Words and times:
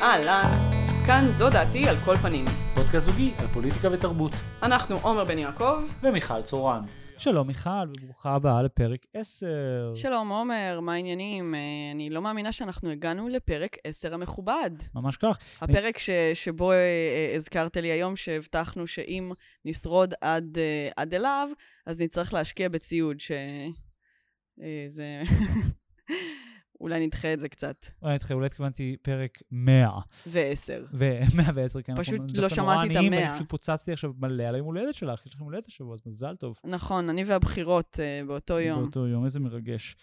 אהלן, 0.00 0.70
כאן 1.06 1.30
זו 1.30 1.50
דעתי 1.50 1.88
על 1.88 1.96
כל 2.04 2.16
פנים. 2.16 2.44
פודקאסט 2.74 3.06
זוגי 3.06 3.32
על 3.38 3.46
פוליטיקה 3.52 3.88
ותרבות. 3.92 4.32
אנחנו 4.62 4.96
עומר 5.02 5.24
בן 5.24 5.38
יעקב. 5.38 5.82
ומיכל 6.02 6.42
צורן. 6.42 6.80
שלום 7.16 7.46
מיכל, 7.46 7.70
וברוכה 7.88 8.34
הבאה 8.34 8.62
לפרק 8.62 9.06
10. 9.14 9.46
שלום 9.94 10.28
עומר, 10.28 10.80
מה 10.82 10.92
העניינים? 10.92 11.54
אה, 11.54 11.60
אני 11.94 12.10
לא 12.10 12.22
מאמינה 12.22 12.52
שאנחנו 12.52 12.90
הגענו 12.90 13.28
לפרק 13.28 13.76
10 13.84 14.14
המכובד. 14.14 14.70
ממש 14.94 15.16
כך. 15.16 15.38
הפרק 15.60 15.98
ש, 15.98 16.10
שבו 16.34 16.72
אה, 16.72 16.76
אה, 16.76 17.36
הזכרת 17.36 17.76
לי 17.76 17.88
היום 17.88 18.16
שהבטחנו 18.16 18.86
שאם 18.86 19.32
נשרוד 19.64 20.14
עד, 20.20 20.58
עד 20.96 21.14
אליו, 21.14 21.48
אז 21.86 22.00
נצטרך 22.00 22.34
להשקיע 22.34 22.68
בציוד, 22.68 23.20
ש... 23.20 23.32
זה... 24.88 25.22
אולי 26.80 27.06
נדחה 27.06 27.32
את 27.32 27.40
זה 27.40 27.48
קצת. 27.48 27.86
אולי 28.02 28.14
נדחה, 28.14 28.34
אולי 28.34 28.46
התכוונתי 28.46 28.96
פרק 29.02 29.38
100. 29.50 29.90
ועשר. 30.26 30.84
ו-110, 30.92 31.82
כן. 31.84 31.96
פשוט 31.96 32.20
אנחנו 32.20 32.42
לא 32.42 32.48
שמעתי 32.48 32.86
את 32.86 32.90
עניים, 32.90 33.12
המאה. 33.12 33.28
אני 33.28 33.34
פשוט 33.34 33.48
פוצצתי 33.48 33.92
עכשיו 33.92 34.12
מלא 34.18 34.42
על 34.44 34.54
היום 34.54 34.66
הולדת 34.66 34.94
שלך, 34.94 35.26
יש 35.26 35.34
לכם 35.34 35.44
הולדת 35.44 35.66
השבוע, 35.66 35.94
אז 35.94 36.00
מזל 36.06 36.36
טוב. 36.36 36.58
נכון, 36.64 37.08
אני 37.08 37.24
והבחירות 37.24 38.00
אה, 38.00 38.20
באותו 38.26 38.60
יום. 38.60 38.82
באותו 38.82 39.06
יום, 39.06 39.24
איזה 39.24 39.40
מרגש. 39.40 39.96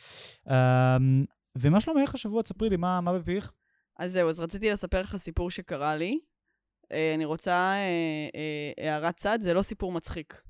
אמ, 0.49 1.25
ומה 1.57 1.81
שלומך 1.81 2.15
השבוע? 2.15 2.41
תספרי 2.41 2.69
לי, 2.69 2.77
מה 2.77 3.01
מה 3.01 3.19
בפיך? 3.19 3.51
אז 3.97 4.11
זהו, 4.11 4.29
אז 4.29 4.39
רציתי 4.39 4.71
לספר 4.71 5.01
לך 5.01 5.15
סיפור 5.17 5.51
שקרה 5.51 5.95
לי. 5.95 6.19
אה, 6.91 7.13
אני 7.15 7.25
רוצה 7.25 7.51
אה, 7.51 8.29
אה, 8.79 8.91
הערת 8.91 9.17
צד, 9.17 9.39
זה 9.41 9.53
לא 9.53 9.61
סיפור 9.61 9.91
מצחיק. 9.91 10.41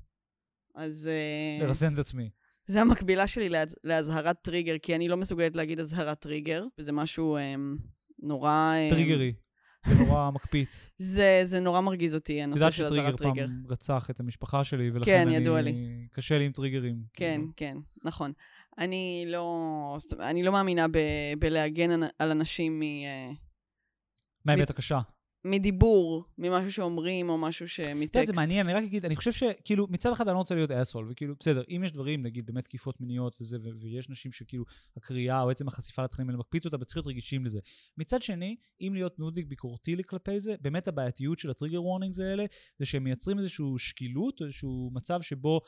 אז 0.74 1.08
אה, 1.08 1.66
לרסן 1.66 1.94
את 1.94 1.98
עצמי. 1.98 2.30
זה 2.66 2.80
המקבילה 2.80 3.26
שלי 3.26 3.48
להז- 3.48 3.76
לאזהרת 3.84 4.36
טריגר, 4.42 4.78
כי 4.82 4.94
אני 4.96 5.08
לא 5.08 5.16
מסוגלת 5.16 5.56
להגיד 5.56 5.80
אזהרת 5.80 6.18
טריגר, 6.20 6.64
וזה 6.78 6.92
משהו 6.92 7.36
אה, 7.36 7.54
נורא... 8.22 8.50
אה, 8.74 8.88
טריגרי. 8.90 9.32
זה 9.86 10.04
נורא 10.04 10.30
מקפיץ. 10.30 10.90
זה, 10.98 11.40
זה 11.44 11.60
נורא 11.60 11.80
מרגיז 11.80 12.14
אותי, 12.14 12.40
את 12.40 12.44
הנושא 12.44 12.60
יודעת 12.60 12.72
של 12.72 12.84
שטריגר 12.86 13.02
אזהרת 13.06 13.18
טריגר. 13.18 13.46
פעם 13.46 13.62
רצח 13.68 14.06
את 14.10 14.20
המשפחה 14.20 14.64
שלי, 14.64 14.90
ולכן 14.90 15.04
כן, 15.04 15.28
אני... 15.28 15.36
ידוע 15.36 15.60
לי. 15.60 15.74
קשה 16.12 16.38
לי 16.38 16.44
עם 16.44 16.52
טריגרים. 16.52 16.96
כן, 17.12 17.36
כאילו. 17.40 17.52
כן, 17.56 17.76
נכון. 18.04 18.32
אני 18.78 19.24
לא, 19.28 19.96
אני 20.20 20.42
לא 20.42 20.52
מאמינה 20.52 20.88
ב, 20.88 20.98
בלהגן 21.38 21.90
על- 22.18 22.30
אנשים 22.30 22.78
מ, 22.78 22.82
אה, 22.82 23.30
מהאמת 24.44 24.70
הקשה. 24.70 25.00
מדיבור, 25.46 26.24
ממשהו 26.38 26.72
שאומרים, 26.72 27.28
או 27.28 27.38
משהו 27.38 27.68
שמטקסט. 27.68 28.26
זה 28.26 28.32
מעניין, 28.32 28.68
אני 28.68 28.74
רק 28.74 28.84
אגיד, 28.84 29.04
אני 29.04 29.16
חושב 29.16 29.32
שכאילו, 29.32 29.86
מצד 29.90 30.12
אחד 30.12 30.28
אני 30.28 30.34
לא 30.34 30.38
רוצה 30.38 30.54
להיות 30.54 30.70
asshole, 30.70 31.08
וכאילו, 31.10 31.34
בסדר, 31.40 31.62
אם 31.68 31.82
יש 31.84 31.92
דברים, 31.92 32.22
נגיד, 32.22 32.46
באמת 32.46 32.64
תקיפות 32.64 33.00
מיניות 33.00 33.36
וזה, 33.40 33.56
ויש 33.80 34.08
נשים 34.08 34.32
שכאילו, 34.32 34.64
הקריאה 34.96 35.42
או 35.42 35.50
עצם 35.50 35.68
החשיפה 35.68 36.04
לתכנים 36.04 36.28
האלה 36.28 36.38
מקפיץ 36.38 36.64
אותה, 36.64 36.76
וצריך 36.80 36.96
להיות 36.96 37.06
רגישים 37.06 37.46
לזה. 37.46 37.60
מצד 37.98 38.22
שני, 38.22 38.56
אם 38.80 38.92
להיות 38.94 39.18
נודניק 39.18 39.46
ביקורתי 39.46 39.96
כלפי 40.06 40.40
זה, 40.40 40.54
באמת 40.60 40.88
הבעייתיות 40.88 41.38
של 41.38 41.50
הטריגר 41.50 41.82
וורנינגס 41.82 42.20
האלה, 42.20 42.44
זה 42.78 42.86
שהם 42.86 43.04
מייצרים 43.04 43.38
איזושהי 43.38 43.64
שקילות, 43.78 44.42
איזשהו 44.42 44.90
מצב 44.94 45.22
שבו, 45.22 45.60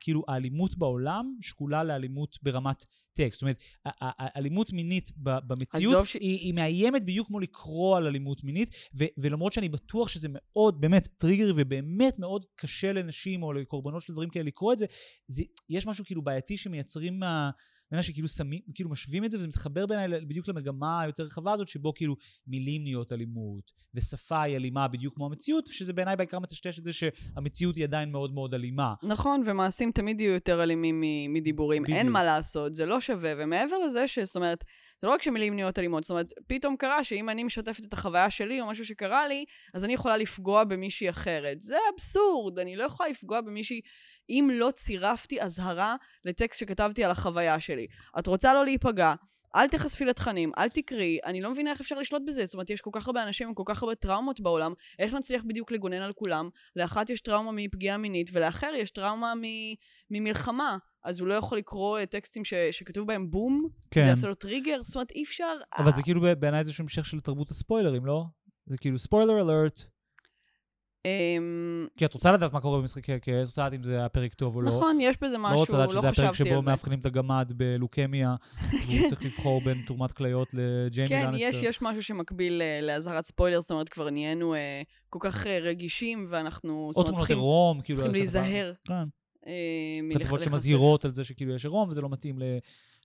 כאילו, 0.00 0.22
האלימות 0.28 0.78
בעולם 0.78 1.34
שקולה 1.40 1.84
לאלימות 1.84 2.38
ברמת 2.42 2.84
טקסט. 3.14 3.32
זאת 3.32 3.42
אומרת, 3.42 3.58
האלימות 4.00 4.72
מינית 4.72 5.10
במציאות, 5.16 6.06
ש- 6.06 6.14
היא, 6.14 6.38
היא 6.38 6.54
מאיימת 6.54 7.04
בדיוק 7.04 7.26
כמו 7.28 7.40
לקרוא 7.40 7.96
על 7.96 8.06
אלימות 8.06 8.44
מינית, 8.44 8.70
ו- 8.94 9.04
ולמרות 9.18 9.52
שאני 9.52 9.68
בטוח 9.68 10.08
שזה 10.08 10.28
מאוד, 10.30 10.80
באמת, 10.80 11.08
טריגרי 11.18 11.52
ובאמת 11.56 12.18
מאוד 12.18 12.46
קשה 12.56 12.92
לנשים 12.92 13.42
או 13.42 13.52
לקורבנות 13.52 14.02
של 14.02 14.12
דברים 14.12 14.30
כאלה 14.30 14.44
לקרוא 14.44 14.72
את 14.72 14.78
זה, 14.78 14.86
זה 15.28 15.42
יש 15.68 15.86
משהו 15.86 16.04
כאילו 16.04 16.22
בעייתי 16.22 16.56
שמייצרים 16.56 17.18
מה... 17.18 17.50
בעיניי 17.90 18.02
שכאילו 18.02 18.28
שמים, 18.28 18.60
כאילו 18.74 18.90
משווים 18.90 19.24
את 19.24 19.30
זה, 19.30 19.38
וזה 19.38 19.48
מתחבר 19.48 19.86
בעיניי 19.86 20.20
בדיוק 20.26 20.48
למגמה 20.48 21.00
היותר 21.00 21.22
רחבה 21.22 21.52
הזאת, 21.52 21.68
שבו 21.68 21.94
כאילו 21.94 22.16
מילים 22.46 22.82
נהיות 22.82 23.12
אלימות, 23.12 23.64
ושפה 23.94 24.42
היא 24.42 24.56
אלימה 24.56 24.88
בדיוק 24.88 25.14
כמו 25.14 25.26
המציאות, 25.26 25.66
שזה 25.66 25.92
בעיניי 25.92 26.16
בעיקר 26.16 26.38
מטשטש 26.38 26.78
את 26.78 26.84
זה 26.84 26.90
שהמציאות 26.92 27.76
היא 27.76 27.84
עדיין 27.84 28.12
מאוד 28.12 28.34
מאוד 28.34 28.54
אלימה. 28.54 28.94
נכון, 29.02 29.42
ומעשים 29.46 29.92
תמיד 29.92 30.20
יהיו 30.20 30.32
יותר 30.32 30.62
אלימים 30.62 31.02
מדיבורים. 31.34 31.82
בדיוק. 31.82 31.98
אין 31.98 32.08
מה 32.10 32.24
לעשות, 32.24 32.74
זה 32.74 32.86
לא 32.86 33.00
שווה. 33.00 33.32
ומעבר 33.38 33.78
לזה, 33.86 34.08
ש- 34.08 34.18
זאת 34.18 34.36
אומרת, 34.36 34.64
זה 35.02 35.08
לא 35.08 35.12
רק 35.12 35.22
שמילים 35.22 35.54
נהיות 35.54 35.78
אלימות, 35.78 36.04
זאת 36.04 36.10
אומרת, 36.10 36.32
פתאום 36.46 36.76
קרה 36.76 37.04
שאם 37.04 37.28
אני 37.28 37.44
משתפת 37.44 37.84
את 37.84 37.92
החוויה 37.92 38.30
שלי 38.30 38.60
או 38.60 38.66
משהו 38.66 38.84
שקרה 38.84 39.28
לי, 39.28 39.44
אז 39.74 39.84
אני 39.84 39.94
יכולה 39.94 40.16
לפגוע 40.16 40.64
במישהי 40.64 41.10
אחרת. 41.10 41.62
זה 41.62 41.76
אבסורד, 41.94 42.58
אני 42.58 42.76
לא 42.76 42.84
יכולה 42.84 43.08
לפגוע 43.08 43.40
במישהי 43.40 43.80
אם 44.30 44.50
לא 44.52 44.70
צירפתי 44.74 45.40
אזהרה 45.40 45.96
לטקסט 46.24 46.60
שכתבתי 46.60 47.04
על 47.04 47.10
החוויה 47.10 47.60
שלי. 47.60 47.86
את 48.18 48.26
רוצה 48.26 48.54
לא 48.54 48.64
להיפגע, 48.64 49.14
אל 49.56 49.68
תחשפי 49.68 50.04
לתכנים, 50.04 50.52
אל 50.58 50.68
תקראי, 50.68 51.18
אני 51.24 51.40
לא 51.40 51.50
מבינה 51.50 51.70
איך 51.70 51.80
אפשר 51.80 51.98
לשלוט 51.98 52.22
בזה. 52.26 52.46
זאת 52.46 52.54
אומרת, 52.54 52.70
יש 52.70 52.80
כל 52.80 52.90
כך 52.92 53.06
הרבה 53.06 53.22
אנשים 53.22 53.48
עם 53.48 53.54
כל 53.54 53.62
כך 53.66 53.82
הרבה 53.82 53.94
טראומות 53.94 54.40
בעולם, 54.40 54.72
איך 54.98 55.14
נצליח 55.14 55.42
בדיוק 55.46 55.72
לגונן 55.72 56.02
על 56.02 56.12
כולם? 56.12 56.48
לאחת 56.76 57.10
יש 57.10 57.20
טראומה 57.20 57.52
מפגיעה 57.52 57.96
מינית, 57.96 58.30
ולאחר 58.32 58.70
יש 58.76 58.90
טראומה 58.90 59.34
מ- 59.34 59.74
ממלחמה. 60.10 60.76
אז 61.04 61.20
הוא 61.20 61.28
לא 61.28 61.34
יכול 61.34 61.58
לקרוא 61.58 61.98
אה, 61.98 62.06
טקסטים 62.06 62.44
ש- 62.44 62.54
שכתוב 62.70 63.06
בהם 63.06 63.30
בום, 63.30 63.68
כן. 63.90 64.02
זה 64.02 64.08
יעשה 64.08 64.26
לו 64.28 64.34
טריגר, 64.34 64.80
זאת 64.82 64.94
אומרת, 64.94 65.10
אי 65.10 65.22
אפשר... 65.22 65.54
אבל 65.78 65.94
זה 65.94 66.02
כאילו 66.02 66.20
בעיניי 66.38 66.60
איזשהו 66.60 66.82
המשך 66.82 67.04
של 67.04 67.20
תרבות 67.20 67.50
הספוילרים, 67.50 68.06
לא? 68.06 68.24
זה 68.66 68.78
כאילו 68.78 68.98
ספוילר 68.98 69.40
אלרט, 69.40 69.80
כי 71.96 72.04
את 72.04 72.14
רוצה 72.14 72.32
לדעת 72.32 72.52
מה 72.52 72.60
קורה 72.60 72.78
במשחקי 72.78 73.12
הכס, 73.12 73.28
את 73.42 73.46
רוצה 73.46 73.62
לדעת 73.62 73.78
אם 73.78 73.84
זה 73.84 73.98
היה 73.98 74.08
פרק 74.08 74.34
טוב 74.34 74.56
או 74.56 74.62
לא. 74.62 74.70
נכון, 74.70 75.00
יש 75.00 75.16
בזה 75.20 75.36
לא 75.36 75.42
משהו, 75.42 75.58
רוצה 75.58 75.72
לדעת 75.72 75.86
לא 75.86 76.00
שזה 76.00 76.08
הפרק 76.08 76.30
חשבתי 76.34 76.48
שבו 76.48 76.56
על 76.58 76.64
זה. 76.64 76.70
מאבחנים 76.70 76.98
את 76.98 77.06
הגמד 77.06 77.52
בלוקמיה, 77.56 78.34
והוא 78.86 79.08
צריך 79.08 79.22
לבחור 79.22 79.60
בין 79.60 79.82
תרומת 79.86 80.12
כליות 80.12 80.48
לג'יימי 80.52 81.08
כן, 81.08 81.26
לניסטר. 81.26 81.48
יש, 81.48 81.62
יש 81.62 81.82
משהו 81.82 82.02
שמקביל 82.02 82.62
אה, 82.62 82.80
לאזהרת 82.82 83.24
ספוילר, 83.24 83.60
זאת 83.60 83.70
אומרת, 83.70 83.88
כבר 83.88 84.10
נהיינו 84.10 84.54
אה, 84.54 84.82
כל 85.10 85.18
כך 85.22 85.46
אה, 85.46 85.58
רגישים, 85.58 86.26
ואנחנו, 86.30 86.90
זאת 86.92 86.96
או 86.96 87.02
אומרת, 87.02 87.18
צריכים, 87.18 87.36
כאילו... 87.36 87.94
צריכים 87.94 88.12
להיזהר 88.12 88.72
כן, 88.84 89.04
כתבות. 90.18 90.42
שמזהירות 90.42 91.04
על 91.04 91.12
זה 91.12 91.24
שכאילו 91.24 91.54
יש 91.54 91.64
עירום 91.64 91.88
וזה 91.88 92.00
לא 92.00 92.08
מתאים 92.08 92.38
ל- 92.38 92.58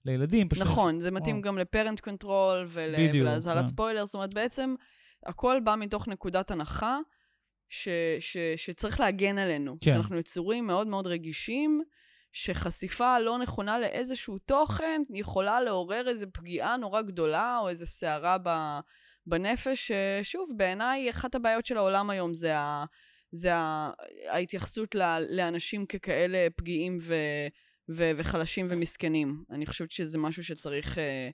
לילדים. 0.06 0.50
פשוט 0.50 0.64
נכון, 0.64 1.00
זה 1.00 1.12
מתאים. 1.12 1.42
גם 1.42 1.58
ל 1.58 1.64
parent 1.64 2.00
control 2.00 2.68
ולאזהרת 2.68 3.64
כן. 3.64 3.66
ספוילר, 3.66 4.06
זאת 4.06 4.16
אומרת, 4.16 4.34
בעצם 4.34 4.76
הכל 5.26 5.60
בא 5.64 5.76
מתוך 5.80 6.08
נקודת 6.08 6.52
הנחה 6.52 7.00
ש, 7.74 7.88
ש, 8.20 8.38
שצריך 8.56 9.00
להגן 9.00 9.38
עלינו. 9.38 9.78
כן. 9.82 9.94
שאנחנו 9.94 10.18
יצורים 10.18 10.68
מאוד 10.68 10.88
מאוד 10.88 11.08
רגישים, 11.08 11.82
שחשיפה 12.32 13.20
לא 13.20 13.38
נכונה 13.38 13.80
לאיזשהו 13.80 14.38
תוכן 14.38 15.02
יכולה 15.14 15.62
לעורר 15.62 16.08
איזו 16.08 16.26
פגיעה 16.34 16.78
נורא 16.78 17.02
גדולה 17.02 17.58
או 17.62 17.70
איזו 17.70 17.86
סערה 17.86 18.38
ב, 18.44 18.50
בנפש, 19.28 19.92
ששוב, 19.92 20.50
בעיניי 20.58 21.10
אחת 21.10 21.36
הבעיות 21.36 21.66
של 21.66 21.78
העולם 21.78 22.10
היום 22.10 22.34
זה, 22.34 22.58
ה, 22.58 22.86
זה 23.32 23.56
ה, 23.56 23.92
ההתייחסות 24.30 24.96
ל, 24.96 25.02
לאנשים 25.30 25.86
ככאלה 25.86 26.48
פגיעים 26.56 26.98
ו... 27.02 27.16
ו- 27.90 28.12
וחלשים 28.18 28.68
ומסכנים. 28.70 29.44
אני 29.50 29.66
חושבת 29.66 29.92
שזה 29.92 30.18
משהו 30.18 30.44
שצריך... 30.44 30.98
אה, 30.98 31.30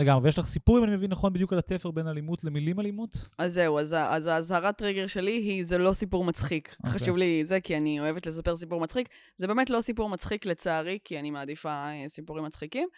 לגמרי, 0.00 0.24
ויש 0.24 0.38
לך 0.38 0.46
סיפור, 0.46 0.78
אם 0.78 0.84
אני 0.84 0.96
מבין 0.96 1.10
נכון, 1.10 1.32
בדיוק 1.32 1.52
על 1.52 1.58
התפר 1.58 1.90
בין 1.90 2.08
אלימות 2.08 2.44
למילים 2.44 2.80
אלימות? 2.80 3.18
אז 3.38 3.52
זהו, 3.52 3.78
אז, 3.78 3.96
אז 3.98 4.26
האזהרת 4.26 4.78
טריגר 4.78 5.06
שלי 5.06 5.30
היא, 5.30 5.64
זה 5.64 5.78
לא 5.78 5.92
סיפור 5.92 6.24
מצחיק. 6.24 6.76
אוקיי. 6.78 6.90
חשוב 6.90 7.16
לי 7.16 7.44
זה, 7.44 7.60
כי 7.60 7.76
אני 7.76 8.00
אוהבת 8.00 8.26
לספר 8.26 8.56
סיפור 8.56 8.80
מצחיק. 8.80 9.08
זה 9.36 9.46
באמת 9.46 9.70
לא 9.70 9.80
סיפור 9.80 10.08
מצחיק 10.08 10.46
לצערי, 10.46 10.98
כי 11.04 11.18
אני 11.18 11.30
מעדיפה 11.30 11.68
אה, 11.68 12.04
סיפורים 12.08 12.44
מצחיקים. 12.44 12.88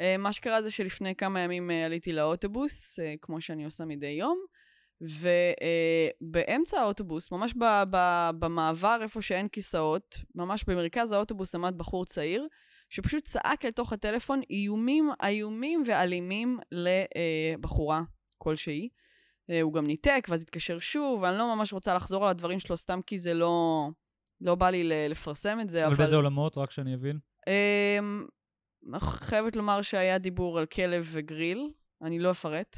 אה, 0.00 0.16
מה 0.18 0.32
שקרה 0.32 0.62
זה 0.62 0.70
שלפני 0.70 1.14
כמה 1.14 1.40
ימים 1.40 1.70
אה, 1.70 1.86
עליתי 1.86 2.12
לאוטובוס, 2.12 2.98
כמו 3.22 3.40
שאני 3.40 3.64
עושה 3.64 3.84
מדי 3.84 4.06
יום, 4.06 4.38
ובאמצע 5.00 6.80
האוטובוס, 6.80 7.32
ממש 7.32 7.54
ב- 7.58 7.82
ב- 7.90 8.30
במעבר 8.38 8.98
איפה 9.02 9.22
שאין 9.22 9.48
כיסאות, 9.48 10.18
ממש 10.34 10.64
במרכז 10.64 11.12
האוטובוס 11.12 11.54
עמד 11.54 11.78
בחור 11.78 12.04
צעיר, 12.04 12.46
שפשוט 12.90 13.24
צעק 13.24 13.64
לתוך 13.64 13.92
הטלפון 13.92 14.40
איומים 14.50 15.10
איומים 15.22 15.82
ואלימים 15.86 16.58
לבחורה 16.72 18.02
כלשהי. 18.38 18.88
אה, 19.50 19.60
הוא 19.60 19.72
גם 19.72 19.86
ניתק, 19.86 20.26
ואז 20.28 20.42
התקשר 20.42 20.78
שוב, 20.78 21.22
ואני 21.22 21.38
לא 21.38 21.56
ממש 21.56 21.72
רוצה 21.72 21.94
לחזור 21.94 22.24
על 22.24 22.30
הדברים 22.30 22.60
שלו 22.60 22.76
סתם 22.76 23.00
כי 23.06 23.18
זה 23.18 23.34
לא... 23.34 23.88
לא 24.40 24.54
בא 24.54 24.70
לי 24.70 25.08
לפרסם 25.08 25.58
את 25.60 25.70
זה, 25.70 25.84
אבל 25.84 25.94
אבל... 25.94 26.02
באיזה 26.02 26.16
עולמות, 26.16 26.58
רק 26.58 26.70
שאני 26.70 26.94
אבין? 26.94 27.18
אמ, 27.46 28.26
חייבת 29.00 29.56
לומר 29.56 29.82
שהיה 29.82 30.18
דיבור 30.18 30.58
על 30.58 30.66
כלב 30.66 31.08
וגריל, 31.12 31.70
אני 32.02 32.18
לא 32.18 32.30
אפרט, 32.30 32.76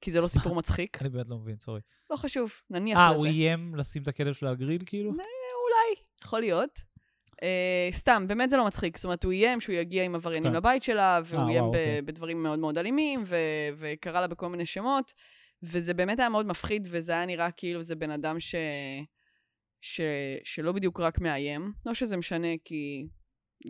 כי 0.00 0.10
זה 0.10 0.20
לא 0.20 0.26
סיפור 0.26 0.54
מצחיק. 0.60 1.02
אני 1.02 1.08
באמת 1.08 1.28
לא 1.28 1.38
מבין, 1.38 1.56
סורי. 1.58 1.80
לא 2.10 2.16
חשוב, 2.16 2.52
נניח 2.70 2.98
אה, 2.98 3.06
לזה. 3.06 3.16
הוא 3.16 3.26
איים 3.26 3.74
לשים 3.74 4.02
את 4.02 4.08
הכלב 4.08 4.34
שלו 4.34 4.48
על 4.48 4.56
גריל, 4.56 4.82
כאילו? 4.86 5.10
אולי, 5.10 6.02
יכול 6.24 6.40
להיות. 6.40 6.78
Uh, 7.44 7.94
סתם, 7.94 8.24
באמת 8.28 8.50
זה 8.50 8.56
לא 8.56 8.66
מצחיק. 8.66 8.96
זאת 8.96 9.04
אומרת, 9.04 9.24
הוא 9.24 9.32
איים 9.32 9.60
שהוא 9.60 9.74
יגיע 9.74 10.04
עם 10.04 10.14
עבריינים 10.14 10.50
כן. 10.50 10.56
לבית 10.56 10.82
שלה, 10.82 11.20
והוא 11.24 11.42
אה, 11.42 11.48
איים 11.48 11.64
אוקיי. 11.64 12.02
בדברים 12.02 12.42
מאוד 12.42 12.58
מאוד 12.58 12.78
אלימים, 12.78 13.24
וקרא 13.76 14.20
לה 14.20 14.26
בכל 14.26 14.48
מיני 14.48 14.66
שמות, 14.66 15.12
וזה 15.62 15.94
באמת 15.94 16.18
היה 16.18 16.28
מאוד 16.28 16.46
מפחיד, 16.46 16.88
וזה 16.90 17.12
היה 17.12 17.26
נראה 17.26 17.50
כאילו 17.50 17.82
זה 17.82 17.96
בן 17.96 18.10
אדם 18.10 18.40
ש... 18.40 18.54
ש... 19.80 20.00
שלא 20.44 20.72
בדיוק 20.72 21.00
רק 21.00 21.20
מאיים. 21.20 21.72
לא 21.86 21.94
שזה 21.94 22.16
משנה, 22.16 22.48
כי 22.64 23.06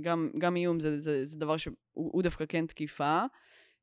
גם, 0.01 0.31
גם 0.39 0.57
איום 0.57 0.81
זה, 0.81 1.01
זה, 1.01 1.27
זה 1.27 1.39
דבר 1.39 1.57
שהוא 1.57 1.75
הוא 1.93 2.23
דווקא 2.23 2.45
כן 2.49 2.67
תקיפה. 2.67 3.23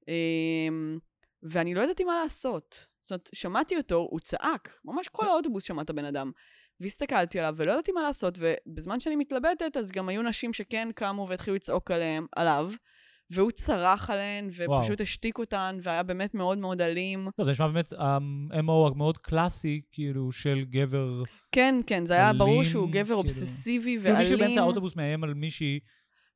Um, 0.02 1.00
ואני 1.44 1.74
לא 1.74 1.82
ידעתי 1.82 2.04
מה 2.04 2.22
לעשות. 2.24 2.86
זאת 3.02 3.12
אומרת, 3.12 3.30
שמעתי 3.34 3.78
אותו, 3.78 3.96
הוא 3.96 4.20
צעק, 4.20 4.80
ממש 4.86 5.08
כל 5.08 5.28
האוטובוס 5.28 5.64
שמע 5.64 5.82
את 5.82 5.90
הבן 5.90 6.06
אדם. 6.06 6.32
והסתכלתי 6.82 7.40
עליו, 7.40 7.54
ולא 7.58 7.72
ידעתי 7.72 7.92
מה 7.92 8.02
לעשות, 8.02 8.38
ובזמן 8.40 9.00
שאני 9.00 9.16
מתלבטת, 9.16 9.78
אז 9.78 9.92
גם 9.92 10.10
היו 10.10 10.22
נשים 10.22 10.54
שכן 10.54 10.90
קמו 10.96 11.28
והתחילו 11.30 11.56
לצעוק 11.56 11.92
עליהם, 11.92 12.26
עליו, 12.36 12.72
והוא 13.32 13.52
צרח 13.52 14.10
עליהן, 14.10 14.48
ופשוט 14.48 14.68
וואו. 14.70 15.02
השתיק 15.02 15.38
אותן, 15.38 15.78
והיה 15.84 16.04
באמת 16.04 16.34
מאוד 16.34 16.58
מאוד 16.58 16.82
אלים. 16.82 17.28
לא, 17.40 17.46
זה 17.46 17.52
נשמע 17.52 17.68
באמת 17.68 17.94
ה-MO 17.94 18.92
המאוד 18.92 19.18
קלאסי, 19.18 19.82
כאילו, 19.92 20.32
של 20.32 20.66
גבר... 20.70 21.24
כן, 21.52 21.76
כן, 21.88 22.06
זה 22.06 22.14
היה 22.14 22.34
ברור 22.34 22.52
אלים, 22.54 22.64
שהוא 22.64 22.88
גבר 22.90 23.04
כאילו. 23.04 23.18
אובססיבי 23.18 23.98
כאילו 24.00 24.18
מישהו 24.18 24.32
ואלים. 24.32 24.48
באמצע 24.48 24.62
האוטובוס 24.62 24.96
מאיים 24.96 25.24
על 25.24 25.34
מישהי, 25.34 25.80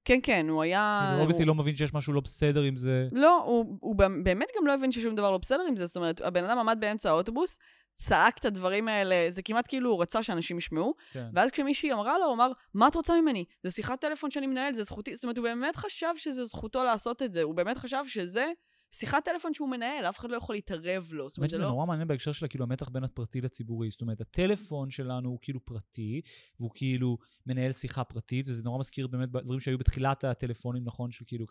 כן, 0.08 0.20
כן, 0.24 0.46
הוא 0.50 0.64
היה... 0.64 1.00
כאילו, 1.02 1.16
הוא- 1.16 1.22
obviously 1.22 1.46
לא 1.46 1.56
מבין 1.56 1.76
שיש 1.76 1.94
משהו 1.94 2.14
לא 2.14 2.22
בסדר 2.22 2.62
עם 2.62 2.76
זה. 2.76 3.08
לא, 3.12 3.44
הוא, 3.46 3.78
הוא 3.82 3.96
באמת 4.24 4.48
גם 4.60 4.68
לא 4.68 4.74
הבין 4.74 4.92
ששום 4.92 5.16
דבר 5.16 5.32
לא 5.32 5.38
בסדר 5.38 5.64
עם 5.68 5.76
זה. 5.76 5.86
זאת 5.86 5.96
אומרת, 5.96 6.22
הבן 6.22 6.44
אדם 6.44 6.58
עמד 6.58 6.78
באמצע 6.82 7.10
האוטובוס, 7.10 7.60
צעק 7.96 8.38
את 8.38 8.46
הדברים 8.46 8.88
האלה, 8.88 9.26
זה 9.30 9.42
כמעט 9.42 9.66
כאילו 9.68 9.92
הוא 9.92 10.02
רצה 10.02 10.24
שאנשים 10.24 10.58
ישמעו, 10.58 10.94
כן. 11.12 11.28
ואז 11.34 11.52
כשמישהי 11.52 11.94
אמרה 11.94 12.18
לו, 12.18 12.26
הוא 12.26 12.34
אמר, 12.34 12.52
מה 12.74 12.88
את 12.88 12.96
רוצה 12.96 13.22
ממני? 13.22 13.46
זה 13.64 13.72
שיחת 13.72 14.02
טלפון 14.02 14.32
שאני 14.32 14.48
מנהל, 14.48 14.74
זה 14.74 14.84
זכותי. 14.84 15.16
זאת 15.16 15.24
אומרת, 15.24 15.38
הוא 15.38 15.44
באמת 15.44 15.76
חשב 15.76 16.14
שזה 16.16 16.44
זכותו 16.44 16.84
לעשות 16.84 17.22
את 17.22 17.32
זה, 17.32 17.42
הוא 17.44 17.56
באמת 17.56 17.78
חשב 17.78 18.04
שזה 18.08 18.52
שיחת 18.96 19.26
טלפון 19.26 19.54
שהוא 19.54 19.70
מנהל, 19.70 20.06
אף 20.06 20.20
אחד 20.20 20.30
לא 20.30 20.38
יכול 20.38 20.56
להתערב 20.56 21.10
לו. 21.12 21.30
זאת 21.30 21.38
אומרת, 21.38 21.50
זה 21.50 21.58
לא... 21.58 21.68
נורא 21.68 21.86
מעניין 21.86 22.08
בהקשר 22.08 22.32
של 22.32 22.48
כאילו 22.48 22.64
המתח 22.66 22.90
בין 22.90 23.04
הפרטי 23.04 23.42
לציבורי. 23.42 23.92
זאת 23.92 24.02
אומרת, 24.02 24.22
הטלפון 24.22 24.90
שלנו 24.90 25.30
הוא 25.30 25.40
כאילו 25.42 25.66
פרטי, 25.66 26.22
והוא 26.60 26.72
כאילו 26.74 27.18
מנהל 27.46 27.72
שיחה 27.72 28.04
פרטית, 28.04 28.50
וזה 28.50 28.64
נורא 28.64 28.80
מזכיר 28.80 29.08
באמת 29.08 29.30
דברים 29.30 29.60
שהיו 29.60 29.78
בתחילת 29.78 30.24
הטלפונים, 30.24 30.84
נכון? 30.86 31.12
של 31.12 31.26
כאילו 31.28 31.48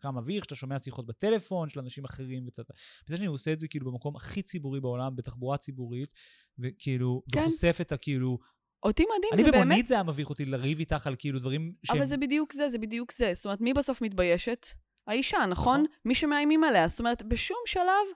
כמה 0.00 0.20
אוויר, 0.20 0.42
שאתה 0.42 0.54
שומע 0.54 0.78
שיחות 0.78 1.06
בטלפון 1.06 1.68
של 1.68 1.80
אנשים 1.80 2.04
אחרים. 2.04 2.44
ואתה... 2.44 2.62
מצד 3.08 3.16
שני, 3.16 3.26
הוא 3.26 3.34
עושה 3.34 3.52
את 3.52 3.58
זה 3.60 3.68
כאילו 3.68 3.92
במקום 3.92 4.16
הכי 4.16 4.42
ציבורי 4.42 4.80
בעולם, 4.80 5.16
בתחבורה 5.16 5.56
ציבורית, 5.56 6.14
וכאילו, 6.58 7.22
כן. 7.32 7.40
וחושף 7.40 7.78
את 7.80 7.92
הכאילו... 7.92 8.38
אותי 8.82 9.02
מדהים, 9.02 9.32
אני 9.32 9.44
זה 9.44 9.50
באמת... 9.50 9.66
במונית 9.66 9.86
זה 9.86 9.94
היה 9.94 10.02
מביך 10.02 10.28
אותי 10.28 10.44
לריב 10.44 10.78
איתך 10.78 11.06
על 11.06 11.16
כאילו 11.18 11.38
דברים 11.38 11.74
שהם... 11.82 11.96
אבל 11.96 12.06
זה 12.06 12.16
בדיוק 12.16 12.52
זה, 12.52 12.68
זה 12.68 12.78
בדיוק 12.78 13.12
זה. 13.12 13.32
זאת 13.34 13.44
אומרת, 13.44 13.60
מי 13.60 13.74
בסוף 13.74 14.02
מתביישת? 14.02 14.66
האישה, 15.06 15.46
נכון? 15.46 15.80
נכון. 15.80 15.84
מי 16.04 16.14
שמאיימים 16.14 16.64
עליה. 16.64 16.88
זאת 16.88 16.98
אומרת, 16.98 17.22
בשום 17.22 17.58
שלב 17.66 18.06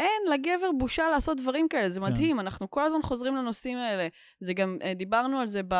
אין 0.00 0.32
לגבר 0.32 0.70
בושה 0.78 1.08
לעשות 1.08 1.40
דברים 1.40 1.68
כאלה. 1.68 1.88
זה 1.88 2.00
כן. 2.00 2.06
מדהים, 2.06 2.40
אנחנו 2.40 2.70
כל 2.70 2.84
הזמן 2.84 3.02
חוזרים 3.02 3.36
לנושאים 3.36 3.78
האלה. 3.78 4.08
זה 4.40 4.52
גם, 4.52 4.78
אה, 4.82 4.94
דיברנו 4.94 5.40
על 5.40 5.46
זה 5.46 5.60
ב, 5.68 5.74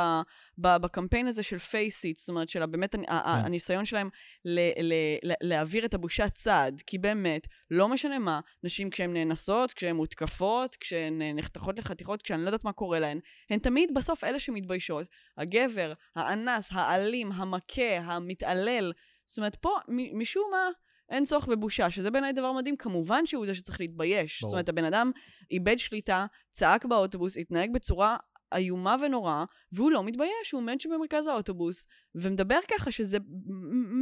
ב, 0.59 0.77
בקמפיין 0.77 1.27
הזה 1.27 1.43
של 1.43 1.59
פייסיט, 1.59 2.17
זאת 2.17 2.29
אומרת, 2.29 2.49
של 2.49 2.67
באמת 2.67 2.95
כן. 2.97 3.03
הניסיון 3.09 3.85
שלהם 3.85 4.09
ל, 4.45 4.61
ל, 4.83 4.95
ל, 5.23 5.33
להעביר 5.43 5.85
את 5.85 5.95
הבושה 5.95 6.29
צעד. 6.29 6.83
כי 6.87 6.99
באמת, 6.99 7.47
לא 7.71 7.89
משנה 7.89 8.19
מה, 8.19 8.41
נשים 8.65 8.91
כשהן 8.91 9.13
נאנסות, 9.13 9.73
כשהן 9.73 9.97
מותקפות, 9.97 10.77
כשהן 10.77 11.23
אה, 11.23 11.33
נחתכות 11.33 11.79
לחתיכות, 11.79 12.23
כשאני 12.23 12.43
לא 12.43 12.49
יודעת 12.49 12.65
מה 12.65 12.73
קורה 12.73 12.99
להן, 12.99 13.19
הן 13.51 13.59
תמיד 13.59 13.95
בסוף 13.95 14.25
אלה 14.25 14.39
שמתביישות. 14.39 15.07
הגבר, 15.39 15.93
האנס, 16.17 16.69
האלים, 16.73 17.33
המכה, 17.33 17.97
המתעלל. 18.05 18.93
זאת 19.31 19.39
אומרת, 19.39 19.57
פה, 19.57 19.77
משום 20.15 20.49
מה, 20.51 20.69
אין 21.09 21.25
צורך 21.25 21.47
בבושה, 21.47 21.91
שזה 21.91 22.11
בעיניי 22.11 22.33
דבר 22.33 22.53
מדהים. 22.53 22.77
כמובן 22.77 23.27
שהוא 23.27 23.47
זה 23.47 23.55
שצריך 23.55 23.81
להתבייש. 23.81 24.41
ברור. 24.41 24.51
זאת 24.51 24.55
אומרת, 24.55 24.69
הבן 24.69 24.85
אדם 24.85 25.11
איבד 25.51 25.79
שליטה, 25.79 26.27
צעק 26.53 26.85
באוטובוס, 26.85 27.37
התנהג 27.37 27.73
בצורה 27.73 28.17
איומה 28.55 28.97
ונוראה, 29.03 29.45
והוא 29.73 29.91
לא 29.91 30.05
מתבייש, 30.05 30.53
הוא 30.53 30.61
עומד 30.61 30.81
שם 30.81 30.91
במרכז 30.91 31.27
האוטובוס, 31.27 31.87
ומדבר 32.15 32.59
ככה 32.71 32.91
שזה 32.91 33.19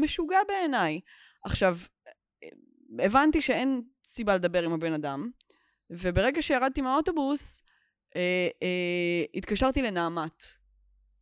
משוגע 0.02 0.38
בעיניי. 0.48 1.00
עכשיו, 1.44 1.76
הבנתי 2.98 3.42
שאין 3.42 3.82
סיבה 4.04 4.34
לדבר 4.34 4.62
עם 4.62 4.72
הבן 4.72 4.92
אדם, 4.92 5.30
וברגע 5.90 6.42
שירדתי 6.42 6.80
מהאוטובוס, 6.80 7.62
אה, 8.16 8.48
אה, 8.62 9.25
התקשרתי 9.34 9.82
לנעמת. 9.82 10.57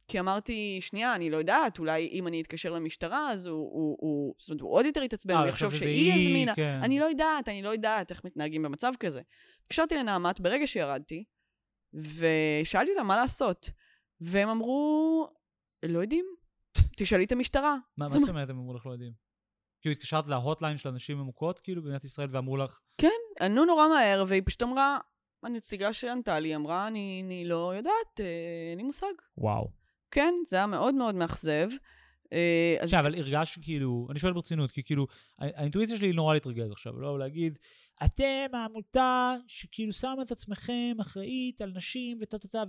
כי 0.09 0.21
אמרתי, 0.21 0.79
שנייה, 0.81 1.15
אני 1.15 1.31
לא 1.31 1.37
יודעת, 1.37 1.79
אולי 1.79 2.09
אם 2.13 2.27
אני 2.27 2.41
אתקשר 2.41 2.73
למשטרה, 2.73 3.31
אז 3.31 3.47
הוא, 3.47 3.71
הוא, 3.73 3.97
הוא, 4.01 4.35
זאת 4.39 4.49
אומרת, 4.49 4.61
הוא 4.61 4.73
עוד 4.73 4.87
יותר 4.87 5.03
יתעצבן, 5.03 5.35
אה, 5.35 5.41
הוא 5.41 5.49
יחשוב 5.49 5.75
שהיא 5.75 6.13
היא, 6.13 6.29
הזמינה. 6.29 6.55
כן. 6.55 6.81
אני 6.83 7.01
לא 7.01 7.05
יודעת, 7.05 7.49
אני 7.49 7.63
לא 7.63 7.69
יודעת 7.69 8.11
איך 8.11 8.25
מתנהגים 8.25 8.63
במצב 8.63 8.93
כזה. 9.01 9.21
התקשרתי 9.63 9.97
לנעמת 9.97 10.41
ברגע 10.41 10.67
שירדתי, 10.67 11.25
ושאלתי 11.95 12.91
אותם 12.91 13.07
מה 13.07 13.17
לעשות. 13.17 13.71
והם 14.21 14.49
אמרו, 14.49 15.29
לא 15.83 15.99
יודעים, 15.99 16.25
תשאלי 16.97 17.25
את 17.25 17.33
המשטרה. 17.33 17.77
מה 17.97 18.09
זאת 18.09 18.29
אומרת, 18.29 18.51
הם 18.51 18.59
אמרו 18.59 18.75
לך 18.75 18.87
לא 18.87 18.93
יודעים? 18.93 19.13
כאילו 19.81 19.93
התקשרת 19.93 20.27
להוטליין 20.27 20.79
של 20.79 20.89
אנשים 20.89 21.19
ממוכות, 21.19 21.61
כאילו, 21.61 21.83
במדינת 21.83 22.05
ישראל, 22.05 22.29
ואמרו 22.31 22.57
לך, 22.57 22.79
ענו 23.41 23.65
נורא 23.65 23.89
מהר, 23.89 24.25
והיא 24.29 24.43
פשוט 24.47 24.63
אמרה, 24.63 24.99
הנציגה 25.43 25.93
שענתה 25.93 26.39
לי 26.39 26.57
אמרה, 26.57 26.87
אני, 26.87 27.23
אני 27.25 27.45
לא 27.45 27.73
יודעת, 27.77 28.21
אה, 28.21 28.71
אין 28.71 28.79
לי 28.79 28.85
מושג. 28.85 29.13
וואו. 29.39 29.86
כן, 30.11 30.35
זה 30.49 30.57
היה 30.57 30.67
מאוד 30.67 30.95
מאוד 30.95 31.15
מאכזב. 31.15 31.69
אה, 32.33 32.77
עכשיו, 32.81 33.01
אבל 33.01 33.15
הרגשת 33.15 33.63
כאילו, 33.63 34.07
אני 34.11 34.19
שואל 34.19 34.33
ברצינות, 34.33 34.73
כי 34.73 34.83
כאילו, 34.83 35.07
האינטואיציה 35.39 35.97
שלי 35.97 36.13
נורא 36.13 36.35
להתרגז 36.35 36.71
עכשיו, 36.71 37.01
לא 37.01 37.19
להגיד, 37.19 37.59
אתם 38.05 38.47
העמותה 38.53 39.35
שכאילו 39.47 39.93
שמה 39.93 40.23
את 40.23 40.31
עצמכם 40.31 40.97
אחראית 41.01 41.61
על 41.61 41.73
נשים 41.75 42.19
וטה 42.23 42.39
טה 42.39 42.49
טה. 42.49 42.63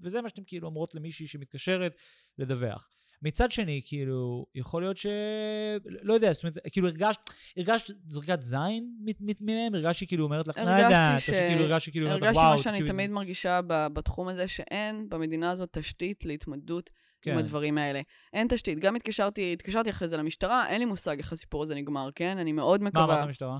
וזה 0.00 0.22
מה 0.22 0.28
שאתם 0.28 0.44
כאילו 0.46 0.68
אומרות 0.68 0.94
למישהי 0.94 1.26
שמתקשרת 1.26 1.96
לדווח. 2.38 2.88
מצד 3.22 3.52
שני, 3.52 3.80
כאילו, 3.84 4.46
יכול 4.54 4.82
להיות 4.82 4.96
ש... 4.96 5.06
לא 5.84 6.14
יודע, 6.14 6.32
זאת 6.32 6.42
אומרת, 6.42 6.58
כאילו 6.72 6.88
הרגשת, 6.88 7.20
הרגשת 7.56 7.94
זריקת 8.08 8.42
זין 8.42 8.90
מהם? 9.40 9.74
הרגשת 9.74 9.98
שהיא 9.98 10.08
כאילו 10.08 10.24
אומרת 10.24 10.48
לך, 10.48 10.58
הרגשתי 10.58 10.82
יודעת, 10.82 11.14
או 11.14 11.20
ש- 11.20 11.26
שכאילו 11.26 11.62
הרגשת 11.62 11.86
שכאילו 11.86 12.06
אומרת 12.06 12.20
לך, 12.20 12.26
הרגשתי 12.26 12.42
וואו, 12.42 12.56
מה 12.56 12.62
שאני 12.62 12.78
כאילו, 12.78 12.92
תמיד 12.92 13.10
מרגישה 13.10 13.60
בתחום 13.66 14.28
הזה, 14.28 14.48
שאין 14.48 15.08
במדינה 15.08 15.50
הזאת 15.50 15.68
תשתית 15.72 16.24
להתמודדות 16.24 16.90
כן. 17.22 17.32
עם 17.32 17.38
הדברים 17.38 17.78
האלה. 17.78 18.00
אין 18.32 18.46
תשתית. 18.48 18.78
גם 18.78 18.96
התקשרתי, 18.96 19.52
התקשרתי 19.52 19.90
אחרי 19.90 20.08
זה 20.08 20.16
למשטרה, 20.16 20.68
אין 20.68 20.78
לי 20.78 20.84
מושג 20.84 21.18
איך 21.18 21.32
הסיפור 21.32 21.62
הזה 21.62 21.74
נגמר, 21.74 22.08
כן? 22.14 22.38
אני 22.38 22.52
מאוד 22.52 22.82
מה 22.82 22.88
מקווה... 22.88 23.04
אמרת 23.04 23.26
למשטרה? 23.26 23.58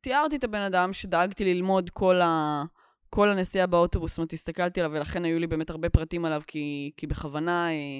תיארתי 0.00 0.36
את 0.36 0.44
הבן 0.44 0.60
אדם 0.60 0.92
שדאגתי 0.92 1.44
ללמוד 1.54 1.90
כל, 1.90 2.20
ה... 2.20 2.62
כל 3.10 3.28
הנסיעה 3.28 3.66
באוטובוס, 3.66 4.10
זאת 4.10 4.18
אומרת, 4.18 4.32
הסתכלתי 4.32 4.80
עליו, 4.80 4.92
ולכן 4.92 5.24
היו 5.24 5.38
לי 5.38 5.46
באמת 5.46 5.70
הרבה 5.70 5.88
פרטים 5.88 6.24
עליו, 6.24 6.42
כי, 6.46 6.90
כי 6.96 7.06
בכוונה 7.06 7.70
אה, 7.70 7.98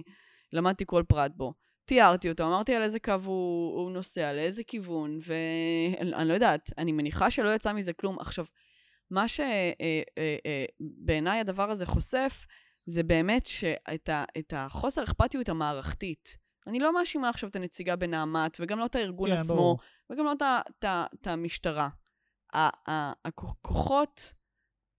למדתי 0.53 0.85
כל 0.87 1.03
פרט 1.09 1.33
בו. 1.37 1.55
תיארתי 1.85 2.31
אותו, 2.31 2.47
אמרתי 2.47 2.75
על 2.75 2.83
איזה 2.83 3.01
קו 3.01 3.13
הוא, 3.25 3.81
הוא 3.81 3.91
נוסע, 3.91 4.33
לאיזה 4.33 4.65
כיוון, 4.65 5.19
ואני 5.23 6.29
לא 6.29 6.35
יודעת, 6.35 6.71
אני 6.79 6.93
מניחה 6.93 7.31
שלא 7.31 7.55
יצא 7.55 7.73
מזה 7.73 7.93
כלום. 7.93 8.19
עכשיו, 8.21 8.45
מה 9.11 9.25
שבעיניי 10.79 11.41
הדבר 11.41 11.71
הזה 11.71 11.87
חושף, 11.87 12.47
זה 12.87 13.03
באמת 13.03 13.47
שאת 13.47 14.09
ה, 14.09 14.25
את 14.39 14.53
החוסר 14.57 15.05
אכפתיות 15.05 15.49
המערכתית. 15.49 16.37
אני 16.67 16.79
לא 16.79 16.95
מאשימה 16.95 17.29
עכשיו 17.29 17.49
את 17.49 17.57
הנציגה 17.57 17.97
בנעמת, 17.97 18.57
וגם 18.61 18.79
לא 18.79 18.87
את 18.87 18.95
הארגון 18.95 19.31
כן, 19.31 19.37
עצמו, 19.37 19.57
ברור. 19.57 19.79
וגם 20.11 20.25
לא 20.25 20.33
את 21.15 21.27
המשטרה. 21.27 21.89
הכוחות 23.25 24.35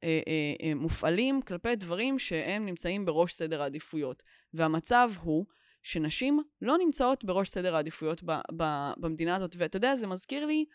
אה, 0.03 0.19
אה, 0.27 0.53
אה, 0.63 0.75
מופעלים 0.75 1.41
כלפי 1.41 1.75
דברים 1.75 2.19
שהם 2.19 2.65
נמצאים 2.65 3.05
בראש 3.05 3.33
סדר 3.33 3.61
העדיפויות. 3.61 4.23
והמצב 4.53 5.09
הוא 5.21 5.45
שנשים 5.83 6.39
לא 6.61 6.77
נמצאות 6.77 7.23
בראש 7.23 7.49
סדר 7.49 7.75
העדיפויות 7.75 8.23
ב- 8.23 8.41
ב- 8.57 8.91
במדינה 8.97 9.35
הזאת. 9.35 9.55
ואתה 9.57 9.77
יודע, 9.77 9.95
זה 9.95 10.07
מזכיר 10.07 10.45
לי 10.45 10.65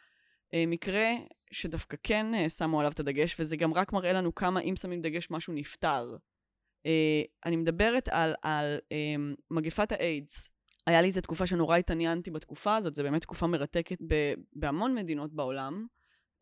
אה, 0.54 0.64
מקרה 0.66 1.08
שדווקא 1.50 1.96
כן 2.02 2.34
אה, 2.34 2.48
שמו 2.48 2.80
עליו 2.80 2.92
את 2.92 3.00
הדגש, 3.00 3.40
וזה 3.40 3.56
גם 3.56 3.74
רק 3.74 3.92
מראה 3.92 4.12
לנו 4.12 4.34
כמה 4.34 4.60
אם 4.60 4.76
שמים 4.76 5.00
דגש 5.00 5.30
משהו 5.30 5.52
נפתר. 5.52 6.16
אה, 6.86 7.22
אני 7.46 7.56
מדברת 7.56 8.08
על, 8.08 8.34
על 8.42 8.78
אה, 8.92 9.14
מגפת 9.50 9.92
האיידס. 9.92 10.48
היה 10.86 11.00
לי 11.00 11.06
איזו 11.06 11.20
תקופה 11.20 11.46
שנורא 11.46 11.76
התעניינתי 11.76 12.30
בתקופה 12.30 12.76
הזאת, 12.76 12.94
זו 12.94 13.02
באמת 13.02 13.22
תקופה 13.22 13.46
מרתקת 13.46 13.98
ב- 14.06 14.34
בהמון 14.52 14.94
מדינות 14.94 15.34
בעולם. 15.34 15.86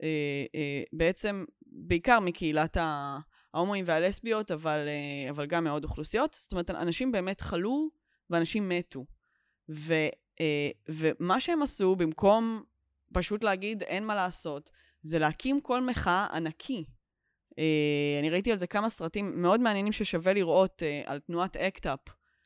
אה, 0.02 0.44
אה, 0.54 0.82
בעצם, 0.92 1.44
בעיקר 1.66 2.20
מקהילת 2.20 2.76
ה- 2.76 3.18
ההומואים 3.54 3.84
והלסביות, 3.88 4.50
אבל, 4.50 4.84
אה, 4.88 5.30
אבל 5.30 5.46
גם 5.46 5.64
מעוד 5.64 5.84
אוכלוסיות. 5.84 6.36
זאת 6.40 6.52
אומרת, 6.52 6.70
אנשים 6.70 7.12
באמת 7.12 7.40
חלו 7.40 7.88
ואנשים 8.30 8.68
מתו. 8.68 9.04
ו, 9.68 9.94
אה, 10.40 10.70
ומה 10.88 11.40
שהם 11.40 11.62
עשו, 11.62 11.96
במקום 11.96 12.62
פשוט 13.12 13.44
להגיד 13.44 13.82
אין 13.82 14.06
מה 14.06 14.14
לעשות, 14.14 14.70
זה 15.02 15.18
להקים 15.18 15.60
קול 15.60 15.80
מחאה 15.80 16.26
ענקי. 16.32 16.84
אה, 17.58 18.16
אני 18.20 18.30
ראיתי 18.30 18.52
על 18.52 18.58
זה 18.58 18.66
כמה 18.66 18.88
סרטים 18.88 19.42
מאוד 19.42 19.60
מעניינים 19.60 19.92
ששווה 19.92 20.32
לראות 20.32 20.82
על 21.04 21.18
תנועת 21.20 21.56
אקט-אפ, 21.56 22.00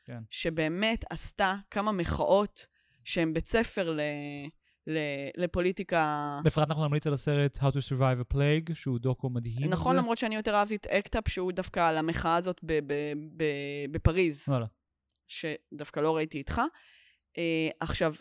כן. 0.05 0.19
שבאמת 0.29 1.05
עשתה 1.09 1.55
כמה 1.71 1.91
מחאות 1.91 2.65
שהן 3.03 3.33
בית 3.33 3.47
ספר 3.47 3.91
ל, 3.91 3.99
לפוליטיקה. 5.37 6.39
בפרט 6.43 6.67
אנחנו 6.67 6.87
נמליץ 6.87 7.07
על 7.07 7.13
הסרט 7.13 7.57
How 7.57 7.71
to 7.71 7.95
Survive 7.95 8.31
a 8.31 8.33
Plague, 8.33 8.73
שהוא 8.73 8.99
דוקו 8.99 9.29
מדהים. 9.29 9.69
נכון. 9.69 9.95
למרות 9.95 10.17
שאני 10.17 10.35
יותר 10.35 10.55
אהבתי 10.55 10.75
את 10.75 10.87
אקט-אפ, 10.87 11.27
שהוא 11.27 11.51
דווקא 11.51 11.89
על 11.89 11.97
המחאה 11.97 12.35
הזאת 12.35 12.61
בפריז. 13.91 14.45
וואלה. 14.47 14.65
שדווקא 15.27 15.99
לא 15.99 16.15
ראיתי 16.15 16.37
איתך. 16.37 16.61
Uh, 17.37 17.41
עכשיו, 17.79 18.13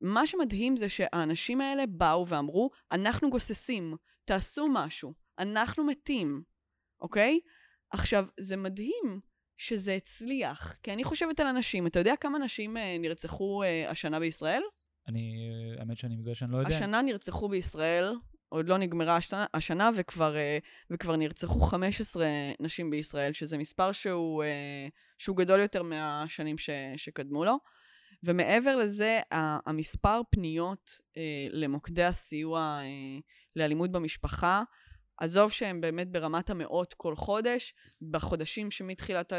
מה 0.00 0.26
שמדהים 0.26 0.76
זה 0.76 0.88
שהאנשים 0.88 1.60
האלה 1.60 1.86
באו 1.86 2.26
ואמרו, 2.26 2.70
אנחנו 2.92 3.30
גוססים, 3.30 3.94
תעשו 4.24 4.66
משהו. 4.72 5.12
אנחנו 5.38 5.84
מתים, 5.84 6.42
אוקיי? 7.00 7.40
עכשיו, 7.90 8.26
זה 8.40 8.56
מדהים 8.56 9.20
שזה 9.58 9.94
הצליח, 9.94 10.76
כי 10.82 10.92
אני 10.92 11.04
חושבת 11.04 11.40
על 11.40 11.46
אנשים. 11.46 11.86
אתה 11.86 11.98
יודע 11.98 12.14
כמה 12.20 12.38
נשים 12.38 12.76
אה, 12.76 12.96
נרצחו 12.98 13.62
אה, 13.62 13.90
השנה 13.90 14.20
בישראל? 14.20 14.62
אני, 15.08 15.50
האמת 15.78 15.96
שאני 15.96 16.16
מגלה 16.16 16.34
שאני 16.34 16.52
לא 16.52 16.56
יודע. 16.56 16.76
השנה 16.76 17.02
נרצחו 17.02 17.48
בישראל, 17.48 18.12
עוד 18.48 18.68
לא 18.68 18.78
נגמרה 18.78 19.16
השנה, 19.16 19.46
השנה 19.54 19.90
וכבר, 19.94 20.36
אה, 20.36 20.58
וכבר 20.90 21.16
נרצחו 21.16 21.60
15 21.60 22.26
נשים 22.60 22.90
בישראל, 22.90 23.32
שזה 23.32 23.58
מספר 23.58 23.92
שהוא, 23.92 24.44
אה, 24.44 24.88
שהוא 25.18 25.36
גדול 25.36 25.60
יותר 25.60 25.82
מהשנים 25.82 26.58
ש, 26.58 26.70
שקדמו 26.96 27.44
לו. 27.44 27.58
ומעבר 28.22 28.76
לזה, 28.76 29.20
המספר 29.66 30.20
פניות 30.30 31.00
אה, 31.16 31.46
למוקדי 31.50 32.04
הסיוע 32.04 32.80
לאלימות 33.56 33.92
במשפחה, 33.92 34.62
עזוב 35.20 35.52
שהם 35.52 35.80
באמת 35.80 36.10
ברמת 36.12 36.50
המאות 36.50 36.94
כל 36.94 37.16
חודש, 37.16 37.74
בחודשים 38.10 38.70
שמתחילת 38.70 39.32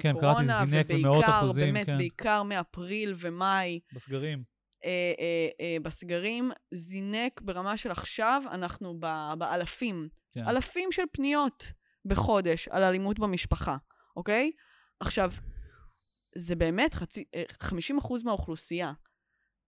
כן, 0.00 0.10
הקורונה, 0.16 0.64
ובעיקר, 0.68 1.38
אחוזים, 1.38 1.74
באמת, 1.74 1.86
כן. 1.86 1.98
בעיקר 1.98 2.42
מאפריל 2.42 3.14
ומאי, 3.18 3.80
בסגרים. 3.92 4.57
אה, 4.84 5.12
אה, 5.18 5.48
אה, 5.60 5.76
בסגרים, 5.82 6.50
זינק 6.74 7.40
ברמה 7.40 7.76
של 7.76 7.90
עכשיו, 7.90 8.42
אנחנו 8.50 8.94
ב- 9.00 9.32
באלפים. 9.38 10.08
כן. 10.32 10.48
אלפים 10.48 10.92
של 10.92 11.02
פניות 11.12 11.64
בחודש 12.04 12.68
על 12.68 12.82
אלימות 12.82 13.18
במשפחה, 13.18 13.76
אוקיי? 14.16 14.50
עכשיו, 15.00 15.32
זה 16.36 16.56
באמת 16.56 16.94
חצי, 16.94 17.24
אה, 17.34 17.42
50% 17.62 18.24
מהאוכלוסייה. 18.24 18.92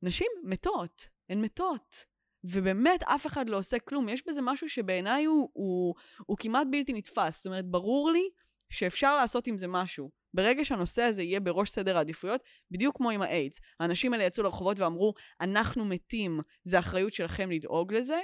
נשים 0.03 0.29
מתות, 0.45 1.09
הן 1.29 1.41
מתות. 1.41 2.05
ובאמת, 2.45 3.03
אף 3.03 3.27
אחד 3.27 3.49
לא 3.49 3.59
עושה 3.59 3.79
כלום. 3.79 4.09
יש 4.09 4.23
בזה 4.27 4.41
משהו 4.43 4.69
שבעיניי 4.69 5.25
הוא, 5.25 5.51
הוא, 5.53 5.95
הוא 6.27 6.37
כמעט 6.41 6.67
בלתי 6.71 6.93
נתפס. 6.93 7.37
זאת 7.37 7.47
אומרת, 7.47 7.67
ברור 7.67 8.11
לי 8.11 8.31
שאפשר 8.71 9.17
לעשות 9.17 9.47
עם 9.47 9.59
זה 9.59 9.67
משהו. 9.69 10.11
ברגע 10.35 10.65
שהנושא 10.65 11.03
הזה 11.03 11.23
יהיה 11.23 11.41
בראש 11.41 11.71
סדר 11.71 11.97
העדיפויות, 11.97 12.41
בדיוק 12.71 12.97
כמו 12.97 13.11
עם 13.11 13.23
האיידס. 13.23 13.61
האנשים 13.81 14.13
האלה 14.13 14.25
יצאו 14.25 14.43
לרחובות 14.45 14.81
ואמרו, 14.81 15.15
אנחנו 15.41 15.85
מתים, 15.85 16.41
זה 16.63 16.79
אחריות 16.79 17.13
שלכם 17.13 17.51
לדאוג 17.51 17.95
לזה, 17.95 18.21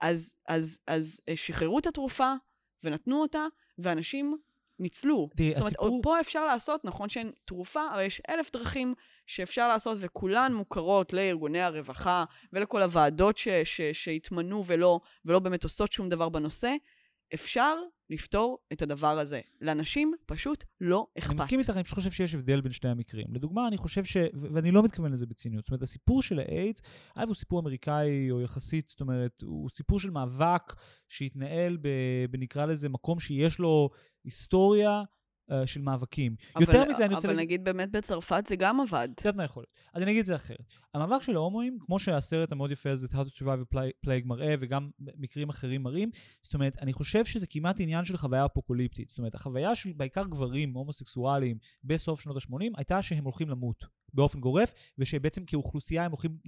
אז, 0.00 0.34
אז, 0.48 0.78
אז 0.86 1.20
אה, 1.28 1.36
שחררו 1.36 1.78
את 1.78 1.86
התרופה 1.86 2.32
ונתנו 2.84 3.20
אותה, 3.22 3.46
ואנשים 3.78 4.36
ניצלו. 4.78 5.28
תראי, 5.36 5.50
זאת 5.50 5.60
אומרת, 5.60 5.72
הסיפור- 5.72 5.88
עוד 5.88 6.02
פה 6.02 6.20
אפשר 6.20 6.46
לעשות, 6.46 6.84
נכון 6.84 7.08
שאין 7.08 7.32
תרופה, 7.44 7.80
אבל 7.94 8.02
יש 8.02 8.22
אלף 8.28 8.50
דרכים 8.52 8.94
שאפשר 9.26 9.68
לעשות, 9.68 9.98
וכולן 10.00 10.52
מוכרות 10.54 11.12
לארגוני 11.12 11.60
הרווחה 11.60 12.24
ולכל 12.52 12.82
הוועדות 12.82 13.36
ש, 13.36 13.48
ש, 13.48 13.80
שהתמנו 13.80 14.64
ולא, 14.66 15.00
ולא 15.24 15.38
באמת 15.38 15.64
עושות 15.64 15.92
שום 15.92 16.08
דבר 16.08 16.28
בנושא. 16.28 16.74
אפשר 17.34 17.76
לפתור 18.10 18.58
את 18.72 18.82
הדבר 18.82 19.18
הזה. 19.18 19.40
לאנשים 19.60 20.12
פשוט 20.26 20.64
לא 20.80 21.06
אכפת. 21.18 21.30
אני 21.30 21.38
מסכים 21.38 21.60
איתך, 21.60 21.70
אני 21.70 21.84
פשוט 21.84 21.98
חושב 21.98 22.10
שיש 22.10 22.34
הבדל 22.34 22.60
בין 22.60 22.72
שני 22.72 22.90
המקרים. 22.90 23.26
לדוגמה, 23.34 23.68
אני 23.68 23.76
חושב 23.76 24.04
ש... 24.04 24.16
ו- 24.16 24.46
ואני 24.54 24.70
לא 24.70 24.82
מתכוון 24.82 25.12
לזה 25.12 25.26
בציניות. 25.26 25.64
זאת 25.64 25.70
אומרת, 25.70 25.82
הסיפור 25.82 26.22
של 26.22 26.38
האיידס, 26.38 26.80
אגב, 27.14 27.28
הוא 27.28 27.34
סיפור 27.34 27.60
אמריקאי 27.60 28.30
או 28.30 28.40
יחסית, 28.40 28.88
זאת 28.88 29.00
אומרת, 29.00 29.42
הוא 29.42 29.68
סיפור 29.74 30.00
של 30.00 30.10
מאבק 30.10 30.74
שהתנהל. 31.08 31.78
בנקרא 32.30 32.66
לזה 32.66 32.88
מקום 32.88 33.20
שיש 33.20 33.58
לו 33.58 33.90
היסטוריה 34.24 35.02
של 35.66 35.80
מאבקים. 35.80 36.36
אבל, 36.56 36.64
יותר 36.64 36.84
מזה, 36.88 37.04
אני 37.04 37.14
רוצה... 37.14 37.28
אבל 37.28 37.36
נגיד 37.36 37.64
באמת 37.64 37.90
בצרפת 37.90 38.46
זה 38.46 38.56
גם 38.56 38.80
עבד. 38.80 39.08
את 39.14 39.20
יודעת 39.20 39.34
מה 39.36 39.44
יכול 39.44 39.60
להיות. 39.60 39.72
אז 39.94 40.02
אני 40.02 40.10
אגיד 40.10 40.20
את 40.20 40.26
זה 40.26 40.36
אחרת. 40.36 40.74
המאבק 40.94 41.22
של 41.22 41.36
ההומואים, 41.36 41.78
כמו 41.80 41.98
שהסרט 41.98 42.52
המאוד 42.52 42.70
יפה 42.70 42.90
הזה, 42.90 43.06
How 43.06 43.16
to 43.16 43.42
Survive 43.42 43.72
a 43.72 43.74
Pla- 43.74 44.06
Plague 44.06 44.26
מראה, 44.26 44.54
וגם 44.60 44.90
מקרים 45.00 45.48
אחרים 45.48 45.82
מראים, 45.82 46.10
זאת 46.42 46.54
אומרת, 46.54 46.78
אני 46.78 46.92
חושב 46.92 47.24
שזה 47.24 47.46
כמעט 47.46 47.80
עניין 47.80 48.04
של 48.04 48.16
חוויה 48.16 48.46
אפוקוליפטית. 48.46 49.08
זאת 49.08 49.18
אומרת, 49.18 49.34
החוויה 49.34 49.74
של 49.74 49.92
בעיקר 49.92 50.24
גברים 50.24 50.74
הומוסקסואליים 50.74 51.58
בסוף 51.84 52.20
שנות 52.20 52.36
ה-80, 52.36 52.64
הייתה 52.76 53.02
שהם 53.02 53.24
הולכים 53.24 53.48
למות 53.48 53.84
באופן 54.14 54.40
גורף, 54.40 54.74
ושבעצם 54.98 55.44
כאוכלוסייה 55.44 56.04
הם 56.04 56.10
הולכים 56.10 56.38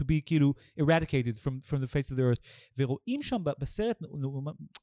to 0.00 0.04
be 0.04 0.14
כאילו 0.26 0.54
eradicated 0.80 1.38
from, 1.38 1.70
from 1.70 1.76
the 1.76 1.88
face 1.88 2.12
of 2.12 2.16
the 2.16 2.20
earth. 2.20 2.42
ורואים 2.78 3.22
שם 3.22 3.42
בסרט, 3.58 4.02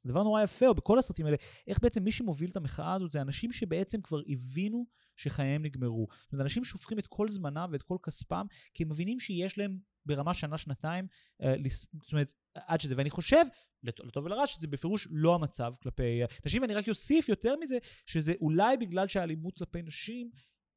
דבר 0.05 0.23
נורא 0.23 0.43
יפה, 0.43 0.67
או 0.67 0.73
בכל 0.75 0.99
הסרטים 0.99 1.25
האלה, 1.25 1.37
איך 1.67 1.79
בעצם 1.81 2.03
מי 2.03 2.11
שמוביל 2.11 2.49
את 2.49 2.57
המחאה 2.57 2.93
הזאת 2.93 3.11
זה 3.11 3.21
אנשים 3.21 3.51
שבעצם 3.51 4.01
כבר 4.01 4.19
הבינו 4.27 4.85
שחייהם 5.15 5.65
נגמרו. 5.65 6.07
זאת 6.23 6.33
אומרת, 6.33 6.43
אנשים 6.43 6.63
שופכים 6.63 6.99
את 6.99 7.07
כל 7.07 7.29
זמנם 7.29 7.69
ואת 7.71 7.83
כל 7.83 7.97
כספם, 8.03 8.45
כי 8.73 8.83
הם 8.83 8.89
מבינים 8.89 9.19
שיש 9.19 9.57
להם 9.57 9.77
ברמה 10.05 10.33
שנה-שנתיים, 10.33 11.07
אה, 11.41 11.55
זאת 12.03 12.11
אומרת, 12.13 12.33
עד 12.55 12.81
שזה. 12.81 12.95
ואני 12.97 13.09
חושב, 13.09 13.45
לט- 13.83 13.99
לטוב 13.99 14.25
ולרע, 14.25 14.47
שזה 14.47 14.67
בפירוש 14.67 15.07
לא 15.11 15.35
המצב 15.35 15.73
כלפי 15.81 16.21
אה, 16.21 16.25
נשים, 16.45 16.61
ואני 16.61 16.73
רק 16.73 16.89
אוסיף 16.89 17.29
יותר 17.29 17.55
מזה, 17.61 17.77
שזה 18.05 18.33
אולי 18.41 18.77
בגלל 18.77 19.07
שהאלימות 19.07 19.57
כלפי 19.57 19.81
נשים 19.81 20.29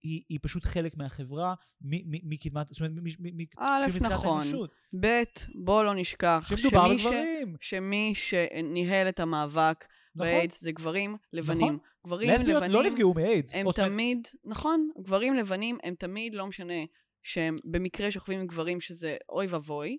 היא, 0.03 0.23
היא 0.29 0.39
פשוט 0.43 0.65
חלק 0.65 0.97
מהחברה 0.97 1.55
מקדמת, 1.81 2.67
זאת 2.71 2.81
אומרת, 2.81 2.93
מ- 2.93 3.05
מ- 3.05 3.43
מ- 3.43 3.47
א', 3.59 3.87
מתחילת 3.87 4.13
נכון. 4.13 4.41
האנושות. 4.41 4.71
ב', 5.01 5.23
בוא 5.55 5.85
לא 5.85 5.95
נשכח 5.95 6.47
שמדובר 6.49 6.99
שמי 6.99 6.99
ש-. 7.61 7.71
שמי 7.71 8.13
שניהל 8.15 9.09
את 9.09 9.21
המאבק 9.21 9.85
נכון. 10.15 10.27
באיידס 10.27 10.61
זה 10.61 10.73
גברים 10.73 11.17
לבנים. 11.33 11.79
גברים 12.07 12.31
לסביות 12.31 12.63
לבנים, 12.63 12.73
לא 12.73 12.83
נפגעו 12.83 13.15
מאיידס. 13.15 13.55
הם 13.55 13.67
או 13.67 13.73
זאת 13.73 13.81
תמיד, 13.81 14.29
נכון, 14.45 14.91
גברים 15.01 15.35
לבנים 15.35 15.79
הם 15.83 15.95
תמיד, 15.95 16.35
לא 16.35 16.47
משנה, 16.47 16.75
שהם 17.23 17.59
במקרה 17.65 18.11
שוכבים 18.11 18.41
עם 18.41 18.47
גברים 18.47 18.81
שזה 18.81 19.17
אוי 19.29 19.47
ואבוי. 19.47 19.99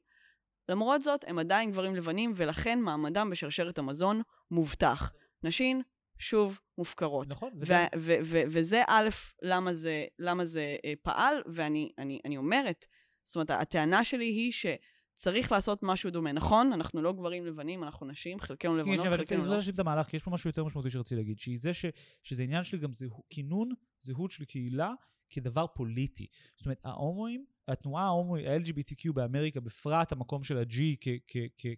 למרות 0.69 1.01
זאת, 1.01 1.25
הם 1.27 1.39
עדיין 1.39 1.71
גברים 1.71 1.95
לבנים, 1.95 2.33
ולכן 2.35 2.79
מעמדם 2.79 3.29
בשרשרת 3.31 3.77
המזון 3.77 4.21
מובטח. 4.51 5.13
נשים, 5.43 5.81
שוב, 6.17 6.59
מופקרות. 6.81 7.27
נכון. 7.27 7.49
ו- 7.97 8.15
וזה- 8.47 8.83
א', 8.87 9.09
למה 9.41 9.73
זה, 9.73 10.05
למה 10.19 10.45
זה 10.45 10.75
אה, 10.85 10.93
פעל, 11.01 11.35
ואני 11.45 11.91
אני, 11.97 12.19
אני 12.25 12.37
אומרת, 12.37 12.85
זאת 13.23 13.35
אומרת, 13.35 13.49
הטענה 13.49 14.03
שלי 14.03 14.25
היא 14.25 14.51
שצריך 14.51 15.51
לעשות 15.51 15.79
משהו 15.83 16.09
דומה. 16.11 16.31
נכון, 16.31 16.73
אנחנו 16.73 17.01
לא 17.01 17.13
גברים 17.13 17.45
לבנים, 17.45 17.83
אנחנו 17.83 18.05
נשים, 18.07 18.39
חלקנו 18.39 18.71
כן, 18.71 18.77
לבנות, 18.77 18.99
אבל 18.99 19.07
אני 19.07 19.17
חלקנו 19.17 19.39
רוצה. 19.39 19.55
להשלים 19.55 19.75
את 19.75 19.79
המהלך, 19.79 20.07
כי 20.07 20.15
יש 20.15 20.23
פה 20.23 20.31
משהו 20.31 20.49
יותר 20.49 20.63
משמעותי 20.63 20.89
שרציתי 20.91 21.15
להגיד, 21.15 21.39
שהיא 21.39 21.57
זה 21.61 21.73
ש, 21.73 21.85
שזה 22.23 22.43
עניין 22.43 22.63
של 22.63 22.79
גם 22.79 22.93
זהו, 22.93 23.23
כינון 23.29 23.69
זהות 23.99 24.31
של 24.31 24.45
קהילה 24.45 24.91
כדבר 25.29 25.65
פוליטי. 25.75 26.27
זאת 26.55 26.65
אומרת, 26.65 26.79
ההומואים, 26.83 27.45
התנועה 27.67 28.03
ה-LGBTQ 28.05 29.13
באמריקה, 29.13 29.59
בפרט 29.59 30.11
המקום 30.11 30.43
של 30.43 30.57
ה-G 30.57 30.77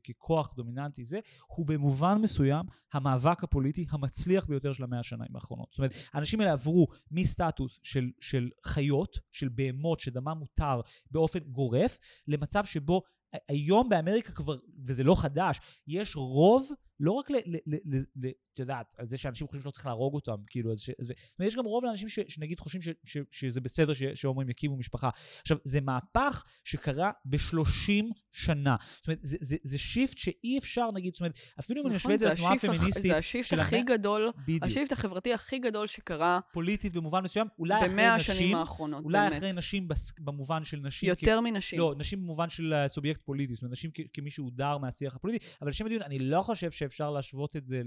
ככוח 0.04 0.54
דומיננטי 0.54 1.06
זה, 1.06 1.20
הוא 1.48 1.66
במובן 1.66 2.18
מסוים 2.22 2.66
המאבק 2.94 3.44
הפוליטי 3.44 3.86
המצליח 3.90 4.46
ביותר 4.46 4.74
של 4.74 4.84
המאה 4.84 5.00
השנים 5.00 5.36
האחרונות. 5.36 5.68
זאת 5.72 5.78
אומרת, 5.78 5.94
האנשים 6.14 6.40
האלה 6.40 6.52
עברו 6.52 6.88
מסטטוס 7.12 7.80
של, 7.84 8.12
של 8.22 8.50
חיות, 8.66 9.20
של 9.32 9.50
בהמות, 9.50 10.00
שדמם 10.00 10.38
מותר 10.40 10.82
באופן 11.12 11.40
גורף, 11.40 11.98
למצב 12.28 12.66
שבו 12.66 13.02
היום 13.48 13.90
באמריקה 13.90 14.32
כבר, 14.32 14.58
וזה 14.86 15.04
לא 15.04 15.16
חדש, 15.16 15.60
יש 15.88 16.16
רוב 16.16 16.70
לא 17.00 17.12
רק 17.12 17.32
ל... 17.32 17.36
את 18.54 18.60
יודעת, 18.60 18.96
על 18.98 19.08
זה 19.08 19.18
שאנשים 19.18 19.48
חושבים 19.48 19.62
שלא 19.62 19.72
צריך 19.72 19.86
להרוג 19.86 20.14
אותם, 20.14 20.36
כאילו, 20.48 20.72
אז 20.72 20.80
ש, 20.80 20.90
אז, 21.00 21.12
ו- 21.40 21.44
יש 21.44 21.56
גם 21.56 21.66
רוב 21.66 21.84
לאנשים 21.86 22.10
ש, 22.10 22.20
שנגיד 22.28 22.60
חושבים 22.60 22.82
ש, 22.82 22.90
ש, 23.06 23.18
שזה 23.32 23.62
בסדר 23.62 23.94
ש, 23.94 24.04
שהומואים 24.04 24.50
יקימו 24.50 24.78
משפחה. 24.78 25.10
עכשיו, 25.42 25.58
זה 25.64 25.82
מהפך 25.82 26.44
שקרה 26.64 27.12
ב-30 27.26 28.04
שנה. 28.32 28.76
זאת 28.98 29.08
אומרת, 29.08 29.20
זה, 29.22 29.38
זה, 29.42 29.58
זה 29.64 29.78
shift 29.78 30.18
שאי 30.18 30.58
אפשר, 30.58 30.92
נגיד, 30.94 31.14
זאת 31.14 31.22
אומרת, 31.22 31.34
אפילו 31.60 31.82
אם 31.82 31.88
אני 31.88 31.96
משווה 31.96 32.16
נכון, 32.16 32.16
את 32.16 32.20
זה 32.20 32.34
לתנועה 32.34 32.54
הפמיניסטית, 32.54 33.04
זה 33.04 33.18
ה 33.18 33.23
shift 33.23 33.50
של 33.50 33.60
הכי 33.60 33.82
גדול, 33.82 34.32
בדיוק, 34.44 34.64
ה 34.64 34.68
shift 34.68 34.92
החברתי 34.92 35.34
הכי 35.34 35.60
גדול 35.60 35.88
שקרה 35.88 36.40
פוליטית 36.54 36.94
במובן 36.94 37.24
מסוים, 37.24 37.48
אולי 37.60 37.78
אחרי 37.78 37.90
במאה 37.90 38.16
השנים 38.16 38.44
נשים, 38.44 38.56
האחרונות, 38.56 39.04
אולי 39.04 39.20
באמת. 39.20 39.38
אחרי 39.38 39.54
נשים 39.54 39.88
בס, 39.88 40.14
במובן 40.20 40.64
של 40.64 40.78
נשים, 40.78 41.10
יותר 41.10 41.42
מנשים. 41.42 41.80
לא, 41.80 41.94
נשים 41.98 42.22
במובן 42.22 42.50
של 42.50 42.74
אה, 42.74 42.88
סובייקט 42.88 43.22
פוליטי, 43.22 43.54
זאת 43.54 43.62
אומרת, 43.62 43.72
נשים 43.72 43.92
כ- 43.94 44.02
כמי 44.14 44.32
שהודר 44.32 44.78
מהשיח 44.78 45.16
הפוליטי, 45.16 45.46
אבל 45.62 45.70
לשם 45.70 45.86
הדיון, 45.86 46.02
אני 46.02 46.20
לא 46.20 46.42
חושב 46.42 46.72
שאפשר 46.84 47.12
להשוות 47.12 47.56
את 47.56 47.66
זה 47.66 47.82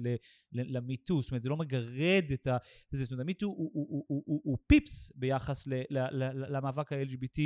ל 0.53 0.63
MeToo, 0.63 1.23
זאת 1.23 1.31
אומרת, 1.31 1.43
זה 1.43 1.49
לא 1.49 1.57
מגרד 1.57 2.25
את 2.35 2.47
ה... 2.47 2.57
זה, 2.91 3.05
זאת 3.05 3.13
אומרת, 3.13 3.25
המיטו 3.25 3.47
הוא, 3.47 3.71
הוא, 3.73 3.87
הוא, 3.89 4.05
הוא, 4.09 4.23
הוא, 4.27 4.41
הוא 4.45 4.59
פיפס 4.67 5.13
ביחס 5.15 5.67
ל, 5.67 5.75
ל, 5.91 5.99
ל, 6.11 6.57
למאבק 6.57 6.93
ה-LGBT, 6.93 7.41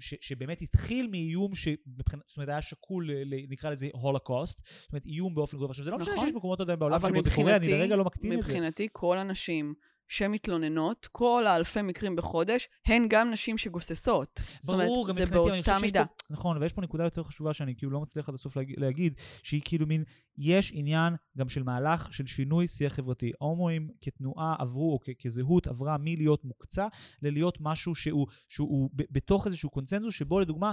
שבאמת 0.00 0.62
התחיל 0.62 1.06
מאיום 1.06 1.54
שמבחינת, 1.54 2.22
זאת 2.26 2.36
אומרת, 2.36 2.48
היה 2.48 2.62
שקול, 2.62 3.10
נקרא 3.48 3.70
לזה 3.70 3.88
הולוקוסט, 3.92 4.58
זאת 4.58 4.92
אומרת, 4.92 5.06
איום 5.06 5.34
באופן 5.34 5.56
גורף. 5.56 5.70
עכשיו, 5.70 5.84
זה 5.84 5.90
לא 5.90 5.98
משנה 5.98 6.14
נכון. 6.14 6.26
שיש 6.26 6.34
מקומות 6.34 6.60
עדיין 6.60 6.78
בעולם 6.78 7.00
שבו 7.00 7.22
זה 7.24 7.30
קורה, 7.34 7.56
אני 7.56 7.68
לרגע 7.68 7.96
לא 7.96 8.04
מקטין 8.04 8.32
את 8.32 8.42
זה. 8.42 8.52
מבחינתי, 8.52 8.88
כל 8.92 9.18
הנשים 9.18 9.74
שמתלוננות, 10.10 11.08
כל 11.12 11.46
האלפי 11.46 11.82
מקרים 11.82 12.16
בחודש, 12.16 12.68
הן 12.86 13.06
גם 13.10 13.30
נשים 13.30 13.58
שגוססות. 13.58 14.40
זאת 14.60 14.76
ברור, 14.76 15.02
אומרת, 15.02 15.08
גם 15.08 15.26
זה 15.26 15.34
באותה 15.34 15.78
מידה. 15.82 16.04
פה, 16.04 16.12
נכון, 16.34 16.62
ויש 16.62 16.72
פה 16.72 16.82
נקודה 16.82 17.04
יותר 17.04 17.22
חשובה 17.22 17.52
שאני 17.54 17.74
כאילו 17.76 17.92
לא 17.92 18.00
מצליח 18.00 18.28
עד 18.28 18.34
הסוף 18.34 18.56
להגיד, 18.56 18.80
להגיד, 18.80 19.14
שהיא 19.42 19.60
כאילו 19.64 19.86
מין, 19.86 20.04
יש 20.38 20.72
עניין 20.74 21.14
גם 21.38 21.48
של 21.48 21.62
מהלך 21.62 22.12
של 22.12 22.26
שינוי 22.26 22.68
שיח 22.68 22.92
חברתי. 22.94 23.32
הומואים 23.38 23.90
כתנועה 24.02 24.56
עברו, 24.58 24.92
או 24.92 24.98
כ- 25.02 25.22
כזהות 25.26 25.66
עברה 25.66 25.96
מלהיות 26.00 26.44
מוקצה, 26.44 26.86
ללהיות 27.22 27.58
משהו 27.60 27.94
שהוא, 27.94 28.26
שהוא 28.48 28.90
ב- 28.94 29.02
בתוך 29.10 29.46
איזשהו 29.46 29.70
קונצנזוס, 29.70 30.14
שבו 30.14 30.40
לדוגמה, 30.40 30.72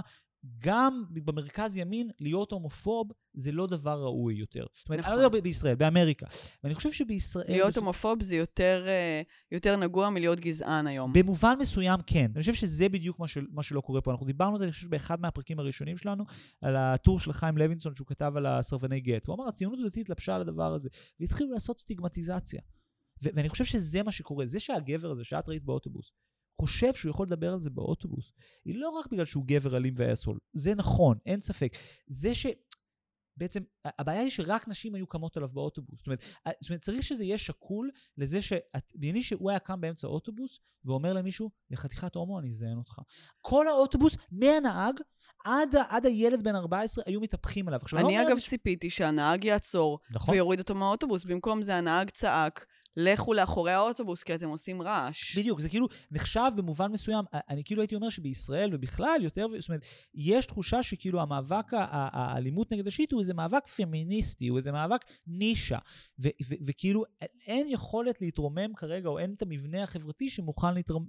גם 0.58 1.04
במרכז 1.10 1.76
ימין, 1.76 2.10
להיות 2.20 2.52
הומופוב 2.52 3.12
זה 3.34 3.52
לא 3.52 3.66
דבר 3.66 4.02
ראוי 4.02 4.34
יותר. 4.34 4.66
זאת 4.78 4.88
אומרת, 4.88 5.00
נכון. 5.00 5.12
אני 5.12 5.22
לא 5.22 5.26
יודע 5.26 5.40
בישראל, 5.40 5.74
באמריקה. 5.74 6.26
ואני 6.64 6.74
חושב 6.74 6.92
שבישראל... 6.92 7.46
להיות 7.48 7.76
הומופוב 7.76 8.22
זה 8.22 8.36
יותר, 8.36 8.84
אה, 8.88 9.22
יותר 9.52 9.76
נגוע 9.76 10.10
מלהיות 10.10 10.40
גזען 10.40 10.86
היום. 10.86 11.12
במובן 11.12 11.54
מסוים 11.60 12.00
כן. 12.06 12.30
אני 12.34 12.40
חושב 12.40 12.54
שזה 12.54 12.88
בדיוק 12.88 13.18
מה, 13.18 13.28
של, 13.28 13.46
מה 13.50 13.62
שלא 13.62 13.80
קורה 13.80 14.00
פה. 14.00 14.10
אנחנו 14.10 14.26
דיברנו 14.26 14.52
על 14.52 14.58
זה, 14.58 14.64
אני 14.64 14.72
חושב, 14.72 14.90
באחד 14.90 15.20
מהפרקים 15.20 15.58
הראשונים 15.58 15.96
שלנו, 15.96 16.24
על 16.60 16.76
הטור 16.76 17.18
של 17.18 17.32
חיים 17.32 17.58
לוינסון 17.58 17.94
שהוא 17.94 18.06
כתב 18.06 18.32
על 18.36 18.46
הסרבני 18.46 19.00
גט. 19.00 19.26
הוא 19.26 19.36
אמר, 19.36 19.48
הציונות 19.48 19.78
הדתית 19.84 20.08
לבשה 20.08 20.34
על 20.34 20.40
הדבר 20.40 20.74
הזה, 20.74 20.88
והתחילו 21.20 21.52
לעשות 21.52 21.80
סטיגמטיזציה. 21.80 22.60
ו- 23.22 23.28
ואני 23.34 23.48
חושב 23.48 23.64
שזה 23.64 24.02
מה 24.02 24.12
שקורה. 24.12 24.46
זה 24.46 24.60
שהגבר 24.60 25.10
הזה, 25.10 25.24
שאת 25.24 25.48
ראית 25.48 25.64
באוטובוס, 25.64 26.12
חושב 26.60 26.94
שהוא 26.94 27.10
יכול 27.10 27.26
לדבר 27.26 27.52
על 27.52 27.58
זה 27.58 27.70
באוטובוס, 27.70 28.32
היא 28.64 28.74
לא 28.78 28.90
רק 28.90 29.06
בגלל 29.06 29.24
שהוא 29.24 29.44
גבר 29.46 29.76
אלים 29.76 29.94
ואסול. 29.96 30.38
זה 30.52 30.74
נכון, 30.74 31.18
אין 31.26 31.40
ספק. 31.40 31.72
זה 32.06 32.34
ש... 32.34 32.46
בעצם, 33.36 33.62
הבעיה 33.84 34.20
היא 34.20 34.30
שרק 34.30 34.68
נשים 34.68 34.94
היו 34.94 35.06
קמות 35.06 35.36
עליו 35.36 35.48
באוטובוס. 35.48 35.98
זאת 35.98 36.06
אומרת, 36.06 36.22
זאת 36.60 36.70
אומרת 36.70 36.80
צריך 36.80 37.02
שזה 37.02 37.24
יהיה 37.24 37.38
שקול 37.38 37.90
לזה 38.16 38.38
שדמייני 38.40 39.22
שהוא 39.22 39.50
היה 39.50 39.58
קם 39.58 39.80
באמצע 39.80 40.06
האוטובוס 40.06 40.60
ואומר 40.84 41.12
למישהו, 41.12 41.50
לחתיכת 41.70 42.14
הומו 42.14 42.38
אני 42.38 42.48
אזיין 42.48 42.78
אותך. 42.78 42.92
כל 43.40 43.68
האוטובוס, 43.68 44.16
מהנהג 44.32 45.00
עד, 45.44 45.74
עד 45.88 46.06
הילד 46.06 46.44
בן 46.44 46.54
14, 46.56 47.04
היו 47.06 47.20
מתהפכים 47.20 47.68
עליו. 47.68 47.80
עכשיו, 47.82 47.98
אני 47.98 48.16
לא 48.16 48.28
אגב 48.28 48.38
ש- 48.38 48.48
ציפיתי 48.48 48.90
שהנהג 48.90 49.44
יעצור 49.44 49.98
נכון. 50.10 50.34
ויוריד 50.34 50.58
אותו 50.60 50.74
מהאוטובוס. 50.74 51.24
במקום 51.24 51.62
זה 51.62 51.76
הנהג 51.76 52.10
צעק, 52.10 52.66
לכו 53.00 53.34
לאחורי 53.34 53.72
האוטובוס 53.72 54.22
כי 54.22 54.34
אתם 54.34 54.48
עושים 54.48 54.82
רעש. 54.82 55.38
בדיוק, 55.38 55.60
זה 55.60 55.68
כאילו 55.68 55.88
נחשב 56.10 56.50
במובן 56.56 56.92
מסוים, 56.92 57.24
אני 57.32 57.64
כאילו 57.64 57.82
הייתי 57.82 57.94
אומר 57.94 58.08
שבישראל 58.08 58.70
וביכלל 58.72 59.20
יותר, 59.22 59.46
זאת 59.58 59.68
אומרת, 59.68 59.84
יש 60.14 60.46
תחושה 60.46 60.82
שכאילו 60.82 61.20
המאבק, 61.20 61.66
האלימות 61.72 62.72
נגד 62.72 62.86
השיט 62.86 63.12
הוא 63.12 63.20
איזה 63.20 63.34
מאבק 63.34 63.66
פמיניסטי, 63.66 64.48
הוא 64.48 64.58
איזה 64.58 64.72
מאבק 64.72 65.04
נישה, 65.26 65.78
ו- 66.20 66.28
ו- 66.48 66.54
וכאילו 66.66 67.04
אין 67.46 67.68
יכולת 67.68 68.20
להתרומם 68.20 68.74
כרגע, 68.76 69.08
או 69.08 69.18
אין 69.18 69.34
את 69.36 69.42
המבנה 69.42 69.82
החברתי 69.82 70.30
שמוכן 70.30 70.74
להתרומם, 70.74 71.06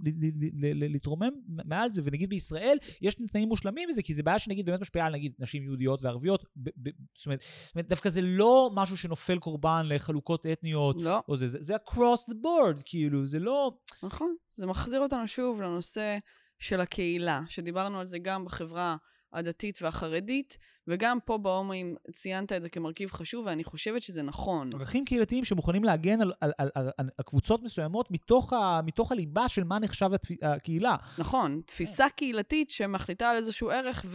להתרומם 0.74 1.32
מעל 1.48 1.92
זה, 1.92 2.02
ונגיד 2.06 2.30
בישראל 2.30 2.78
יש 3.02 3.16
תנאים 3.32 3.48
מושלמים 3.48 3.90
לזה, 3.90 4.02
כי 4.02 4.14
זה 4.14 4.24
בעיה 4.24 4.40
שנגיד 4.40 4.66
באמת 4.66 4.82
משפיעה 4.82 5.08
על 5.08 5.14
נגיד 5.14 5.34
נשים 5.40 5.64
יהודיות 5.64 6.04
וערביות, 6.04 6.46
ב- 6.56 6.70
ב- 6.78 6.90
זאת 7.16 7.26
אומרת, 7.26 7.42
זאת 7.66 7.76
אומרת, 7.76 7.90
דווקא 7.90 8.10
זה 8.10 8.22
לא 8.22 8.72
משהו 8.74 8.98
שנופל 8.98 9.40
קורבן 9.40 9.86
לחלוקות 9.86 10.46
אתניות, 10.46 10.96
לא, 11.02 11.20
או 11.28 11.38
זה, 11.38 11.48
זה, 11.48 11.58
זה 11.62 11.76
across 11.86 12.32
the 12.32 12.36
board, 12.44 12.82
כאילו, 12.86 13.28
זה 13.28 13.40
לא... 13.40 13.72
נכון. 14.04 14.36
זה 14.52 14.66
מחזיר 14.66 15.00
אותנו 15.00 15.28
שוב 15.28 15.62
לנושא 15.62 16.18
של 16.60 16.82
הקהילה, 16.82 17.42
שדיברנו 17.48 18.00
על 18.00 18.06
זה 18.06 18.20
גם 18.20 18.46
בחברה 18.46 18.96
הדתית 19.34 19.82
והחרדית, 19.82 20.58
וגם 20.88 21.18
פה 21.26 21.38
בהומואים 21.38 21.96
ציינת 22.12 22.52
את 22.52 22.62
זה 22.62 22.70
כמרכיב 22.70 23.12
חשוב, 23.12 23.46
ואני 23.46 23.64
חושבת 23.64 24.02
שזה 24.02 24.24
נכון. 24.24 24.74
ערכים 24.74 25.06
קהילתיים 25.06 25.46
שמוכנים 25.46 25.84
להגן 25.84 26.22
על, 26.22 26.34
על, 26.42 26.52
על, 26.58 26.70
על, 26.76 26.90
על 26.98 27.26
קבוצות 27.26 27.64
מסוימות 27.64 28.12
מתוך, 28.12 28.54
ה, 28.54 28.82
מתוך 28.86 29.12
הליבה 29.12 29.50
של 29.50 29.64
מה 29.64 29.80
נחשב 29.80 30.10
התפ... 30.14 30.32
הקהילה. 30.42 30.96
נכון, 31.18 31.62
תפיסה 31.66 32.06
קהילתית 32.16 32.72
שמחליטה 32.72 33.30
על 33.30 33.38
איזשהו 33.38 33.70
ערך 33.70 34.06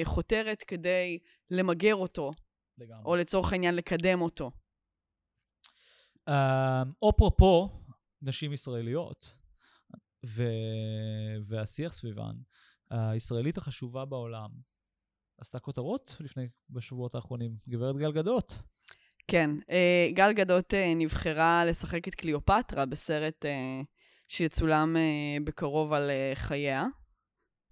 וחותרת 0.00 0.62
כדי 0.62 1.18
למגר 1.50 1.94
אותו, 1.94 2.30
או 3.04 3.16
לצורך 3.16 3.52
העניין 3.52 3.74
לקדם 3.74 4.20
אותו. 4.20 4.50
Um, 6.30 7.08
אפרופו 7.10 7.68
נשים 8.22 8.52
ישראליות, 8.52 9.32
ו... 10.26 10.42
והשיח 11.46 11.92
סביבן, 11.92 12.34
הישראלית 12.90 13.58
החשובה 13.58 14.04
בעולם 14.04 14.50
עשתה 15.38 15.58
כותרות 15.58 16.16
לפני, 16.20 16.48
בשבועות 16.70 17.14
האחרונים, 17.14 17.56
גברת 17.68 17.96
גל 17.96 18.12
גדות. 18.12 18.58
כן, 19.28 19.50
אה, 19.70 20.08
גל 20.14 20.32
גדות 20.32 20.74
אה, 20.74 20.92
נבחרה 20.96 21.64
לשחק 21.64 22.08
את 22.08 22.14
קליאופטרה 22.14 22.86
בסרט 22.86 23.44
אה, 23.44 23.80
שיצולם 24.28 24.96
אה, 24.96 25.36
בקרוב 25.44 25.92
על 25.92 26.10
אה, 26.10 26.32
חייה, 26.34 26.84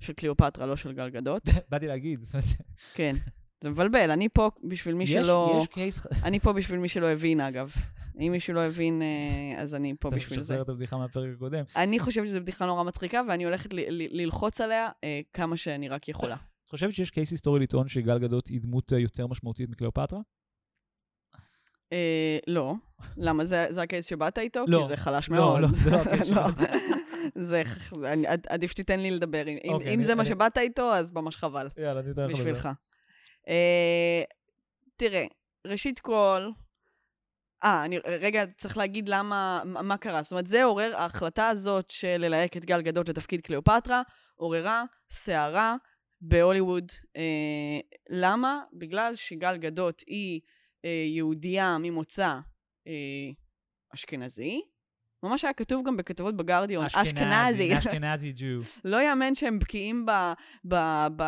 של 0.00 0.12
קליאופטרה, 0.12 0.66
לא 0.66 0.76
של 0.76 0.92
גל 0.92 1.10
גדות. 1.10 1.42
באתי 1.70 1.86
להגיד, 1.86 2.22
זאת 2.22 2.34
אומרת, 2.34 2.48
כן, 2.94 3.14
זה 3.62 3.70
מבלבל, 3.70 4.10
אני 4.10 4.28
פה 4.28 4.50
בשביל 4.64 4.94
מי 4.94 5.04
יש, 5.04 5.10
שלא... 5.10 5.58
יש 5.62 5.66
קייס... 5.68 6.06
אני 6.24 6.38
פה 6.40 6.52
בשביל 6.52 6.78
מי 6.78 6.88
שלא 6.88 7.06
הבין, 7.06 7.40
אגב. 7.40 7.72
אם 8.20 8.28
מישהו 8.32 8.54
לא 8.54 8.60
הבין, 8.60 9.02
אה, 9.02 9.62
אז 9.62 9.74
אני 9.74 9.94
פה 10.00 10.08
אתה 10.08 10.16
בשביל 10.16 10.38
זה. 10.40 10.42
משחזר 10.42 10.62
את 10.62 10.68
הבדיחה 10.68 10.96
מהפרק 10.96 11.28
הקודם. 11.36 11.64
אני 11.76 11.98
חושבת 11.98 12.26
שזו 12.28 12.40
בדיחה 12.40 12.66
נורא 12.66 12.82
מצחיקה, 12.84 13.20
ואני 13.28 13.44
הולכת 13.44 13.72
ל- 13.72 13.80
ל- 13.88 14.22
ללחוץ 14.22 14.60
עליה 14.60 14.88
אה, 15.04 15.20
כמה 15.32 15.56
שאני 15.56 15.88
רק 15.88 16.08
יכולה. 16.08 16.34
את 16.34 16.70
חושבת 16.70 16.92
שיש 16.92 17.10
קייס 17.10 17.30
היסטורי 17.30 17.60
לטעון 17.60 17.88
שגל 17.88 18.18
גדות 18.18 18.46
היא 18.46 18.60
דמות 18.60 18.92
אה, 18.92 18.98
יותר 18.98 19.26
משמעותית 19.26 19.70
מקליאופטרה? 19.70 20.20
לא. 22.46 22.74
למה, 23.16 23.44
זה 23.44 23.66
זה 23.70 23.82
הקייס 23.82 24.06
שבאת 24.06 24.38
איתו? 24.38 24.64
לא. 24.68 24.78
כי 24.82 24.88
זה 24.88 24.96
חלש 24.96 25.28
לא, 25.30 25.36
מאוד. 25.36 25.60
לא, 25.60 25.68
זה 25.72 25.90
לא 25.90 25.96
הקייס 25.96 26.30
לא. 26.30 26.48
שבאתי. 26.50 26.72
זה, 27.34 27.62
עדיף 28.48 28.70
שתיתן 28.70 29.00
לי 29.00 29.10
לדבר. 29.10 29.46
אם- 29.48 29.58
אוקיי, 29.72 30.02
זה 30.02 30.14
מה 30.14 30.24
שבאת 30.24 30.58
איתו, 30.58 30.94
אז 30.94 31.12
ממש 31.12 31.36
חבל. 31.36 31.68
יאללה, 31.78 32.00
אני 32.00 32.10
אתן 32.10 32.22
לך 32.22 32.28
לדבר. 32.28 32.38
בשבילך. 32.40 32.68
אה, 33.48 34.22
תראה, 34.96 35.24
ראשית 35.66 35.98
כל, 35.98 36.50
אה, 37.64 37.84
אני 37.84 37.98
רגע 37.98 38.44
צריך 38.58 38.76
להגיד 38.76 39.08
למה, 39.08 39.62
מה 39.64 39.82
מה 39.82 39.96
קרה. 39.96 40.22
זאת 40.22 40.32
אומרת, 40.32 40.46
זה 40.46 40.64
עורר, 40.64 40.96
ההחלטה 40.96 41.48
הזאת 41.48 41.90
של 41.90 42.16
ללהק 42.18 42.56
את 42.56 42.64
גל 42.64 42.82
גדות 42.82 43.08
לתפקיד 43.08 43.40
קליאופטרה, 43.40 44.02
עוררה 44.34 44.84
סערה 45.10 45.76
בהוליווד. 46.20 46.92
אה, 47.16 47.80
למה? 48.10 48.62
בגלל 48.72 49.14
שגל 49.14 49.56
גדות 49.56 50.02
היא 50.06 50.40
אה, 50.84 51.04
יהודייה 51.06 51.76
ממוצא 51.80 52.38
אה, 52.86 53.30
אשכנזי. 53.94 54.71
ממש 55.22 55.44
היה 55.44 55.52
כתוב 55.52 55.86
גם 55.86 55.96
בכתבות 55.96 56.36
בגרדיון, 56.36 56.84
אשכנזי. 56.86 57.78
אשכנזי 57.78 58.32
ג'ו. 58.36 58.46
לא 58.84 59.02
יאמן 59.02 59.34
שהם 59.34 59.58
בקיאים 59.58 60.06
ב, 60.06 60.10
ב, 60.68 60.74
ב, 61.16 61.22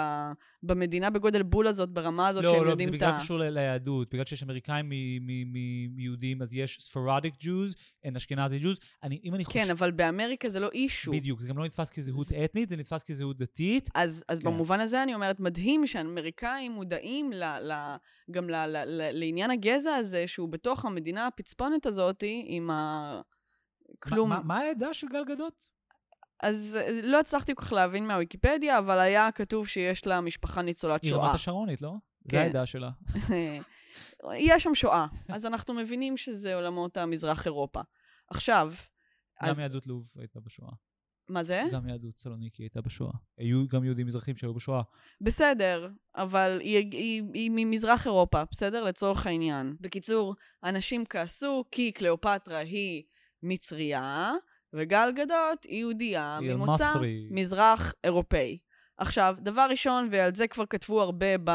במדינה 0.62 1.10
בגודל 1.10 1.42
בול 1.42 1.66
הזאת, 1.66 1.88
ברמה 1.90 2.28
הזאת 2.28 2.44
לא, 2.44 2.50
שהם 2.50 2.60
לא, 2.60 2.64
זה 2.64 2.70
יודעים 2.70 2.88
את 2.88 2.94
בגלל 2.94 3.10
ה... 3.10 3.20
קשור 3.20 3.38
ל- 3.38 3.48
ליהדות. 3.48 4.08
בגלל 4.10 4.24
שיש 4.24 4.42
אמריקאים 4.42 4.88
מ- 4.88 4.92
מ- 5.26 5.52
מ- 5.52 5.96
מיהודים, 5.96 6.42
אז 6.42 6.54
יש 6.54 6.78
ספרדיק 6.80 7.34
ג'וז, 7.40 7.74
אין 8.04 8.16
אשכנזי 8.16 8.58
ג'וז. 8.58 8.78
אני, 9.02 9.20
אם 9.24 9.34
אני 9.34 9.44
חושב... 9.44 9.58
כן, 9.58 9.70
אבל 9.70 9.90
באמריקה 9.90 10.48
זה 10.48 10.60
לא 10.60 10.68
אישו. 10.72 11.12
בדיוק, 11.12 11.40
זה 11.40 11.48
גם 11.48 11.58
לא 11.58 11.64
נתפס 11.64 11.90
כזהות 11.90 12.26
אתנית, 12.44 12.68
זה 12.68 12.76
נתפס 12.76 13.02
כזהות 13.02 13.36
דתית. 13.38 13.88
אז, 13.94 14.24
אז 14.28 14.40
כן. 14.40 14.46
במובן 14.46 14.80
הזה 14.80 15.02
אני 15.02 15.14
אומרת, 15.14 15.40
מדהים 15.40 15.86
שהאמריקאים 15.86 16.72
מודעים 16.72 17.32
ל, 17.32 17.44
ל, 17.44 17.72
גם 18.30 18.50
ל, 18.50 18.66
ל, 18.66 18.76
ל, 18.86 19.18
לעניין 19.18 19.50
הגזע 19.50 19.94
הזה, 19.94 20.26
שהוא 20.26 20.48
בתוך 20.48 20.84
המדינה 20.84 21.26
הפצפונת 21.26 21.86
הזאת, 21.86 22.24
עם 22.46 22.70
ה... 22.70 23.20
כלום. 24.02 24.30
מה- 24.30 24.40
מה 24.44 24.58
העדה 24.58 24.94
של 24.94 25.06
גל 25.08 25.24
גדות? 25.24 25.68
אז 26.42 26.78
אה, 26.80 27.00
לא 27.02 27.20
הצלחתי 27.20 27.54
כל 27.54 27.64
כך 27.64 27.72
להבין 27.72 28.06
מהוויקיפדיה, 28.06 28.78
אבל 28.78 28.98
היה 28.98 29.28
כתוב 29.32 29.68
שיש 29.68 30.06
לה 30.06 30.20
משפחה 30.20 30.62
ניצולת 30.62 31.02
היא 31.02 31.10
שואה. 31.10 31.26
רמת 31.26 31.34
השרונית, 31.34 31.80
לא? 31.82 31.92
זה 32.24 32.30
כן. 32.30 32.38
העדה 32.38 32.66
שלה. 32.66 32.90
יש 34.36 34.62
שם 34.62 34.74
שואה, 34.74 35.06
אז 35.28 35.46
אנחנו 35.46 35.74
מבינים 35.74 36.16
שזה 36.16 36.54
עולמות 36.54 36.96
המזרח 36.96 37.46
אירופה. 37.46 37.80
עכשיו, 38.30 38.72
גם 39.42 39.50
אז 39.50 39.58
יהדות 39.58 39.86
לוב 39.86 40.08
הייתה 40.18 40.40
בשואה. 40.40 40.72
מה 41.28 41.42
זה? 41.42 41.62
גם 41.72 41.88
יהדות 41.88 42.16
סלוניקי 42.18 42.62
הייתה 42.62 42.80
בשואה. 42.80 43.12
היו 43.38 43.68
גם 43.68 43.84
יהודים 43.84 44.06
מזרחים 44.06 44.36
שהיו 44.36 44.54
בשואה. 44.54 44.82
בסדר, 45.20 45.88
אבל 46.16 46.58
היא, 46.60 46.76
היא, 46.92 47.22
היא 47.34 47.50
ממזרח 47.54 48.06
אירופה, 48.06 48.42
בסדר? 48.50 48.84
לצורך 48.84 49.26
העניין. 49.26 49.76
בקיצור, 49.80 50.34
אנשים 50.64 51.04
כעסו 51.10 51.64
כי 51.70 51.92
קליאופטרה 51.92 52.58
היא 52.58 53.02
מצריה, 53.44 54.32
וגל 54.72 55.12
גדות 55.16 55.64
היא 55.64 55.78
יהודייה 55.78 56.38
ממוצא 56.42 56.90
מסרי. 56.90 57.28
מזרח 57.30 57.92
אירופאי. 58.04 58.58
עכשיו, 58.98 59.34
דבר 59.38 59.66
ראשון, 59.70 60.08
ועל 60.10 60.34
זה 60.34 60.48
כבר 60.48 60.66
כתבו 60.66 61.02
הרבה 61.02 61.26
ב, 61.44 61.50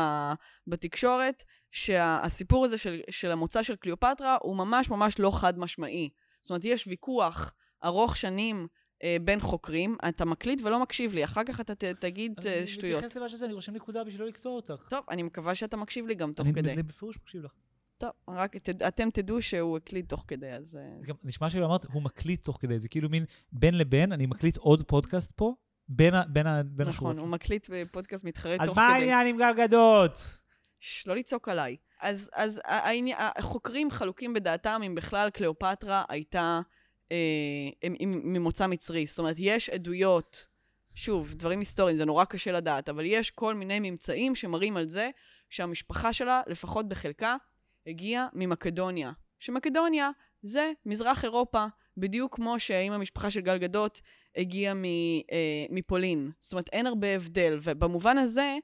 בתקשורת, 0.68 1.44
שהסיפור 1.72 2.66
הזה 2.66 2.78
של, 2.78 3.00
של 3.10 3.32
המוצא 3.32 3.64
של 3.64 3.76
קליאופטרה 3.76 4.38
הוא 4.42 4.58
ממש 4.58 4.90
ממש 4.90 5.20
לא 5.20 5.32
חד 5.40 5.60
משמעי. 5.60 6.10
זאת 6.42 6.50
אומרת, 6.50 6.66
יש 6.66 6.88
ויכוח 6.88 7.54
ארוך 7.84 8.18
שנים 8.18 8.68
אה, 9.04 9.18
בין 9.22 9.40
חוקרים, 9.40 9.98
אתה 10.10 10.26
מקליט 10.26 10.62
ולא 10.64 10.80
מקשיב 10.80 11.14
לי, 11.14 11.24
אחר 11.24 11.44
כך 11.44 11.60
אתה 11.62 11.76
ת, 11.76 11.84
תגיד 11.84 12.34
אה, 12.48 12.58
אני 12.60 12.68
שטויות. 12.68 12.98
מתייחס 12.98 13.18
למה 13.18 13.30
שזה, 13.30 13.46
אני 13.46 13.54
רושם 13.54 13.74
נקודה 13.74 14.04
בשביל 14.04 14.22
לא 14.22 14.28
לקטוע 14.28 14.52
אותך. 14.52 14.88
טוב, 14.90 15.06
אני 15.10 15.24
מקווה 15.24 15.56
שאתה 15.56 15.78
מקשיב 15.78 16.08
לי 16.08 16.16
גם 16.16 16.34
תוך 16.34 16.48
אני- 16.48 16.56
כדי. 16.56 16.74
אני 16.74 16.84
בפירוש 16.84 17.18
מקשיב 17.18 17.44
לך. 17.44 17.52
טוב, 18.00 18.10
רק 18.28 18.58
ת, 18.58 18.70
אתם 18.70 19.10
תדעו 19.10 19.42
שהוא 19.42 19.78
הקליט 19.78 20.10
תוך 20.10 20.24
כדי, 20.28 20.52
אז... 20.52 20.76
אה, 20.76 21.00
זה 21.00 21.06
גם 21.08 21.16
נשמע 21.24 21.50
כאילו 21.50 21.66
אמרת, 21.66 21.86
הוא 21.86 22.02
מקליט 22.02 22.44
תוך 22.44 22.58
כדי, 22.62 22.80
זה 22.80 22.88
כאילו 22.88 23.10
מין 23.10 23.26
בין 23.52 23.78
לבין, 23.78 24.12
אני 24.12 24.26
מקליט 24.26 24.58
עוד 24.58 24.84
פודקאסט 24.88 25.32
פה, 25.36 25.54
בין 25.88 26.14
ה- 26.16 26.24
בין 26.28 26.48
ה- 26.48 26.62
בין 26.66 26.88
השורות. 26.88 27.16
נכון, 27.16 27.26
הוא 27.26 27.32
מקליט 27.34 27.68
בפודקאסט 27.72 28.24
מתחרט 28.24 28.60
אז 28.62 28.68
תוך 28.68 28.78
מה 28.78 28.88
כדי. 28.90 28.98
העניין 29.00 29.28
עם 29.28 29.38
גל 29.38 29.54
גדות? 29.68 30.28
שש, 30.80 31.08
לא 31.08 31.16
לצעוק 31.16 31.50
עליי. 31.50 31.76
אז, 32.02 32.30
אז 32.34 32.62
החוקרים 33.18 33.92
חלוקים 33.92 34.34
בדעתם 34.34 34.82
אם 34.86 34.96
בכלל 34.96 35.30
קליאופטרה 35.30 36.04
הייתה 36.10 36.62
אה, 37.12 37.18
עם- 37.82 37.96
עם- 38.00 38.22
ממוצא 38.34 38.68
מצרי. 38.68 39.06
זאת 39.08 39.20
אומרת, 39.20 39.36
יש 39.40 39.70
עדויות 39.70 40.48
שוב, 40.96 41.34
דברים 41.34 41.60
היסטוריים, 41.60 41.96
זה 41.98 42.06
נורא 42.06 42.26
קשה 42.26 42.52
לדעת, 42.52 42.90
אבל 42.90 43.04
יש 43.06 43.32
כל 43.32 43.56
מיני 43.56 43.80
ממצאים 43.80 44.36
שמראים 44.36 44.78
על 44.78 44.90
זה 44.90 45.10
שהמשפחה 45.50 46.14
שלה, 46.14 46.42
לפחות 46.48 46.90
בחלקה, 46.90 47.36
הגיעה 47.90 48.28
ממקדוניה. 48.34 49.12
שמקדוניה 49.40 50.10
זה 50.42 50.72
מזרח 50.86 51.24
אירופה, 51.24 51.66
בדיוק 51.98 52.36
כמו 52.36 52.60
שאם 52.60 52.92
המשפחה 52.92 53.30
של 53.30 53.42
גל 53.42 53.58
גדות 53.58 54.02
הגיעה 54.38 54.74
מ, 54.74 54.84
אה, 55.32 55.66
מפולין. 55.70 56.32
זאת 56.40 56.52
אומרת, 56.52 56.70
אין 56.74 56.88
הרבה 56.88 57.16
הבדל, 57.16 57.60
ובמובן 57.64 58.18
הזה, 58.18 58.58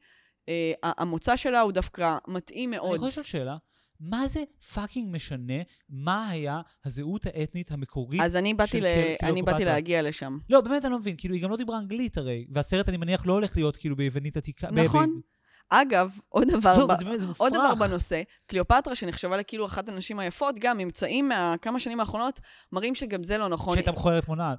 אה, 0.49 0.73
המוצא 0.83 1.35
שלה 1.35 1.61
הוא 1.61 1.71
דווקא 1.71 2.17
מתאים 2.27 2.71
מאוד. 2.71 2.87
אני 2.87 2.95
יכול 2.95 3.07
לשאול 3.07 3.25
שאלה? 3.25 3.57
מה 3.99 4.27
זה 4.27 4.43
fucking 4.73 5.15
משנה 5.15 5.53
מה 5.89 6.29
היה 6.29 6.61
הזהות 6.85 7.25
האתנית 7.25 7.71
המקורית 7.71 8.21
אז 8.21 8.35
אני 8.35 8.53
באתי, 8.53 8.81
ל... 8.81 8.85
אני 9.23 9.41
באתי? 9.41 9.65
להגיע 9.65 10.01
לשם. 10.01 10.37
לא, 10.49 10.61
באמת 10.61 10.85
אני 10.85 10.91
לא 10.91 10.99
מבין, 10.99 11.15
כאילו, 11.17 11.35
היא 11.35 11.43
גם 11.43 11.49
לא 11.49 11.57
דיברה 11.57 11.77
אנגלית 11.77 12.17
הרי, 12.17 12.45
והסרט, 12.51 12.89
אני 12.89 12.97
מניח, 12.97 13.25
לא 13.25 13.33
הולך 13.33 13.55
להיות 13.57 13.77
כאילו 13.77 13.95
ביוונית 13.95 14.37
עתיקה. 14.37 14.71
ב- 14.71 14.75
ב- 14.75 14.79
נכון. 14.79 15.21
אגב, 15.69 16.19
עוד 16.29 16.47
דבר, 16.47 16.77
לא, 16.77 16.85
ב... 16.85 17.13
זה 17.13 17.19
זה. 17.19 17.27
עוד 17.37 17.53
דבר 17.53 17.75
בנושא, 17.75 18.21
קליאופטרה, 18.47 18.95
שנחשבה 18.95 19.37
לכאילו 19.37 19.65
אחת 19.65 19.89
הנשים 19.89 20.19
היפות, 20.19 20.55
גם 20.59 20.77
ממצאים 20.77 21.29
מהכמה 21.29 21.79
שנים 21.79 21.99
האחרונות, 21.99 22.39
מראים 22.71 22.95
שגם 22.95 23.23
זה 23.23 23.37
לא 23.37 23.47
נכון. 23.47 23.73
שהייתה 23.73 23.91
מכוערת 23.91 24.25
כמו 24.25 24.35
נעל. 24.35 24.55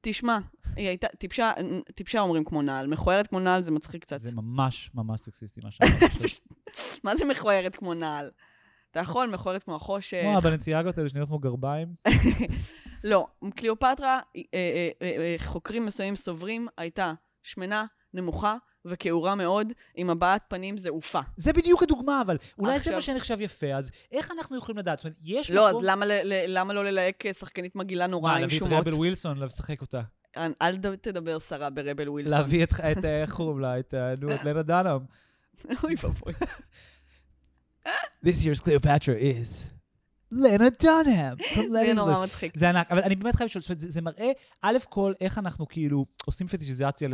תשמע, 0.00 0.38
היא 0.76 0.88
הייתה, 0.88 1.06
טיפשה, 1.18 1.52
טיפשה 1.94 2.20
אומרים 2.20 2.44
כמו 2.44 2.62
נעל, 2.62 2.86
מכוערת 2.86 3.26
כמו 3.26 3.40
נעל 3.40 3.62
זה 3.62 3.70
מצחיק 3.70 4.02
קצת. 4.02 4.20
זה 4.20 4.32
ממש 4.32 4.90
ממש 4.94 5.20
סקסיסטי 5.20 5.60
מה 5.64 5.70
שאמרת. 5.70 6.12
מה 7.04 7.16
זה 7.16 7.24
מכוערת 7.24 7.76
כמו 7.76 7.94
נעל? 7.94 8.30
אתה 8.90 9.00
יכול, 9.00 9.26
מכוערת 9.26 9.62
כמו 9.62 9.76
החושך. 9.76 10.20
כמו 10.22 10.38
הבלנציאגות 10.38 10.98
האלה 10.98 11.08
שנראות 11.08 11.28
כמו 11.28 11.38
גרביים. 11.38 11.94
לא, 13.04 13.26
קליאופטרה, 13.56 14.20
אה, 14.36 14.42
אה, 14.54 14.90
אה, 15.02 15.36
חוקרים 15.38 15.86
מסוימים 15.86 16.16
סוברים, 16.16 16.68
הייתה 16.78 17.12
שמנה, 17.42 17.84
נמוכה 18.14 18.56
וכעורה 18.88 19.34
מאוד, 19.34 19.72
עם 19.94 20.10
הבעת 20.10 20.42
פנים 20.48 20.78
זעופה. 20.78 21.20
זה 21.36 21.52
בדיוק 21.52 21.82
הדוגמה, 21.82 22.22
אבל 22.26 22.36
אולי 22.58 22.70
זה 22.72 22.76
עכשיו- 22.76 22.94
מה 22.94 23.02
שנחשב 23.02 23.40
יפה, 23.40 23.74
אז 23.74 23.90
איך 24.12 24.30
אנחנו 24.38 24.56
יכולים 24.58 24.78
לדעת? 24.78 24.98
זאת 24.98 25.04
אומרת, 25.04 25.16
יש 25.24 25.50
לא, 25.50 25.68
אז 25.68 25.74
מקום- 25.74 25.84
למה, 25.84 26.06
ל- 26.06 26.12
ל- 26.24 26.44
למה 26.58 26.72
לא 26.74 26.84
ללהק 26.84 27.26
אה, 27.26 27.32
שחקנית 27.32 27.76
מגעילה 27.76 28.06
נורא 28.06 28.30
מה, 28.30 28.36
עם 28.36 28.42
להביא 28.42 28.56
את 28.56 28.58
שומות? 28.58 28.78
רבל 28.86 28.94
ווילסון 28.94 29.38
לשחק 29.38 29.80
אותה. 29.80 30.00
אל 30.62 30.76
תדבר 30.76 31.38
סרה 31.38 31.70
ברבל 31.70 32.08
ווילסון. 32.08 32.38
להביא 32.38 32.64
את, 32.64 32.72
את, 32.72 33.04
אה, 33.04 33.22
איך 33.22 33.32
קוראים 33.32 33.60
לה? 33.60 33.78
את, 33.78 33.94
אה, 33.94 34.14
נו, 34.20 34.34
את 34.34 34.44
לנה 34.44 34.62
דנאם. 34.62 34.98
אוי 35.84 35.94
ואבוי. 36.02 36.32
This 38.26 38.42
year's 38.44 38.60
Cleopatra 38.60 39.14
is 39.20 39.75
לנה 40.32 40.64
דנאם. 40.82 41.34
זה 41.72 41.94
נורא 41.94 42.24
מצחיק. 42.24 42.56
זה 42.56 42.68
ענק, 42.68 42.92
אבל 42.92 43.02
אני 43.02 43.16
באמת 43.16 43.36
חייב 43.36 43.46
לשאול, 43.46 43.62
זאת 43.62 43.70
אומרת, 43.70 43.80
זה, 43.92 44.02
מראה, 44.02 44.30
א' 44.62 44.76
כל, 44.88 45.12
איך 45.20 45.38
אנחנו 45.38 45.68
כאילו 45.68 46.06
עושים 46.24 46.48
פטישיזציה 46.48 47.08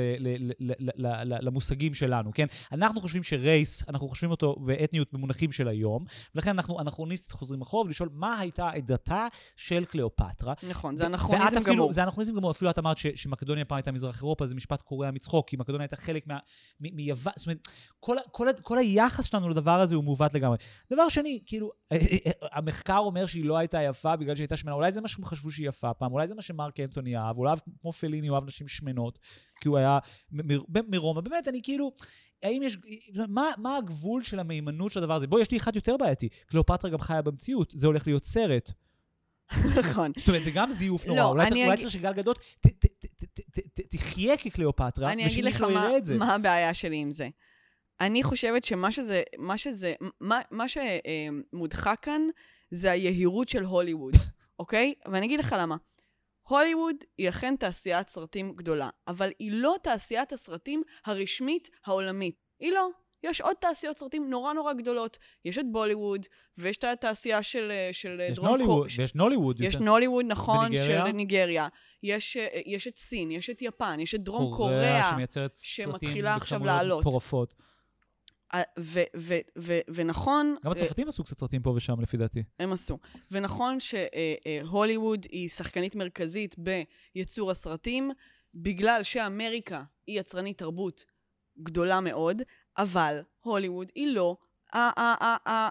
למושגים 1.43 1.95
שלנו, 1.95 2.31
כן? 2.35 2.47
אנחנו 2.73 3.01
חושבים 3.01 3.23
שרייס, 3.23 3.85
אנחנו 3.89 4.09
חושבים 4.09 4.31
אותו 4.31 4.57
באתניות 4.61 5.13
במונחים 5.13 5.53
של 5.53 5.69
היום, 5.69 6.05
ולכן 6.35 6.51
אנחנו 6.51 6.81
אנכרוניסטית 6.81 7.33
חוזרים 7.33 7.63
אחורה 7.63 7.85
ולשאול 7.85 8.09
מה 8.13 8.39
הייתה 8.39 8.71
עדתה 8.71 9.27
של 9.57 9.85
קליאופטרה. 9.85 10.55
נכון, 10.69 10.97
זה 10.97 11.07
אנכרוניזם 11.07 11.63
גמור. 11.63 11.93
זה 11.93 12.03
אנכרוניזם 12.03 12.35
גמור, 12.35 12.51
אפילו 12.51 12.71
את 12.71 12.79
אמרת 12.79 12.97
שמקדוניה 12.97 13.65
פעם 13.65 13.77
הייתה 13.77 13.93
מזרח 13.93 14.23
אירופה, 14.23 14.47
זה 14.47 14.55
משפט 14.55 14.83
קורע 14.83 15.11
מצחוק, 15.11 15.49
כי 15.49 15.57
מקדוניה 15.57 15.83
הייתה 15.83 15.97
חלק 15.97 16.27
מיוון, 16.81 17.33
זאת 17.37 17.47
אומרת, 17.47 18.61
כל, 18.61 18.79
היחס 18.79 19.25
שלנו 19.27 19.49
לדבר 19.49 19.81
הזה 19.81 19.95
הוא 19.95 20.05
מעוות 20.05 20.35
לגמרי. 20.35 20.57
דבר 20.93 21.09
שני, 21.09 21.41
כאילו, 21.47 21.71
המחקר 22.53 23.02
אומר 23.03 23.27
שהיא 23.27 23.45
לא 23.45 23.59
הייתה 23.59 23.83
יפה 23.83 24.17
בגלל 24.17 24.35
שהיא 24.35 24.45
הייתה 24.45 24.57
שמנה, 24.57 24.75
אולי 24.75 24.93
זה 24.93 25.01
מה 25.01 25.09
שהם 25.09 25.25
חשבו 25.25 25.51
שהיא 25.51 25.69
יפה 25.69 25.95
פעם, 25.95 26.13
אולי 26.13 26.29
זה 26.29 26.35
מה 26.35 26.43
שמרק 26.43 26.81
אנטוני 26.81 27.17
אהב, 27.17 27.39
אולי 27.39 27.57
כמו 27.81 27.93
פליני 27.93 28.29
הוא 28.29 28.35
אהב 28.35 28.45
נשים 28.45 28.69
שמנות, 28.69 29.19
כי 29.61 29.69
הוא 29.69 29.79
היה 29.79 29.99
מרומא, 30.89 31.21
באמת, 31.21 31.49
אני 31.49 31.61
כאילו... 31.63 31.93
האם 32.43 32.63
יש, 32.63 32.79
מה, 33.29 33.51
מה 33.59 33.77
הגבול 33.77 34.23
של 34.23 34.41
המהימנות 34.41 34.93
של 34.93 34.99
הדבר 35.01 35.15
הזה? 35.15 35.27
בוא, 35.27 35.41
יש 35.41 35.51
לי 35.51 35.57
אחד 35.57 35.77
יותר 35.77 35.97
בעייתי. 35.97 36.29
קליאופטרה 36.47 36.91
גם 36.91 37.01
חיה 37.01 37.23
במציאות, 37.23 37.73
זה 37.77 37.87
הולך 37.87 38.07
להיות 38.07 38.25
סרט. 38.25 38.71
נכון. 39.79 40.13
זאת 40.17 40.29
אומרת, 40.29 40.45
זה 40.45 40.51
גם 40.51 40.73
זיוף 40.73 41.07
נורא. 41.07 41.19
לא, 41.19 41.29
אולי, 41.29 41.49
צריך, 41.51 41.81
צריך 41.81 41.91
שגל 41.91 42.13
גדות 42.13 42.39
ת, 42.61 42.67
ת, 42.67 42.87
ת, 42.87 43.07
ת, 43.07 43.25
ת, 43.25 43.41
ת, 43.59 43.81
ת, 43.81 43.81
תחיה 43.97 44.37
כקליאופטרה, 44.37 45.13
אני 45.13 45.27
אגיד 45.27 45.45
לך 45.45 45.55
ושמישהו 45.55 45.75
מה, 45.75 45.85
יראה 45.85 45.97
את 45.97 46.05
זה. 46.05 46.19
מה 46.19 46.35
הבעיה 46.35 46.75
שלי 46.75 46.97
עם 46.97 47.11
זה. 47.13 47.29
אני 48.01 48.23
חושבת 48.23 48.65
שמה 48.65 48.93
שזה, 48.93 49.23
מה 49.39 49.59
שזה, 49.59 49.95
מה, 50.21 50.41
מה 50.51 50.65
שמודחק 50.69 51.99
כאן 52.03 52.23
זה 52.75 52.91
היהירות 52.91 53.49
של 53.49 53.65
הוליווד, 53.65 54.15
אוקיי? 54.59 54.95
ואני 55.13 55.27
אגיד 55.27 55.41
לך 55.41 55.55
למה. 55.59 55.77
הוליווד 56.49 56.97
היא 57.19 57.29
אכן 57.29 57.57
תעשיית 57.57 58.09
סרטים 58.09 58.53
גדולה, 58.57 58.89
אבל 59.09 59.31
היא 59.39 59.53
לא 59.55 59.77
תעשיית 59.83 60.33
הסרטים 60.33 60.83
הרשמית 61.07 61.69
העולמית. 61.87 62.43
היא 62.61 62.73
לא. 62.73 62.89
יש 63.25 63.41
עוד 63.41 63.57
תעשיות 63.61 63.99
סרטים 63.99 64.31
נורא 64.31 64.53
נורא 64.53 64.73
גדולות. 64.73 65.19
יש 65.45 65.59
את 65.59 65.65
בוליווד, 65.73 66.27
ויש 66.59 66.77
את 66.77 66.85
התעשייה 66.85 67.43
של, 67.43 67.69
אה, 67.71 67.89
של 67.93 68.21
אה, 68.21 68.25
יש 68.27 68.33
דרום 68.37 68.49
נוליווד, 68.49 68.75
קור- 68.75 68.87
ויש 68.99 69.15
נוליווד. 69.15 69.61
יש. 69.61 69.77
נוליווד, 69.77 70.25
נכון, 70.29 70.67
וניגריה? 70.67 71.07
של 71.07 71.13
ניגריה. 71.13 71.69
יש, 72.03 72.37
אה, 72.37 72.61
יש 72.67 72.89
את 72.89 72.97
סין, 72.97 73.31
יש 73.31 73.51
את 73.51 73.63
יפן, 73.63 74.01
יש 74.01 74.15
את 74.15 74.21
דרום 74.21 74.57
קוריאה, 74.57 74.79
קוריאה. 74.79 75.11
שמייצרת 75.15 75.55
סרטים 75.55 75.85
שמתחילה 75.93 76.35
עכשיו 76.35 76.65
לעלות. 76.65 77.01
מטורפות. 77.01 77.55
אה, 78.55 78.63
ו- 78.79 79.03
ו- 79.17 79.39
ו- 79.59 79.81
ונכון, 79.95 80.57
גם 80.65 80.73
אה, 80.73 80.77
הצרפתים 80.77 81.09
עשו 81.09 81.25
קצת 81.25 81.39
סרטים 81.39 81.63
פה 81.63 81.71
ושם, 81.71 82.01
לפי 82.01 82.17
דעתי. 82.17 82.43
הם 82.59 82.73
עשו. 82.73 82.99
ונכון 83.31 83.79
שהוליווד 83.81 85.27
היא 85.31 85.49
שחקנית 85.49 85.97
מרכזית 85.97 86.57
בייצור 87.15 87.51
הסרטים, 87.51 88.11
בגלל 88.55 89.03
שאמריקה 89.03 89.83
היא 90.07 90.21
יצרנית 90.21 90.59
תרבות 90.59 91.05
גדולה 91.63 92.01
מאוד, 92.01 92.43
אבל 92.79 93.21
הוליווד 93.41 93.93
היא 93.95 94.15
לא 94.15 94.37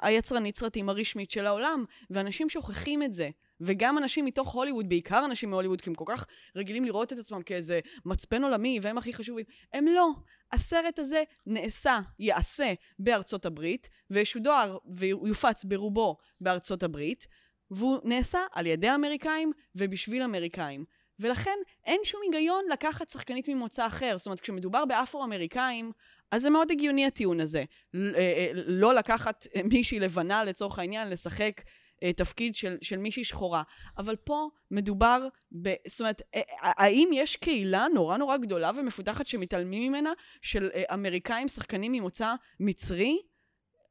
היצרנית 0.03 0.57
סרטים 0.57 0.89
הרשמית 0.89 1.31
של 1.31 1.45
העולם, 1.45 1.85
ואנשים 2.09 2.49
שוכחים 2.49 3.03
את 3.03 3.13
זה. 3.13 3.29
וגם 3.62 3.97
אנשים 3.97 4.26
מתוך 4.26 4.54
הוליווד, 4.54 4.89
בעיקר 4.89 5.26
אנשים 5.26 5.50
מהוליווד, 5.50 5.82
כי 5.82 5.89
הם 5.89 5.95
כל 5.95 6.06
כך 6.08 6.26
רגילים 6.56 6.86
לראות 6.86 7.13
את 7.13 7.17
עצמם 7.17 7.41
כאיזה 7.41 7.80
מצפן 8.06 8.43
עולמי, 8.43 8.80
והם 8.82 8.97
הכי 8.97 9.13
חשובים. 9.13 9.45
הם 9.74 9.88
לא. 9.88 10.10
הסרט 10.52 11.00
הזה 11.00 11.24
נעשה, 11.45 12.00
ייעשה 12.19 12.74
בארצות 13.00 13.45
הברית, 13.45 13.89
וישודר 14.10 14.78
ויופץ 14.86 15.63
ברובו 15.63 16.17
בארצות 16.41 16.84
הברית, 16.84 17.28
והוא 17.71 18.00
נעשה 18.04 18.39
על 18.52 18.65
ידי 18.65 18.88
האמריקאים 18.88 19.52
ובשביל 19.76 20.24
אמריקאים. 20.24 20.86
ולכן 21.19 21.58
אין 21.86 22.00
שום 22.04 22.21
היגיון 22.24 22.63
לקחת 22.71 23.10
שחקנית 23.10 23.47
ממוצא 23.47 23.88
אחר. 23.88 24.17
זאת 24.17 24.26
אומרת, 24.26 24.39
כשמדובר 24.39 24.86
באפרו-אמריקאים, 24.86 25.91
אז 26.32 26.41
זה 26.41 26.50
מאוד 26.50 26.71
הגיוני 26.71 27.06
הטיעון 27.06 27.39
הזה. 27.39 27.63
אה, 27.95 28.00
אה, 28.15 28.52
לא 28.54 28.93
לקחת 28.93 29.47
מישהי 29.71 30.00
לבנה 30.00 30.43
לצורך 30.43 30.80
העניין, 30.80 31.10
לשחק 31.10 31.62
אה, 32.03 32.13
תפקיד 32.13 32.55
של, 32.55 32.77
של 32.81 32.97
מישהי 32.97 33.23
שחורה. 33.23 33.63
אבל 33.97 34.15
פה 34.15 34.49
מדובר 34.71 35.27
ב... 35.61 35.73
זאת 35.87 35.99
אומרת, 35.99 36.21
אה, 36.35 36.41
אה, 36.63 36.71
האם 36.77 37.09
יש 37.13 37.35
קהילה 37.35 37.85
נורא 37.93 38.17
נורא 38.17 38.37
גדולה 38.37 38.71
ומפותחת 38.75 39.27
שמתעלמים 39.27 39.91
ממנה, 39.91 40.11
של 40.41 40.69
אה, 40.73 40.83
אמריקאים, 40.93 41.47
שחקנים 41.47 41.91
ממוצא 41.91 42.33
מצרי? 42.59 43.17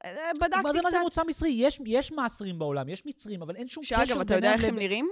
אה, 0.04 0.10
בדקתי 0.40 0.62
מה 0.62 0.72
זה, 0.72 0.82
מה 0.82 0.90
זה 0.90 0.96
קצת. 0.96 1.04
מוצא 1.04 1.22
מצרי? 1.28 1.48
יש, 1.48 1.80
יש 1.86 2.12
מעשרים 2.12 2.58
בעולם, 2.58 2.88
יש 2.88 3.06
מצרים, 3.06 3.42
אבל 3.42 3.56
אין 3.56 3.68
שום 3.68 3.84
קשר 3.84 3.96
שאגב, 4.06 4.20
אתה 4.20 4.34
יודע 4.34 4.52
איך 4.52 4.64
הם 4.64 4.78
נראים? 4.78 5.10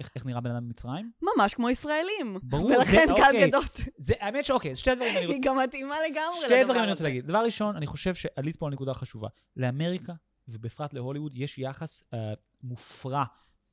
איך, 0.00 0.10
איך 0.14 0.26
נראה 0.26 0.40
בן 0.40 0.50
אדם 0.50 0.64
במצרים? 0.66 1.10
ממש 1.36 1.54
כמו 1.54 1.70
ישראלים. 1.70 2.38
ברור, 2.42 2.66
ולכן 2.66 3.06
זה- 3.08 3.12
גל 3.16 3.22
אוקיי. 3.24 3.48
גדות. 3.48 3.80
זה, 3.96 4.14
האמת 4.20 4.44
שאוקיי, 4.44 4.76
שתי 4.76 4.94
דברים 4.94 5.10
אני 5.16 5.26
רוצה... 5.26 5.32
היא 5.34 5.42
גם 5.42 5.58
מתאימה 5.58 5.94
לגמרי 6.10 6.38
לדבר 6.38 6.46
הזה. 6.46 6.54
שתי 6.54 6.64
דברים 6.64 6.82
אני 6.82 6.90
רוצה 6.90 7.04
להגיד. 7.04 7.26
דבר 7.26 7.38
ראשון, 7.44 7.76
אני 7.76 7.86
חושב 7.86 8.14
שעלית 8.14 8.56
פה 8.56 8.66
על 8.66 8.72
נקודה 8.72 8.94
חשובה. 8.94 9.28
לאמריקה, 9.56 10.12
ובפרט 10.48 10.92
להוליווד, 10.92 11.32
יש 11.36 11.58
יחס 11.58 12.02
אה, 12.14 12.32
מופרע, 12.62 13.24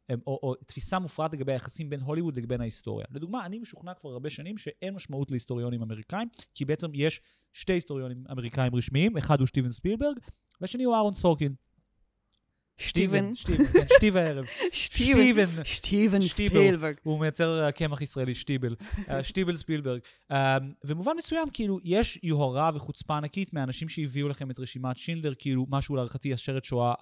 אה, 0.09 0.15
או, 0.27 0.39
או 0.43 0.55
תפיסה 0.55 0.99
מופרעת 0.99 1.33
לגבי 1.33 1.51
היחסים 1.51 1.89
בין 1.89 1.99
הוליווד 1.99 2.39
לבין 2.39 2.61
ההיסטוריה. 2.61 3.05
לדוגמה, 3.11 3.45
אני 3.45 3.59
משוכנע 3.59 3.93
כבר 3.93 4.09
הרבה 4.09 4.29
שנים 4.29 4.57
שאין 4.57 4.93
משמעות 4.93 5.31
להיסטוריונים 5.31 5.81
אמריקאים, 5.81 6.27
כי 6.55 6.65
בעצם 6.65 6.87
יש 6.93 7.21
שתי 7.53 7.73
היסטוריונים 7.73 8.23
אמריקאים 8.31 8.75
רשמיים, 8.75 9.17
אחד 9.17 9.39
הוא 9.39 9.47
שטיבן 9.47 9.71
ספילברג, 9.71 10.17
והשני 10.61 10.83
הוא 10.83 10.95
אהרון 10.95 11.13
סורקין. 11.13 11.53
שטיבן. 12.81 13.35
שטיבן, 13.35 13.65
כן, 13.65 13.87
שטיב 13.95 14.17
הערב. 14.17 14.45
שטיבן. 14.71 15.63
שטיבן. 15.63 16.21
ספילברג. 16.21 16.95
הוא 17.03 17.19
מייצר 17.19 17.65
אה, 17.65 17.71
קמח 17.71 18.01
ישראלי, 18.01 18.35
שטיבל. 18.35 18.75
אה, 19.09 19.23
שטיבל 19.23 19.55
ספילברג. 19.55 19.99
אה, 20.31 20.57
במובן 20.83 21.11
מסוים, 21.17 21.49
כאילו, 21.53 21.79
יש 21.83 22.19
יוהרה 22.23 22.71
וחוצפה 22.75 23.17
ענקית 23.17 23.53
מהאנשים 23.53 23.89
שהביאו 23.89 24.29
לכם 24.29 24.51
את 24.51 24.59
רשימת 24.59 24.97
שינדלר, 24.97 25.33
כאילו, 25.39 25.65
משהו 25.69 25.95
להערכתי 25.95 26.33
השרת 26.33 26.63
שואה 26.63 26.93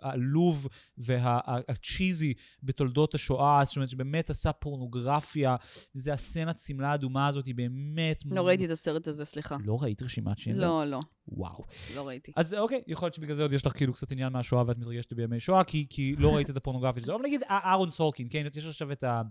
העלוב 0.00 0.68
והצ'יזי 0.98 2.34
בתולדות 2.62 3.14
השואה, 3.14 3.64
זאת 3.64 3.76
אומרת 3.76 3.88
שבאמת 3.88 4.30
עשה 4.30 4.52
פורנוגרפיה, 4.52 5.56
וזה 5.94 6.12
הסצנת 6.12 6.58
שמלה 6.58 6.90
האדומה 6.90 7.26
הזאת, 7.26 7.46
היא 7.46 7.54
באמת... 7.54 8.22
לא 8.32 8.46
ראיתי 8.46 8.64
את 8.66 8.70
הסרט 8.70 9.08
הזה, 9.08 9.24
סליחה. 9.24 9.56
לא 9.64 9.76
ראית 9.80 10.02
רשימת 10.02 10.38
שינדלר? 10.38 10.66
לא, 10.66 10.84
לא, 10.84 11.00
וואו. 11.28 11.64
לא 11.94 12.06
ראיתי. 12.06 12.32
אז 12.36 12.54
אוקיי, 12.54 12.82
יכול 12.86 13.06
להיות 13.06 13.14
שבגלל 13.14 13.34
זה 13.34 13.42
עוד 13.42 13.52
יש 13.52 13.66
לך 13.66 13.76
כאילו 13.76 13.92
קצת 13.92 14.12
עניין 14.12 14.32
מהשואה 14.32 14.64
ואת 14.66 14.78
מתרגשת 14.78 15.12
בימי 15.12 15.40
שואה, 15.40 15.64
כי, 15.64 15.86
כי 15.90 16.16
לא 16.18 16.34
ראית 16.34 16.50
את 16.50 16.56
הפורנוגרפיה 16.56 17.02
שלו. 17.02 17.14
אבל 17.14 17.24
נגיד 17.24 17.42
אה- 17.42 17.60
אהרון 17.64 17.90
סורקין, 17.90 18.26
כן? 18.30 18.46
יש 18.56 18.66
עכשיו 18.66 18.92
את 18.92 19.04
ה... 19.04 19.22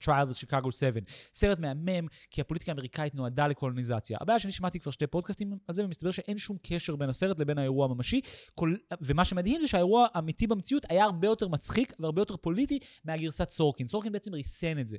Trial 0.00 0.28
of 0.30 0.46
Chicago 0.46 0.70
7. 0.70 1.00
סרט 1.34 1.58
מהמם, 1.58 2.06
כי 2.30 2.40
הפוליטיקה 2.40 2.72
האמריקאית 2.72 3.14
נועדה 3.14 3.46
לקולנועיזציה. 3.46 4.18
הבעיה 4.20 4.38
שאני 4.38 4.52
שמעתי 4.52 4.80
כבר 4.80 4.92
שתי 4.92 5.06
פודקאסטים 5.06 5.58
על 5.68 5.74
זה, 5.74 5.84
ומסתבר 5.84 6.10
שאין 6.10 6.38
שום 6.38 6.56
קשר 6.62 6.96
בין 6.96 7.08
הסרט 7.08 7.38
לבין 7.38 7.58
האירוע 7.58 7.84
הממשי. 7.84 8.20
כל... 8.54 8.74
ומה 9.00 9.24
שמדהים 9.24 9.60
זה 9.60 9.68
שהאירוע 9.68 10.06
האמיתי 10.14 10.46
במציאות 10.46 10.84
היה 10.88 11.04
הרבה 11.04 11.28
יותר 11.28 11.48
מצחיק 11.48 11.92
והרבה 11.98 12.20
יותר 12.20 12.36
פוליטי 12.36 12.78
מהגרסת 13.04 13.48
סורקין. 13.48 13.88
סורקין 13.88 14.12
בעצם 14.12 14.34
ריסן 14.34 14.78
את 14.78 14.88
זה. 14.88 14.96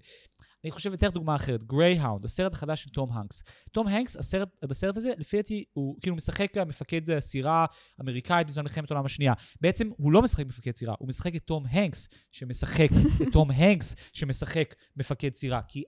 אני 0.64 0.72
חושב, 0.72 0.94
אתן 0.94 1.10
דוגמה 1.10 1.36
אחרת, 1.36 1.64
Greyhound, 1.64 2.26
הסרט 2.26 2.54
החדש 2.54 2.84
של 2.84 2.90
תום 2.90 3.12
הנקס. 3.12 3.44
תום 3.72 3.88
הנקס, 3.88 4.16
הסרט, 4.18 4.50
בסרט 4.66 4.98
הזה, 4.98 5.12
לפי 5.18 5.38
דעתי, 5.38 5.64
הוא 5.74 5.96
כאילו 6.02 6.16
משחק 6.16 6.58
מפקד 6.58 7.20
סירה 7.20 7.66
אמריקאית 8.02 8.48
בזמן 8.48 8.64
מלחמת 8.64 8.92
העולם 8.92 9.06
השנייה. 9.06 9.34
בעצם 9.62 9.90
הוא 9.98 10.12
לא 10.12 10.22
משחק 10.22 10.46
מפקד 10.46 10.76
סירה, 10.76 10.96
הוא 11.00 11.08
משחק 11.08 11.36
את 11.36 11.44
תום 11.46 11.64
הנקס, 11.70 12.08
שמשחק 12.32 12.90
את 13.22 13.28
תום 13.34 13.52
הנקס, 13.58 13.96
שמשחק 14.14 14.76
מפקד 14.96 15.34
סירה. 15.34 15.62
כי 15.68 15.84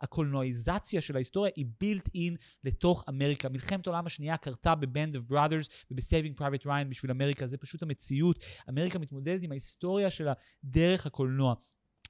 הקולנועיזציה 0.00 1.00
של 1.00 1.16
ההיסטוריה 1.16 1.52
היא 1.56 1.66
built 1.80 2.08
in 2.14 2.36
לתוך 2.64 3.04
אמריקה. 3.08 3.48
מלחמת 3.48 3.86
העולם 3.86 4.06
השנייה 4.06 4.36
קרתה 4.36 4.74
ב-Band 4.74 5.16
of 5.16 5.32
Brothers 5.32 5.68
וב-Saving 5.90 6.40
Private 6.40 6.66
Ryan 6.66 6.88
בשביל 6.88 7.10
אמריקה, 7.10 7.46
זה 7.46 7.56
פשוט 7.56 7.82
המציאות. 7.82 8.38
אמריקה 8.68 8.98
מתמודדת 8.98 9.42
עם 9.42 9.50
ההיסטוריה 9.50 10.10
שלה 10.10 10.32
דרך 10.64 11.06
הקולנוע. 11.06 11.54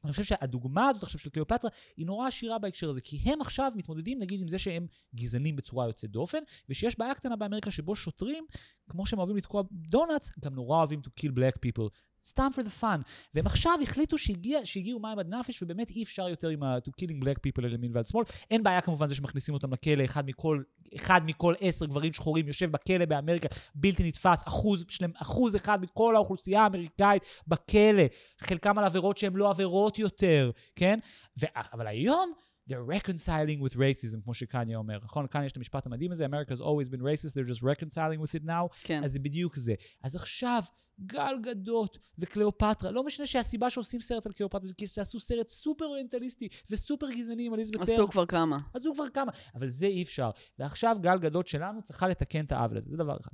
אני 0.04 0.12
חושב 0.12 0.24
שהדוגמה 0.24 0.88
הזאת 0.88 1.02
עכשיו 1.02 1.20
של 1.20 1.30
קליאופטרה 1.30 1.70
היא 1.96 2.06
נורא 2.06 2.28
עשירה 2.28 2.58
בהקשר 2.58 2.90
הזה, 2.90 3.00
כי 3.00 3.16
הם 3.24 3.40
עכשיו 3.40 3.72
מתמודדים 3.74 4.18
נגיד 4.18 4.40
עם 4.40 4.48
זה 4.48 4.58
שהם 4.58 4.86
גזענים 5.14 5.56
בצורה 5.56 5.86
יוצאת 5.86 6.10
דופן, 6.10 6.38
ושיש 6.68 6.98
בעיה 6.98 7.14
קטנה 7.14 7.36
באמריקה 7.36 7.70
שבו 7.70 7.96
שוטרים, 7.96 8.44
כמו 8.88 9.06
שהם 9.06 9.18
אוהבים 9.18 9.36
לתקוע 9.36 9.62
דונלדס, 9.72 10.32
גם 10.40 10.54
נורא 10.54 10.78
אוהבים 10.78 11.00
to 11.04 11.08
kill 11.20 11.30
black 11.30 11.58
people. 11.66 11.88
סתם 12.26 12.48
for 12.54 12.60
the 12.62 12.82
fun. 12.82 13.02
והם 13.34 13.46
עכשיו 13.46 13.72
החליטו 13.82 14.18
שהגיע, 14.18 14.58
שהגיעו 14.64 15.00
מים 15.00 15.18
עד 15.18 15.28
נפש, 15.34 15.62
ובאמת 15.62 15.90
אי 15.90 16.02
אפשר 16.02 16.28
יותר 16.28 16.48
עם 16.48 16.62
ה- 16.62 16.76
to 16.78 16.90
killing 16.90 17.24
black 17.24 17.38
people 17.46 17.64
על 17.64 17.72
ימין 17.74 17.90
ועל 17.94 18.04
שמאל. 18.04 18.24
אין 18.50 18.62
בעיה 18.62 18.80
כמובן 18.80 19.08
זה 19.08 19.14
שמכניסים 19.14 19.54
אותם 19.54 19.72
לכלא, 19.72 20.04
אחד 20.04 20.26
מכל, 20.26 20.62
אחד 20.96 21.20
מכל 21.24 21.54
עשר 21.60 21.87
גברים 21.87 22.12
שחורים 22.12 22.46
יושב 22.48 22.70
בכלא 22.70 23.04
באמריקה, 23.04 23.48
בלתי 23.74 24.04
נתפס, 24.04 24.42
אחוז, 24.48 24.84
שלם, 24.88 25.10
אחוז 25.16 25.56
אחד 25.56 25.82
מכל 25.82 26.16
האוכלוסייה 26.16 26.62
האמריקאית 26.62 27.22
בכלא. 27.48 28.04
חלקם 28.40 28.78
על 28.78 28.84
עבירות 28.84 29.18
שהן 29.18 29.32
לא 29.37 29.50
עבירות 29.50 29.98
יותר, 29.98 30.50
כן? 30.76 30.98
ו- 31.40 31.46
אבל 31.72 31.87
היום... 31.87 32.32
they're 32.68 32.87
reconciling 32.88 33.61
with 33.61 33.77
racism, 33.77 34.22
כמו 34.24 34.35
שקניה 34.35 34.79
אומר, 34.79 34.98
נכון? 35.05 35.27
כאן 35.27 35.44
יש 35.44 35.53
את 35.53 35.57
המשפט 35.57 35.87
המדהים 35.87 36.12
הזה, 36.12 36.27
America's 36.27 36.61
always 36.61 36.88
been 36.88 37.00
racist, 37.00 37.33
they're 37.33 37.55
just 37.55 37.62
reconciling 37.62 38.20
with 38.27 38.40
it 38.40 38.46
now. 38.46 38.77
כן. 38.85 39.05
אז 39.05 39.12
זה 39.12 39.18
בדיוק 39.18 39.57
זה. 39.57 39.74
אז 40.03 40.16
עכשיו, 40.16 40.62
גל 41.00 41.35
גדות 41.42 41.98
וקליאופטרה, 42.18 42.90
לא 42.90 43.05
משנה 43.05 43.27
שהסיבה 43.27 43.70
שעושים 43.70 44.00
סרט 44.00 44.27
על 44.27 44.33
קליאופטרה 44.33 44.66
זה 44.66 44.74
כי 44.74 44.87
שעשו 44.87 45.20
סרט 45.20 45.48
סופר 45.48 45.85
אוריינטליסטי 45.85 46.48
וסופר 46.70 47.11
גזעני 47.11 47.46
עם 47.46 47.55
אליזבת 47.55 47.81
עשו 47.81 48.09
כבר 48.09 48.27
כמה. 48.27 48.59
עשו 48.74 48.94
כבר 48.94 49.09
כמה, 49.09 49.33
אבל 49.55 49.68
זה 49.68 49.87
אי 49.87 50.03
אפשר. 50.03 50.31
ועכשיו 50.59 50.96
גל 51.00 51.18
גדות 51.18 51.46
שלנו 51.46 51.83
צריכה 51.83 52.09
לתקן 52.09 52.44
את 52.44 52.53
העוול 52.53 52.77
הזה, 52.77 52.90
זה 52.90 52.96
דבר 52.96 53.16
אחד. 53.20 53.33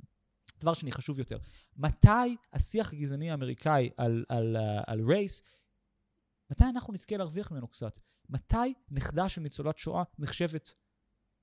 דבר 0.59 0.73
שני, 0.73 0.91
חשוב 0.91 1.19
יותר, 1.19 1.37
מתי 1.77 2.35
השיח 2.53 2.93
הגזעני 2.93 3.31
האמריקאי 3.31 3.89
על, 3.97 4.25
על, 4.29 4.55
על, 4.55 4.79
על 4.87 5.01
רייס, 5.07 5.43
מתי 6.51 6.63
אנחנו 6.63 6.93
נזכה 6.93 7.17
להרוויח 7.17 7.51
ממנו 7.51 7.67
קצת? 7.67 7.99
מתי 8.31 8.73
נכדה 8.91 9.29
של 9.29 9.41
ניצולת 9.41 9.77
שואה 9.77 10.03
נחשבת 10.19 10.71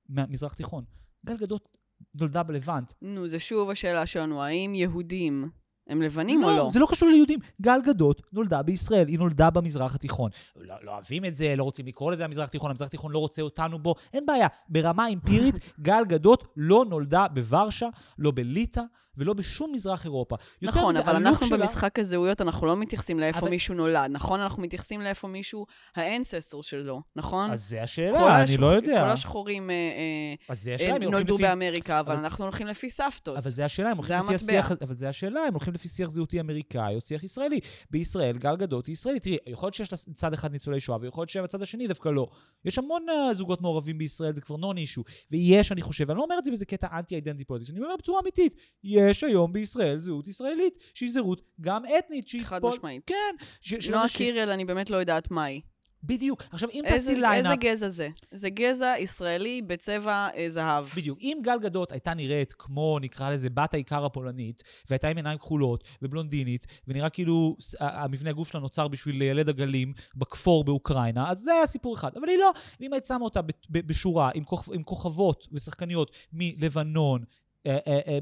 מהמזרח 0.08 0.54
תיכון? 0.54 0.84
גל 1.26 1.36
גדות 1.36 1.68
נולדה 2.14 2.42
בלבנט. 2.42 2.92
נו, 3.02 3.28
זה 3.28 3.38
שוב 3.38 3.70
השאלה 3.70 4.06
שלנו, 4.06 4.42
האם 4.42 4.74
יהודים 4.74 5.50
הם 5.88 6.02
לבנים 6.02 6.44
או 6.44 6.50
לא? 6.50 6.70
זה 6.72 6.78
לא 6.78 6.86
קשור 6.90 7.08
ליהודים. 7.08 7.38
גל 7.60 7.80
גדות 7.86 8.22
נולדה 8.32 8.62
בישראל, 8.62 9.08
היא 9.08 9.18
נולדה 9.18 9.50
במזרח 9.50 9.94
התיכון. 9.94 10.30
לא, 10.56 10.74
לא 10.82 10.92
אוהבים 10.92 11.24
את 11.24 11.36
זה, 11.36 11.56
לא 11.56 11.62
רוצים 11.62 11.86
לקרוא 11.86 12.12
לזה 12.12 12.24
המזרח 12.24 12.48
התיכון, 12.48 12.70
המזרח 12.70 12.86
התיכון 12.86 13.12
לא 13.12 13.18
רוצה 13.18 13.42
אותנו 13.42 13.78
בו, 13.78 13.94
אין 14.12 14.26
בעיה. 14.26 14.48
ברמה 14.68 15.08
אמפירית, 15.08 15.54
גל 15.80 16.04
גדות 16.08 16.52
לא 16.56 16.84
נולדה 16.88 17.28
בוורשה, 17.28 17.88
לא 18.18 18.32
בליטא 18.34 18.82
ולא 19.18 19.32
בשום 19.32 19.72
מזרח 19.72 20.04
אירופה. 20.04 20.36
נכון, 20.62 20.96
אבל 20.96 21.16
אנחנו 21.16 21.46
שלה- 21.46 21.56
במשחק 21.58 21.98
הזהויות, 21.98 22.40
אנחנו 22.40 22.66
לא 22.66 22.76
מתייחסים 22.76 23.20
לאיפה 23.20 23.38
אבל- 23.38 23.48
מישהו 23.50 23.74
נולד, 23.74 24.10
נכון? 24.10 24.40
אנחנו 24.40 24.62
מתייחסים 24.62 25.00
לאיפה 25.00 25.28
מישהו, 25.28 25.66
האנססטור 25.96 26.62
שלו, 26.62 27.02
נכון? 27.16 27.50
אז 27.50 27.68
זה 27.68 27.82
השאלה, 27.82 28.34
אני 28.34 28.42
השחור- 28.42 28.60
לא 28.60 28.66
יודע. 28.66 29.04
כל 29.04 29.10
השחורים 29.10 29.70
אה, 29.70 29.74
אה, 29.74 30.34
אז 30.48 30.62
זה 30.62 30.70
אה, 30.70 30.74
השאלה, 30.74 30.94
הם 30.94 31.02
נולדו 31.02 31.34
לפי... 31.34 31.42
באמריקה, 31.42 32.00
אבל 32.00 32.12
אבל- 32.12 32.20
אנחנו 32.24 32.44
הולכים 32.44 32.66
לפי 32.66 32.90
סבתות. 32.90 33.36
אבל 33.36 33.50
זה 33.50 33.64
השאלה, 33.64 33.90
הם 33.90 33.96
הולכים 33.96 34.16
לפי. 34.24 34.34
השיח, 34.34 34.72
אבל 34.82 34.94
זה 34.94 35.08
השאלה, 35.08 35.40
הם 35.40 35.52
הולכים 35.54 35.74
לפי 35.74 35.88
שיח 35.88 36.10
זהותי 36.10 36.40
אמריקאי 36.40 36.94
או 36.94 37.00
שיח 37.00 37.24
ישראלי. 37.24 37.60
בישראל, 37.90 38.38
גל 38.38 38.56
גדות 38.56 38.86
היא 38.86 38.92
ישראלית. 38.92 39.22
תראי, 39.22 39.36
יכול 39.46 39.66
להיות 39.66 39.74
שיש 39.74 39.92
לצד 39.92 40.32
אחד 40.32 40.52
ניצולי 40.52 40.80
שואה, 40.80 40.98
ויכול 41.00 41.22
להיות 41.22 41.30
שבצד 41.30 41.62
השני 41.62 41.86
דווקא 41.86 42.08
לא. 42.08 42.26
יש 42.64 42.78
המון 42.78 43.06
uh, 43.08 43.34
זוגות 43.34 43.60
מעורבים 43.62 43.98
בישראל, 43.98 44.32
זה 44.32 44.40
כבר 44.40 44.56
נון 44.56 44.78
אישו. 44.78 45.02
ויש, 45.30 45.72
אני 45.72 45.82
חושב, 45.82 46.10
אני 46.10 46.18
לא 46.18 46.22
אומר 46.22 46.38
את 46.38 46.44
זה 46.44 46.50
באיזה 46.50 46.64
קטע 46.66 46.86
אנטי- 46.98 47.16
identity 47.16 47.44
politics, 47.44 47.70
אני 47.70 47.84
אומר 47.84 47.94
בצורה 47.98 48.20
אמיתית, 48.20 48.54
יש 48.84 49.07
היום 49.22 49.52
בישראל 49.52 49.98
זהות 49.98 50.28
ישראלית, 50.28 50.78
שהיא 50.94 51.10
זהות 51.12 51.42
גם 51.60 51.82
אתנית, 51.98 52.28
שהיא... 52.28 52.44
חד 52.44 52.60
פול- 52.60 52.72
משמעית. 52.72 53.02
כן. 53.06 53.14
ש- 53.60 53.88
נועה 53.88 54.02
אנשים- 54.02 54.34
קירל, 54.34 54.50
אני 54.50 54.64
באמת 54.64 54.90
לא 54.90 54.96
יודעת 54.96 55.30
מהי. 55.30 55.60
בדיוק. 56.02 56.42
עכשיו, 56.52 56.68
אם 56.72 56.82
תעשי 56.88 57.14
ליינאפ... 57.14 57.52
איזה 57.52 57.56
גזע 57.56 57.88
זה? 57.88 58.08
זה 58.30 58.50
גזע 58.50 58.94
ישראלי 58.98 59.62
בצבע 59.62 60.28
אה, 60.36 60.50
זהב. 60.50 60.84
בדיוק. 60.96 61.18
אם 61.20 61.38
גל 61.42 61.58
גדות 61.62 61.92
הייתה 61.92 62.14
נראית 62.14 62.52
כמו, 62.58 62.98
נקרא 62.98 63.30
לזה, 63.30 63.50
בת 63.50 63.74
האיכר 63.74 64.04
הפולנית, 64.04 64.62
והייתה 64.90 65.08
עם 65.08 65.16
עיניים 65.16 65.38
כחולות 65.38 65.84
ובלונדינית, 66.02 66.66
ונראה 66.88 67.10
כאילו 67.10 67.56
המבנה 67.80 68.30
הגוף 68.30 68.48
שלה 68.48 68.60
נוצר 68.60 68.88
בשביל 68.88 69.16
לילד 69.18 69.48
עגלים 69.48 69.92
בכפור 70.16 70.64
באוקראינה, 70.64 71.30
אז 71.30 71.38
זה 71.38 71.52
היה 71.52 71.66
סיפור 71.66 71.94
אחד. 71.94 72.10
אבל 72.16 72.28
היא 72.28 72.38
לא. 72.38 72.50
ואם 72.80 72.92
היית 72.92 73.04
שמה 73.04 73.24
אותה 73.24 73.40
בשורה 73.70 74.30
עם, 74.34 74.44
כוכ- 74.44 74.74
עם 74.74 74.82
כוכבות 74.82 75.46
ושחקניות 75.52 76.10
מלבנון, 76.32 77.24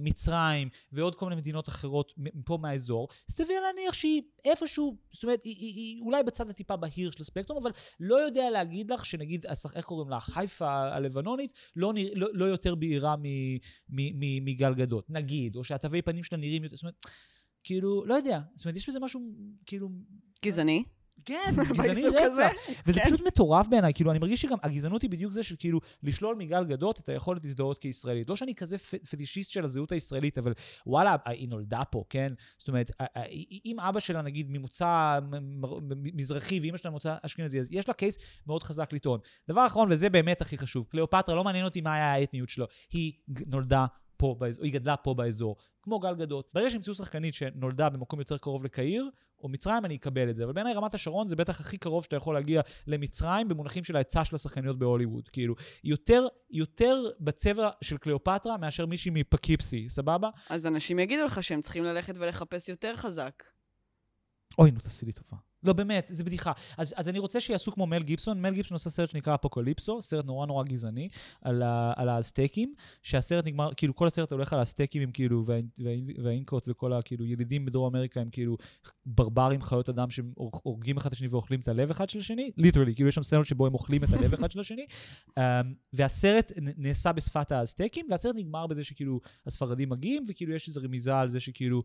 מצרים 0.00 0.68
ועוד 0.92 1.14
כל 1.14 1.28
מיני 1.28 1.40
מדינות 1.40 1.68
אחרות 1.68 2.12
מפה 2.16 2.59
מהאזור, 2.62 3.09
סביר 3.30 3.61
להניח 3.61 3.94
שהיא 3.94 4.22
איפשהו, 4.44 4.96
זאת 5.12 5.24
אומרת, 5.24 5.42
היא, 5.42 5.56
היא, 5.56 5.74
היא 5.74 6.02
אולי 6.02 6.22
בצד 6.22 6.50
הטיפה 6.50 6.76
בהיר 6.76 7.11
של 7.11 7.22
הספקטרום, 7.22 7.62
אבל 7.62 7.70
לא 8.00 8.16
יודע 8.16 8.50
להגיד 8.50 8.90
לך 8.90 9.04
שנגיד, 9.04 9.46
איך 9.74 9.85
קוראים 9.85 10.11
לה, 10.11 10.20
חיפה 10.20 10.94
הלבנונית, 10.94 11.52
לא, 11.76 11.92
נרא, 11.92 12.11
לא, 12.14 12.28
לא 12.32 12.44
יותר 12.44 12.74
בהירה 12.74 13.16
מ- 13.16 13.22
מ- 13.88 14.20
מם- 14.20 14.44
מגל 14.44 14.74
גדות, 14.74 15.11
נגיד, 15.11 15.56
או 15.56 15.64
שהתווי 15.64 16.02
פנים 16.02 16.24
שלה 16.24 16.38
נראים 16.38 16.64
יותר, 16.64 16.76
זאת 16.76 16.82
אומרת, 16.82 16.94
כאילו, 17.64 18.04
לא 18.06 18.14
יודע, 18.14 18.40
זאת 18.54 18.64
אומרת, 18.64 18.76
יש 18.76 18.88
בזה 18.88 19.00
משהו, 19.00 19.20
כאילו, 19.66 19.88
גזעני. 20.44 20.85
כן, 21.24 21.55
גזעני 21.72 22.05
רצח. 22.07 22.52
וזה 22.87 23.00
כן. 23.00 23.07
פשוט 23.07 23.20
מטורף 23.26 23.66
בעיניי, 23.66 23.94
כאילו, 23.94 24.11
אני 24.11 24.18
מרגיש 24.18 24.42
שגם 24.42 24.59
הגזענות 24.62 25.02
היא 25.02 25.11
בדיוק 25.11 25.33
זה 25.33 25.42
של 25.42 25.57
כאילו, 25.59 25.81
לשלול 26.02 26.37
מגל 26.37 26.64
גדות 26.64 27.00
את 27.00 27.09
היכולת 27.09 27.44
להזדהות 27.44 27.79
כישראלית. 27.79 28.29
לא 28.29 28.37
שאני 28.37 28.55
כזה 28.55 28.79
פטישיסט 28.79 29.50
של 29.50 29.64
הזהות 29.64 29.92
הישראלית, 29.92 30.38
אבל 30.38 30.52
וואלה, 30.87 31.16
היא 31.26 31.48
נולדה 31.48 31.83
פה, 31.90 32.05
כן? 32.11 32.33
זאת 32.59 32.68
אומרת, 32.68 32.90
אם 33.64 33.81
אבא 33.81 34.00
שלה, 34.00 34.22
נגיד, 34.22 34.50
ממוצא 34.50 35.18
מזרחי 35.90 36.61
ואימא 36.61 36.76
שלה 36.76 36.90
ממוצא 36.90 37.14
אשכנזי, 37.22 37.61
אז 37.61 37.68
יש 37.70 37.88
לה 37.88 37.94
קייס 37.94 38.18
מאוד 38.46 38.62
חזק 38.62 38.92
לטעון. 38.92 39.20
דבר 39.48 39.66
אחרון, 39.66 39.92
וזה 39.92 40.09
באמת 40.11 40.40
הכי 40.40 40.59
חשוב, 40.59 40.87
קליאופטרה, 40.88 41.35
לא 41.35 41.44
מעניין 41.44 41.64
אותי 41.64 41.81
מה 41.81 41.94
היה 41.94 42.12
האתניות 42.12 42.48
שלו, 42.48 42.66
היא 42.92 43.12
נולדה 43.46 43.87
פה, 44.16 44.37
באזור, 44.38 44.64
היא 44.64 44.72
גדלה 44.72 44.96
פה 44.96 45.14
באזור. 45.14 45.57
כמו 45.83 45.98
גל 45.98 46.14
גדות. 46.14 46.50
ברגע 46.55 46.70
שימצאו 46.70 46.94
שחקנית 46.94 47.35
שנולדה 47.35 47.88
במקום 47.88 48.18
יותר 48.18 48.38
קרוב 48.38 48.64
לקהיר, 48.64 49.11
או 49.42 49.48
מצרים, 49.48 49.85
אני 49.85 49.96
אקבל 49.96 50.31
את 50.31 50.37
זה. 50.37 50.44
אבל 50.44 50.52
בעיניי 50.52 50.74
רמת 50.74 50.94
השרון 50.94 51.29
זה 51.29 51.37
בטח 51.37 51.61
הכי 51.61 51.79
קרוב 51.79 52.05
שאתה 52.05 52.16
יכול 52.16 52.35
להגיע 52.35 52.61
למצרים 52.87 53.48
במונחים 53.48 53.85
של 53.85 53.96
ההיצע 53.96 54.24
של 54.24 54.37
השחקניות 54.37 54.79
בהוליווד. 54.79 55.29
כאילו, 55.29 55.55
יותר, 55.85 56.26
יותר 56.50 57.05
בצבע 57.20 57.70
של 57.81 57.98
קליאופטרה 57.98 58.57
מאשר 58.57 58.87
מישהי 58.87 59.11
מפקיפסי, 59.14 59.87
סבבה? 59.90 60.31
אז 60.50 60.66
אנשים 60.66 60.98
יגידו 60.98 61.24
לך 61.24 61.42
שהם 61.42 61.61
צריכים 61.61 61.85
ללכת 61.85 62.14
ולחפש 62.18 62.68
יותר 62.68 62.96
חזק. 62.96 63.42
אוי, 64.59 64.70
נו, 64.70 64.81
תעשי 64.81 65.07
לי 65.07 65.12
טובה. 65.12 65.37
לא, 65.66 65.72
באמת, 65.72 66.11
זה 66.12 66.24
בדיחה. 66.24 66.52
אז, 66.76 66.94
אז 66.96 67.09
אני 67.09 67.18
רוצה 67.18 67.40
שיעשו 67.40 67.72
כמו 67.72 67.87
מל 67.87 68.02
גיבסון. 68.02 68.42
מל 68.42 68.55
גיבסון 68.55 68.74
עושה 68.74 68.90
סרט 68.90 69.11
שנקרא 69.11 69.35
אפוקוליפסו, 69.35 70.02
סרט 70.02 70.24
נורא 70.24 70.46
נורא 70.46 70.64
גזעני, 70.64 71.09
על, 71.42 71.62
ה, 71.62 71.92
על 71.96 72.09
האזטקים, 72.09 72.74
שהסרט 73.02 73.46
נגמר, 73.46 73.70
כאילו 73.76 73.94
כל 73.94 74.07
הסרט 74.07 74.33
הולך 74.33 74.52
על 74.52 74.59
האזטקים 74.59 75.02
עם 75.02 75.11
כאילו, 75.12 75.46
וה, 75.46 75.59
וה, 75.79 75.90
והאינקות 76.24 76.68
וכל 76.68 76.92
הכאילו 76.92 77.24
ילידים 77.24 77.64
בדרום 77.64 77.96
אמריקה 77.96 78.20
הם 78.20 78.31
כאילו 78.31 78.57
ברברים, 79.07 79.62
חיות 79.62 79.88
אדם 79.88 80.11
שהורגים 80.11 80.96
אחד 80.96 81.07
את 81.07 81.12
השני 81.12 81.29
ואוכלים 81.29 81.61
את 81.61 81.68
הלב 81.68 81.90
אחד 81.90 82.09
של 82.09 82.18
השני, 82.18 82.50
ליטרלי, 82.57 82.94
כאילו 82.94 83.09
יש 83.09 83.14
שם 83.14 83.22
סצנות 83.22 83.46
שבו 83.46 83.66
הם 83.66 83.74
אוכלים 83.74 84.05
את 84.05 84.12
הלב 84.12 84.35
אחד 84.35 84.50
של 84.50 84.61
השני. 84.61 84.87
Um, 85.29 85.42
והסרט 85.92 86.52
נעשה 86.57 87.12
בשפת 87.12 87.52
האזטקים, 87.52 88.07
והסרט 88.11 88.37
נגמר 88.37 88.66
בזה 88.66 88.85
שכאילו 88.85 89.20
הספרדים 89.46 89.88
מגיעים, 89.88 90.24
וכאילו 90.29 90.55
יש 90.55 90.68
איזו 90.68 90.81
רמיזה 90.85 91.18
על 91.18 91.29
זה 91.29 91.40
שכאילו... 91.40 91.83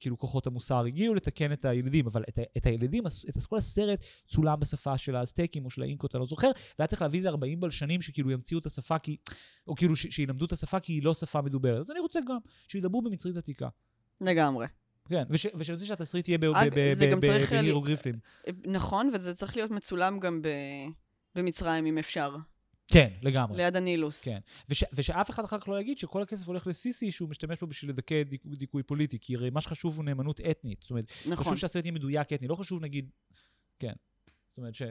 כאילו 0.00 0.18
כוחות 0.18 0.46
המוסר 0.46 0.84
הגיעו 0.84 1.14
לתקן 1.14 1.52
את 1.52 1.64
הילידים, 1.64 2.06
אבל 2.06 2.22
את, 2.28 2.38
את 2.56 2.66
הילידים, 2.66 3.06
הס- 3.06 3.24
את 3.28 3.46
כל 3.46 3.56
הסרט 3.58 4.00
צולם 4.28 4.60
בשפה 4.60 4.98
של 4.98 5.16
האזטקים 5.16 5.64
או 5.64 5.70
של 5.70 5.82
האינקות, 5.82 6.14
אני 6.14 6.20
לא 6.20 6.26
זוכר, 6.26 6.50
והיה 6.78 6.86
צריך 6.86 7.02
להביא 7.02 7.18
איזה 7.18 7.28
40 7.28 7.60
בלשנים 7.60 8.02
שכאילו 8.02 8.30
ימציאו 8.30 8.60
את 8.60 8.66
השפה, 8.66 8.98
כי, 8.98 9.16
או 9.66 9.74
כאילו 9.76 9.96
ש, 9.96 10.06
שילמדו 10.10 10.44
את 10.44 10.52
השפה 10.52 10.80
כי 10.80 10.92
היא 10.92 11.02
לא 11.02 11.14
שפה 11.14 11.42
מדוברת. 11.42 11.80
אז 11.80 11.90
אני 11.90 12.00
רוצה 12.00 12.20
גם 12.28 12.38
שידברו 12.68 13.02
במצרית 13.02 13.36
עתיקה. 13.36 13.68
לגמרי. 14.20 14.66
כן, 15.08 15.22
וש- 15.30 15.46
ושרוצה 15.58 15.84
שהתסריט 15.84 16.28
יהיה 16.28 16.38
ב- 16.38 16.44
אג- 16.44 16.68
ב- 16.74 16.74
ב- 16.74 16.92
זה 16.94 17.06
גם 17.06 17.18
ב- 17.20 17.26
צריך 17.26 17.52
ל- 17.52 17.56
בהירוגריפים. 17.60 18.14
נכון, 18.66 19.10
וזה 19.14 19.34
צריך 19.34 19.56
להיות 19.56 19.70
מצולם 19.70 20.20
גם 20.20 20.42
ב... 20.42 20.48
במצרים, 21.34 21.86
אם 21.86 21.98
אפשר. 21.98 22.36
כן, 22.88 23.08
לגמרי. 23.22 23.56
ליד 23.56 23.76
הנילוס. 23.76 24.24
כן. 24.24 24.38
וש, 24.68 24.84
ושאף 24.92 25.30
אחד 25.30 25.44
אחר 25.44 25.58
כך 25.58 25.68
לא 25.68 25.80
יגיד 25.80 25.98
שכל 25.98 26.22
הכסף 26.22 26.46
הולך 26.46 26.66
לסיסי 26.66 27.12
שהוא 27.12 27.28
משתמש 27.28 27.60
בו 27.60 27.66
בשביל 27.66 27.90
לדכא 27.90 28.22
דיק, 28.22 28.46
דיכוי 28.46 28.82
פוליטי, 28.82 29.18
כי 29.20 29.34
הרי 29.34 29.50
מה 29.50 29.60
שחשוב 29.60 29.96
הוא 29.96 30.04
נאמנות 30.04 30.40
אתנית. 30.40 30.80
זאת 30.80 30.90
אומרת, 30.90 31.04
נכון. 31.26 31.44
חשוב 31.44 31.56
שהסרט 31.56 31.84
יהיה 31.84 31.92
מדויק 31.92 32.32
אתני, 32.32 32.48
לא 32.48 32.54
חשוב 32.54 32.80
נגיד, 32.80 33.10
כן. 33.78 33.92
זאת 34.58 34.62
אומרת 34.62 34.74
ש... 34.74 34.82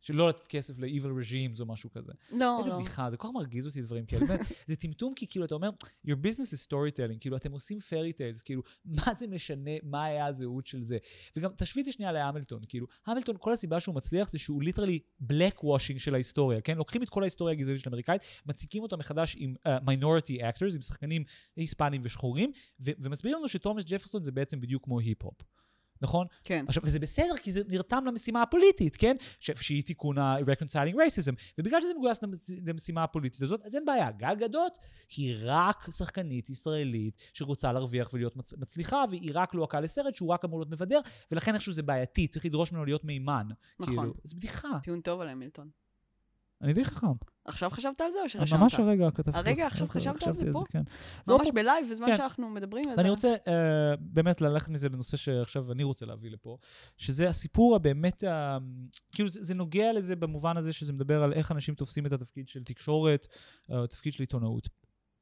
שלא 0.00 0.28
לתת 0.28 0.46
כסף 0.46 0.78
ל-evil 0.78 1.24
regimes 1.24 1.60
או 1.60 1.66
משהו 1.66 1.90
כזה. 1.90 2.12
לא, 2.32 2.58
איזה 2.58 2.70
לא. 2.70 2.78
בדיחה, 2.78 3.10
זה 3.10 3.16
כל 3.16 3.28
כך 3.28 3.34
מרגיז 3.34 3.66
אותי 3.66 3.82
דברים 3.82 4.06
כאלה. 4.06 4.26
זה 4.68 4.76
טמטום 4.76 5.14
כי 5.14 5.26
כאילו 5.26 5.44
אתה 5.44 5.54
אומר, 5.54 5.70
your 6.06 6.16
business 6.26 6.52
is 6.54 6.66
storytelling, 6.68 7.18
כאילו 7.20 7.36
אתם 7.36 7.52
עושים 7.52 7.78
fairy 7.78 8.12
tales, 8.12 8.42
כאילו, 8.44 8.62
מה 8.84 9.14
זה 9.14 9.26
משנה, 9.26 9.70
מה 9.82 10.04
היה 10.04 10.26
הזהות 10.26 10.66
של 10.66 10.82
זה? 10.82 10.98
וגם 11.36 11.50
תשווי 11.56 11.80
את 11.80 11.86
זה 11.86 11.92
שנייה 11.92 12.12
להמילטון, 12.12 12.62
כאילו, 12.68 12.86
המילטון, 13.06 13.36
כל 13.38 13.52
הסיבה 13.52 13.80
שהוא 13.80 13.94
מצליח 13.94 14.30
זה 14.30 14.38
שהוא 14.38 14.62
literally 14.62 14.98
black 15.22 15.58
washing 15.58 15.98
של 15.98 16.14
ההיסטוריה, 16.14 16.60
כן? 16.60 16.76
לוקחים 16.78 17.02
את 17.02 17.08
כל 17.08 17.22
ההיסטוריה 17.22 17.52
הגזענית 17.52 17.80
של 17.80 17.88
האמריקאית, 17.88 18.22
מציגים 18.46 18.82
אותה 18.82 18.96
מחדש 18.96 19.36
עם 19.38 19.54
uh, 19.66 19.68
minority 19.80 20.40
actors, 20.40 20.74
עם 20.74 20.82
שחקנים 20.82 21.24
היספנים 21.56 22.00
ושחורים, 22.04 22.52
ו- 22.80 22.90
ומסבירים 22.98 23.38
לנו 23.38 23.48
שתומאס 23.48 23.84
ג'פרסון 23.84 24.22
זה 24.22 24.32
בעצם 24.32 24.60
בדיוק 24.60 24.84
כמו 24.84 25.00
היפ-הופ. 25.00 25.42
נכון? 26.02 26.26
כן. 26.44 26.64
עכשיו, 26.68 26.82
וזה 26.86 26.98
בסדר, 26.98 27.36
כי 27.42 27.52
זה 27.52 27.62
נרתם 27.68 28.04
למשימה 28.06 28.42
הפוליטית, 28.42 28.96
כן? 28.96 29.16
ש- 29.40 29.50
שהיא 29.60 29.82
תיקון 29.82 30.18
ה-reconciling 30.18 30.94
racism. 30.94 31.34
ובגלל 31.58 31.80
שזה 31.80 31.92
מגויס 31.98 32.18
למשימה 32.66 33.04
הפוליטית 33.04 33.42
הזאת, 33.42 33.60
אז 33.64 33.74
אין 33.74 33.84
בעיה. 33.84 34.10
גל 34.10 34.34
גדות 34.34 34.78
היא 35.16 35.36
רק 35.42 35.90
שחקנית 35.90 36.50
ישראלית 36.50 37.14
שרוצה 37.32 37.72
להרוויח 37.72 38.10
ולהיות 38.12 38.36
מצ- 38.36 38.54
מצליחה, 38.58 39.04
והיא 39.10 39.30
רק 39.34 39.54
לוהקה 39.54 39.80
לסרט 39.80 40.14
שהוא 40.14 40.28
רק 40.28 40.44
אמור 40.44 40.58
להיות 40.58 40.70
מבדר, 40.70 41.00
ולכן 41.32 41.54
איכשהו 41.54 41.72
זה 41.72 41.82
בעייתי, 41.82 42.28
צריך 42.28 42.44
לדרוש 42.44 42.72
ממנו 42.72 42.84
להיות 42.84 43.04
מימן. 43.04 43.46
נכון. 43.80 43.94
כאילו, 43.96 44.14
זה 44.24 44.36
בדיחה. 44.36 44.68
טיעון 44.82 45.00
טוב 45.00 45.20
על 45.20 45.28
המילטון. 45.28 45.68
אני 46.62 46.72
די 46.72 46.84
חכם. 46.84 47.06
עכשיו 47.52 47.70
חשבת 47.70 48.00
על 48.00 48.12
זה 48.12 48.18
או 48.22 48.28
שרשמת? 48.28 48.60
ממש 48.60 48.74
הרגע 48.74 49.10
כתבתי. 49.10 49.38
הרגע 49.38 49.66
עכשיו 49.66 49.88
חשבתי 49.88 50.18
חשבת 50.18 50.28
על 50.28 50.34
זה 50.34 50.52
פה? 50.52 50.64
כן. 50.68 50.82
ממש 51.26 51.46
לא, 51.46 51.52
בלייב, 51.54 51.90
בזמן 51.90 52.06
כן. 52.06 52.16
שאנחנו 52.16 52.50
מדברים 52.50 52.84
על 52.88 52.90
זה. 52.90 52.96
ואני 52.96 53.10
רוצה 53.10 53.34
uh, 53.34 53.50
באמת 54.00 54.40
ללכת 54.40 54.68
מזה 54.68 54.88
לנושא 54.88 55.16
שעכשיו 55.16 55.72
אני 55.72 55.82
רוצה 55.82 56.06
להביא 56.06 56.30
לפה, 56.30 56.56
שזה 56.96 57.28
הסיפור 57.28 57.76
הבאמת, 57.76 58.24
uh, 58.24 58.26
כאילו 59.12 59.28
זה, 59.28 59.54
נוגע 59.54 59.92
לזה 59.92 60.16
במובן 60.16 60.56
הזה 60.56 60.72
שזה 60.72 60.92
מדבר 60.92 61.22
על 61.22 61.32
איך 61.32 61.52
אנשים 61.52 61.74
תופסים 61.74 62.06
את 62.06 62.12
התפקיד 62.12 62.48
של 62.48 62.64
תקשורת, 62.64 63.26
uh, 63.70 63.74
תפקיד 63.88 64.12
של 64.12 64.22
עיתונאות. 64.22 64.68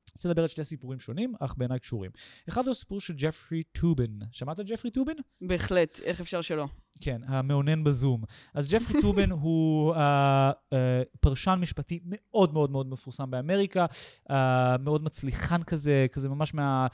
אני 0.09 0.13
רוצה 0.15 0.29
לדבר 0.29 0.43
על 0.43 0.49
שני 0.49 0.65
סיפורים 0.65 1.01
שונים, 1.01 1.35
אך 1.41 1.55
בעיניי 1.57 1.79
קשורים. 1.79 2.11
אחד 2.49 2.65
הוא 2.65 2.73
הסיפור 2.73 3.01
של 3.01 3.15
ג'פרי 3.17 3.63
טובין. 3.63 4.21
שמעת 4.33 4.59
על 4.59 4.65
ג'פרי 4.69 4.91
טובין? 4.91 5.17
בהחלט, 5.41 6.01
איך 6.05 6.21
אפשר 6.21 6.43
שלא? 6.43 6.67
כן, 7.01 7.21
המאונן 7.27 7.85
בזום. 7.85 8.23
אז 8.55 8.73
ג'פרי 8.73 9.01
טובין 9.07 9.31
הוא 9.31 9.95
uh, 9.95 9.99
uh, 9.99 10.75
פרשן 11.21 11.59
משפטי 11.61 12.01
מאוד 12.05 12.53
מאוד 12.53 12.71
מאוד 12.71 12.87
מפורסם 12.87 13.31
באמריקה, 13.31 13.87
uh, 14.31 14.33
מאוד 14.81 15.05
מצליחן 15.05 15.63
כזה, 15.63 16.07
כזה 16.13 16.29
ממש 16.29 16.55
מה... 16.55 16.87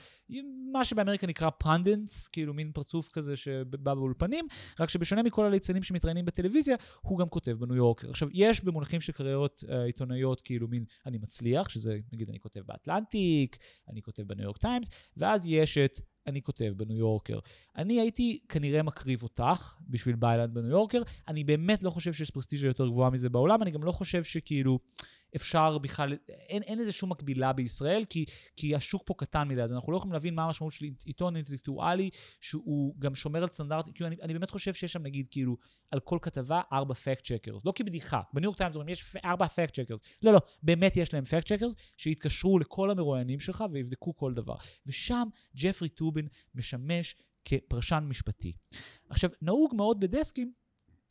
מה 0.72 0.84
שבאמריקה 0.84 1.26
נקרא 1.26 1.50
pundits, 1.50 2.28
כאילו 2.28 2.54
מין 2.54 2.72
פרצוף 2.72 3.08
כזה 3.08 3.36
שבא 3.36 3.94
באולפנים, 3.94 4.46
רק 4.80 4.88
שבשונה 4.88 5.22
מכל 5.22 5.44
הליצנים 5.44 5.82
שמתראיינים 5.82 6.24
בטלוויזיה, 6.24 6.76
הוא 7.00 7.18
גם 7.18 7.28
כותב 7.28 7.52
בניו 7.52 7.76
יורקר. 7.76 8.10
עכשיו, 8.10 8.28
יש 8.32 8.64
במונחים 8.64 9.00
של 9.00 9.12
קריירות 9.12 9.64
uh, 9.66 9.72
עיתונאיות, 9.72 10.40
כאילו 10.40 10.68
מין 10.68 10.84
אני 11.06 11.18
מצליח, 11.18 11.68
שזה 11.68 11.98
נגיד 12.12 12.28
אני 12.28 12.40
כותב 12.40 12.60
באטלנטיק, 12.60 13.56
אני 13.90 14.02
כותב 14.02 14.22
בניו 14.22 14.44
יורק 14.44 14.56
טיימס, 14.56 14.88
ואז 15.16 15.46
יש 15.46 15.78
את 15.78 16.00
אני 16.26 16.42
כותב 16.42 16.72
בניו 16.76 16.96
יורקר. 16.96 17.38
אני 17.76 18.00
הייתי 18.00 18.38
כנראה 18.48 18.82
מקריב 18.82 19.22
אותך 19.22 19.74
בשביל 19.88 20.16
byline 20.16 20.54
בניו 20.54 20.70
יורקר. 20.70 21.02
אני 21.28 21.44
באמת 21.44 21.82
לא 21.82 21.90
חושב 21.90 22.12
שיש 22.12 22.30
פרסטיג'ה 22.30 22.66
יותר 22.66 22.88
גבוהה 22.88 23.10
מזה 23.10 23.28
בעולם, 23.28 23.62
אני 23.62 23.70
גם 23.70 23.84
לא 23.84 23.92
חושב 23.92 24.24
שכאילו 24.24 24.78
אפשר 25.36 25.78
בכלל, 25.78 26.12
אין, 26.28 26.62
אין 26.62 26.78
לזה 26.78 26.92
שום 26.92 27.10
מקבילה 27.10 27.52
בישראל, 27.52 28.04
כי, 28.08 28.24
כי 28.56 28.74
השוק 28.74 29.02
פה 29.06 29.14
קטן 29.18 29.48
מדי, 29.48 29.62
אז 29.62 29.72
אנחנו 29.72 29.92
לא 29.92 29.96
יכולים 29.96 30.12
להבין 30.12 30.34
מה 30.34 30.44
המשמעות 30.44 30.72
של 30.72 30.86
עיתון 31.04 31.36
אינטלקטואלי, 31.36 32.10
שהוא 32.40 32.94
גם 32.98 33.14
שומר 33.14 33.42
על 33.42 33.48
סטנדרט, 33.48 33.86
כאילו 33.94 34.06
אני, 34.06 34.16
אני 34.22 34.32
באמת 34.32 34.50
חושב 34.50 34.74
שיש 34.74 34.92
שם 34.92 35.02
נגיד 35.02 35.26
כאילו 35.30 35.56
על 35.90 36.00
כל 36.00 36.18
כתבה 36.22 36.60
ארבע 36.72 36.94
fact 36.94 37.24
checkers, 37.24 37.64
לא 37.64 37.72
כבדיחה, 37.76 38.20
בניו 38.32 38.46
יורק 38.48 38.58
טיימס 38.58 38.74
אומרים 38.74 38.88
יש 38.88 39.16
ארבע 39.24 39.48
fact 39.48 39.80
checkers, 39.80 40.00
לא 40.22 40.32
לא, 40.32 40.40
באמת 40.62 40.96
יש 40.96 41.14
להם 41.14 41.24
fact 41.24 41.52
checkers 41.52 41.72
שיתקשרו 41.96 42.58
לכל 42.58 42.90
המרואיינים 42.90 43.40
שלך 43.40 43.64
ויבדקו 43.72 44.16
כל 44.16 44.34
דבר. 44.34 44.56
ושם 44.86 45.28
ג'פרי 45.56 45.88
טובין 45.88 46.28
משמש 46.54 47.16
כפרשן 47.44 48.04
משפטי. 48.08 48.52
עכשיו, 49.08 49.30
נהוג 49.42 49.74
מאוד 49.74 50.00
בדסקים 50.00 50.52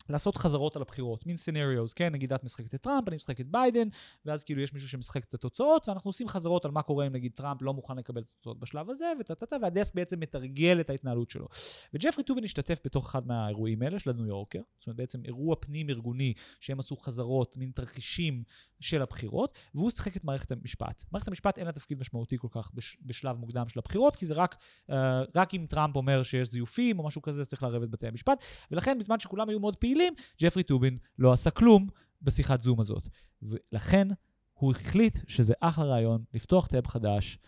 לעשות 0.09 0.37
חזרות 0.37 0.75
על 0.75 0.81
הבחירות, 0.81 1.25
מין 1.25 1.37
scenarios, 1.37 1.93
כן? 1.93 2.13
נגיד 2.13 2.33
את 2.33 2.43
משחקת 2.43 2.75
את 2.75 2.81
טראמפ, 2.81 3.07
אני 3.07 3.15
משחק 3.15 3.41
את 3.41 3.47
ביידן, 3.47 3.87
ואז 4.25 4.43
כאילו 4.43 4.61
יש 4.61 4.73
מישהו 4.73 4.89
שמשחק 4.89 5.23
את 5.23 5.33
התוצאות, 5.33 5.89
ואנחנו 5.89 6.09
עושים 6.09 6.27
חזרות 6.27 6.65
על 6.65 6.71
מה 6.71 6.81
קורה 6.81 7.07
אם 7.07 7.11
נגיד 7.11 7.31
טראמפ 7.35 7.61
לא 7.61 7.73
מוכן 7.73 7.97
לקבל 7.97 8.21
את 8.21 8.27
התוצאות 8.33 8.59
בשלב 8.59 8.89
הזה, 8.89 9.13
וטה-טה-טה, 9.19 9.55
והדסק 9.61 9.95
בעצם 9.95 10.19
מתרגל 10.19 10.79
את 10.79 10.89
ההתנהלות 10.89 11.29
שלו. 11.29 11.47
וג'פרי 11.93 12.23
טובין 12.23 12.43
השתתף 12.43 12.79
בתוך 12.85 13.09
אחד 13.09 13.27
מהאירועים 13.27 13.81
האלה 13.81 13.99
של 13.99 14.09
הניו 14.09 14.25
יורקר, 14.25 14.61
זאת 14.79 14.87
אומרת 14.87 14.97
בעצם 14.97 15.25
אירוע 15.25 15.55
פנים 15.59 15.89
ארגוני, 15.89 16.33
שהם 16.59 16.79
עשו 16.79 16.97
חזרות, 16.97 17.57
מין 17.57 17.71
תרחישים 17.75 18.43
של 18.79 19.01
הבחירות, 19.01 19.57
והוא 19.75 19.89
שיחק 19.89 20.17
את 20.17 20.23
מערכת 20.23 20.51
המשפט. 20.51 21.03
מערכת 21.11 21.27
המשפט 21.27 21.57
אין 21.57 21.65
לה 21.65 21.71
תפקיד 21.71 21.99
משמעותי 21.99 22.37
כל 22.37 22.47
כך 22.51 22.71
בש, 22.73 22.97
בשלב 23.01 23.37
מוקדם 23.37 23.67
של 23.67 23.79
הבחירות, 23.79 24.15
כי 24.15 24.25
זה 24.25 24.33
רק, 24.33 24.55
uh, 24.89 24.93
רק 25.35 25.53
אם 25.53 25.65
טראמפ 25.69 25.95
אומר 25.95 26.23
שיש 26.23 26.49
זיופים 26.49 26.99
או 26.99 27.03
משהו 27.03 27.21
כזה, 27.21 27.45
צריך 27.45 27.63
לערב 27.63 27.83
את 27.83 27.89
בתי 27.89 28.07
המשפט, 28.07 28.43
ולכן 28.71 28.99
בזמן 28.99 29.19
שכולם 29.19 29.49
היו 29.49 29.59
מאוד 29.59 29.75
פעילים, 29.75 29.92
ג'פרי 30.41 30.63
טובין 30.63 30.97
לא 31.19 31.33
עשה 31.33 31.49
כלום 31.49 31.87
בשיחת 32.21 32.61
זום 32.61 32.79
הזאת. 32.79 33.07
ולכן 33.41 34.07
הוא 34.53 34.71
החליט 34.71 35.19
שזה 35.27 35.53
אחלה 35.59 35.85
רעיון 35.85 36.23
לפתוח 36.33 36.67
טאב 36.67 36.87
חדש, 36.87 37.39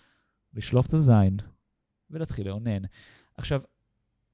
לשלוף 0.54 0.88
את 0.88 0.94
הזין 0.94 1.38
ולהתחיל 2.10 2.48
לאונן. 2.48 2.82
עכשיו, 3.38 3.62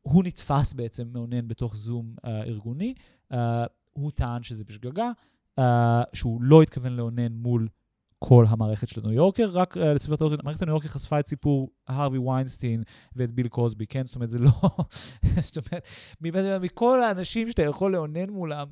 הוא 0.01 0.23
נתפס 0.23 0.73
בעצם 0.73 1.07
מאונן 1.13 1.47
בתוך 1.47 1.75
זום 1.75 2.15
uh, 2.17 2.27
ארגוני, 2.27 2.93
uh, 3.33 3.35
הוא 3.91 4.11
טען 4.11 4.43
שזה 4.43 4.63
בשגגה, 4.63 5.11
uh, 5.59 5.63
שהוא 6.13 6.41
לא 6.41 6.61
התכוון 6.61 6.91
לאונן 6.93 7.31
מול 7.31 7.67
כל 8.23 8.45
המערכת 8.49 8.89
של 8.89 9.01
הניו 9.03 9.13
יורקר, 9.13 9.49
רק 9.49 9.77
uh, 9.77 9.79
לסבר 9.79 10.15
את 10.15 10.21
האוזן, 10.21 10.35
המערכת 10.39 10.61
הניו 10.61 10.73
יורקר 10.73 10.87
חשפה 10.87 11.19
את 11.19 11.27
סיפור 11.27 11.69
הרווי 11.87 12.19
ויינסטין 12.19 12.83
ואת 13.15 13.31
ביל 13.31 13.47
קוסבי, 13.47 13.87
כן? 13.87 14.05
זאת 14.05 14.15
אומרת, 14.15 14.29
זה 14.29 14.39
לא... 14.39 14.51
זאת 15.47 15.57
אומרת, 15.57 16.61
מכל 16.61 17.01
האנשים 17.01 17.49
שאתה 17.49 17.63
יכול 17.63 17.93
לאונן 17.93 18.29
מולם, 18.29 18.67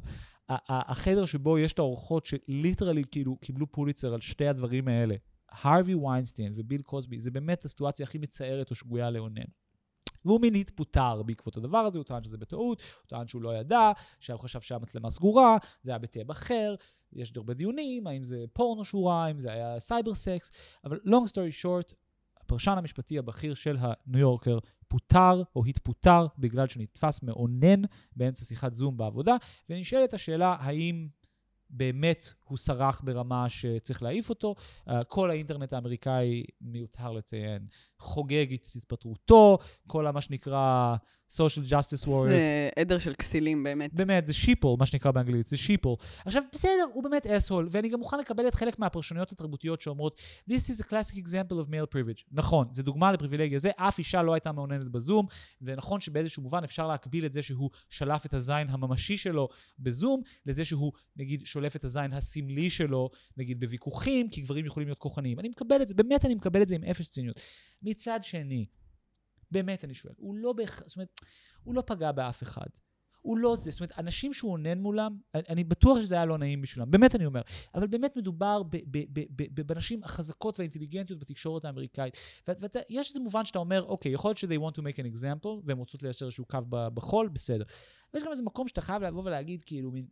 החדר 0.50 1.26
שבו 1.26 1.58
יש 1.58 1.74
את 1.74 1.80
האורחות 1.80 2.26
שליטרלי 2.26 3.04
כאילו 3.12 3.38
קיבלו 3.38 3.72
פוליצר 3.72 4.14
על 4.14 4.22
שתי 4.22 4.48
הדברים 4.48 4.88
האלה, 4.88 5.16
הרווי 5.52 5.96
ויינסטין 5.96 6.54
וביל 6.56 6.82
קוסבי, 6.82 7.20
זה 7.20 7.32
באמת 7.32 7.66
הסיטואציה 7.66 8.04
הכי 8.04 8.18
מצערת 8.18 8.72
או 8.72 8.76
שגויה 8.76 9.10
לאונן. 9.10 9.50
והוא 10.26 10.42
מין 10.42 10.56
התפוטר 10.56 11.24
בעקבות 11.24 11.58
הדבר 11.58 11.78
הזה, 11.78 12.00
הוא 12.00 12.06
טען 12.06 12.24
שזה 12.24 12.38
בטעות, 12.38 12.82
הוא 12.82 13.08
טען 13.08 13.28
שהוא 13.28 13.42
לא 13.42 13.56
ידע, 13.56 13.92
שהוא 14.20 14.40
חשב 14.40 14.62
שהמצלמה 14.62 15.12
סגורה, 15.12 15.58
זה 15.84 15.92
היה 15.92 15.98
בטאב 15.98 16.32
אחר, 16.32 16.76
יש 17.14 17.34
הרבה 17.36 17.54
דיונים, 17.54 18.08
האם 18.08 18.24
זה 18.24 18.46
פורנו 18.54 18.86
שהוא 18.86 19.10
ראה, 19.10 19.26
האם 19.26 19.40
זה 19.40 19.52
היה 19.52 19.80
cyber 19.80 20.16
sex, 20.16 20.52
אבל 20.86 21.00
long 21.06 21.30
story 21.30 21.64
short, 21.64 21.94
הפרשן 22.38 22.76
המשפטי 22.78 23.18
הבכיר 23.18 23.54
של 23.54 23.78
הניו 23.80 24.20
יורקר 24.20 24.60
פוטר 24.88 25.44
או 25.56 25.66
התפוטר 25.66 26.28
בגלל 26.38 26.68
שנתפס 26.68 27.24
מאונן 27.24 27.82
באמצע 28.16 28.46
שיחת 28.46 28.76
זום 28.76 28.98
בעבודה, 28.98 29.36
ונשאלת 29.70 30.14
השאלה 30.14 30.56
האם 30.60 31.08
באמת 31.70 32.34
הוא 32.44 32.58
סרח 32.58 33.02
ברמה 33.04 33.50
שצריך 33.50 34.04
להעיף 34.04 34.30
אותו. 34.30 34.56
Uh, 34.88 34.92
כל 35.08 35.32
האינטרנט 35.32 35.74
האמריקאי, 35.74 36.44
מיותר 36.62 37.12
לציין, 37.12 37.68
חוגג 38.00 38.54
את 38.54 38.70
התפטרותו, 38.76 39.58
כל 39.88 40.12
מה 40.12 40.22
שנקרא 40.22 40.96
social 41.30 41.72
justice 41.72 42.08
warriors. 42.08 42.30
זה 42.30 42.70
עדר 42.76 43.00
של 43.00 43.14
כסילים, 43.14 43.64
באמת. 43.64 43.94
באמת, 43.94 44.26
זה 44.26 44.34
שיפול, 44.34 44.76
מה 44.80 44.86
שנקרא 44.86 45.12
באנגלית, 45.12 45.50
זה 45.50 45.58
שיפול. 45.58 45.96
עכשיו, 46.26 46.44
בסדר, 46.54 46.88
הוא 46.94 47.04
באמת 47.04 47.26
אסהול, 47.28 47.68
ואני 47.72 47.90
גם 47.90 48.00
מוכן 48.00 48.20
לקבל 48.20 48.48
את 48.48 48.56
חלק 48.56 48.80
מהפרשנויות 48.80 49.32
התרבותיות 49.32 49.82
שאומרות, 49.82 50.22
This 50.50 50.54
is 50.54 50.82
a 50.82 50.90
classic 50.90 51.16
example 51.16 51.54
of 51.54 51.70
male 51.70 51.96
privilege. 51.96 52.24
נכון, 52.32 52.68
זה 52.72 52.84
דוגמה 52.84 53.12
לפריבילגיה 53.12 53.60
זה, 53.60 53.72
אף 53.76 54.00
אישה 54.00 54.24
לא 54.24 54.34
הייתה 54.34 54.52
מעוננת 54.52 54.92
בזום, 54.92 55.26
ונכון 55.62 56.00
שבאיזשהו 56.00 56.44
מובן 56.44 56.64
אפשר 56.64 56.88
להקביל 56.88 57.26
את 57.26 57.34
זה 57.34 57.42
שהוא 57.42 57.70
שלף 57.90 58.26
את 58.26 58.34
הזין 58.34 58.68
הממשי 58.70 59.18
שלו 59.18 59.50
בזום, 59.80 60.22
לזה 60.46 60.66
שהוא, 60.66 60.92
נגיד, 61.18 61.46
שולף 61.46 61.76
את 61.76 61.84
הזין 61.84 62.14
הסמלי 62.14 62.70
שלו, 62.70 63.10
נגיד, 63.38 63.60
בוויכוחים, 63.60 64.30
כי 64.30 64.42
גברים 64.42 64.66
יכולים 64.66 64.88
להיות 64.88 65.00
כוחניים. 65.00 65.40
אני 65.40 65.50
מקבל 65.50 65.82
את 65.82 65.88
זה, 65.88 65.94
באמת 65.94 66.26
אני 66.26 66.36
מקבל 66.36 66.62
את 66.62 66.68
זה 66.68 66.76
עם 66.76 66.84
אפס 66.84 67.10
ציניות. 67.10 67.40
מצד 67.90 68.20
שני, 68.24 68.66
באמת 69.52 69.84
אני 69.84 69.94
שואל, 69.94 70.14
הוא 70.18 70.36
לא 70.36 70.54
בהכרח, 70.54 70.88
זאת 70.88 70.98
אומרת, 70.98 71.10
הוא 71.64 71.76
לא 71.76 71.84
פגע 71.86 72.12
באף 72.12 72.44
אחד. 72.44 72.68
הוא 73.22 73.38
לא 73.38 73.56
זה. 73.56 73.72
זאת 73.72 73.80
אומרת, 73.80 74.00
אנשים 74.00 74.34
שהוא 74.34 74.52
אונן 74.52 74.80
מולם, 74.80 75.18
אני, 75.36 75.64
בטוח 75.64 76.00
שזה 76.02 76.16
היה 76.16 76.26
לא 76.26 76.38
נעים 76.38 76.62
בשבילם, 76.62 76.92
באמת 76.92 77.16
אני 77.16 77.26
אומר, 77.26 77.42
אבל 77.76 77.88
באמת 77.88 78.18
מדובר 78.18 78.62
בנשים 79.68 80.04
החזקות 80.04 80.60
והאינטליגנטיות 80.60 81.20
בתקשורת 81.20 81.66
האמריקאית. 81.66 82.18
ויש 82.48 83.10
איזה 83.10 83.20
מובן 83.20 83.46
שאתה 83.46 83.60
אומר, 83.60 83.84
אוקיי, 83.84 84.12
יכול 84.12 84.30
להיות 84.30 84.38
ש-they 84.38 84.60
want 84.62 84.76
to 84.76 84.82
make 84.82 85.00
an 85.00 85.16
example, 85.16 85.50
והם 85.64 85.78
רוצות 85.78 86.04
ליישר 86.04 86.26
איזשהו 86.26 86.46
קו 86.46 86.58
בחול, 86.70 87.28
בסדר. 87.28 87.64
ויש 88.14 88.24
גם 88.24 88.32
איזה 88.32 88.44
מקום 88.44 88.68
שאתה 88.68 88.82
חייב 88.82 89.04
לבוא 89.04 89.24
ולהגיד, 89.24 89.64
כאילו, 89.64 89.92
מין, 89.92 90.08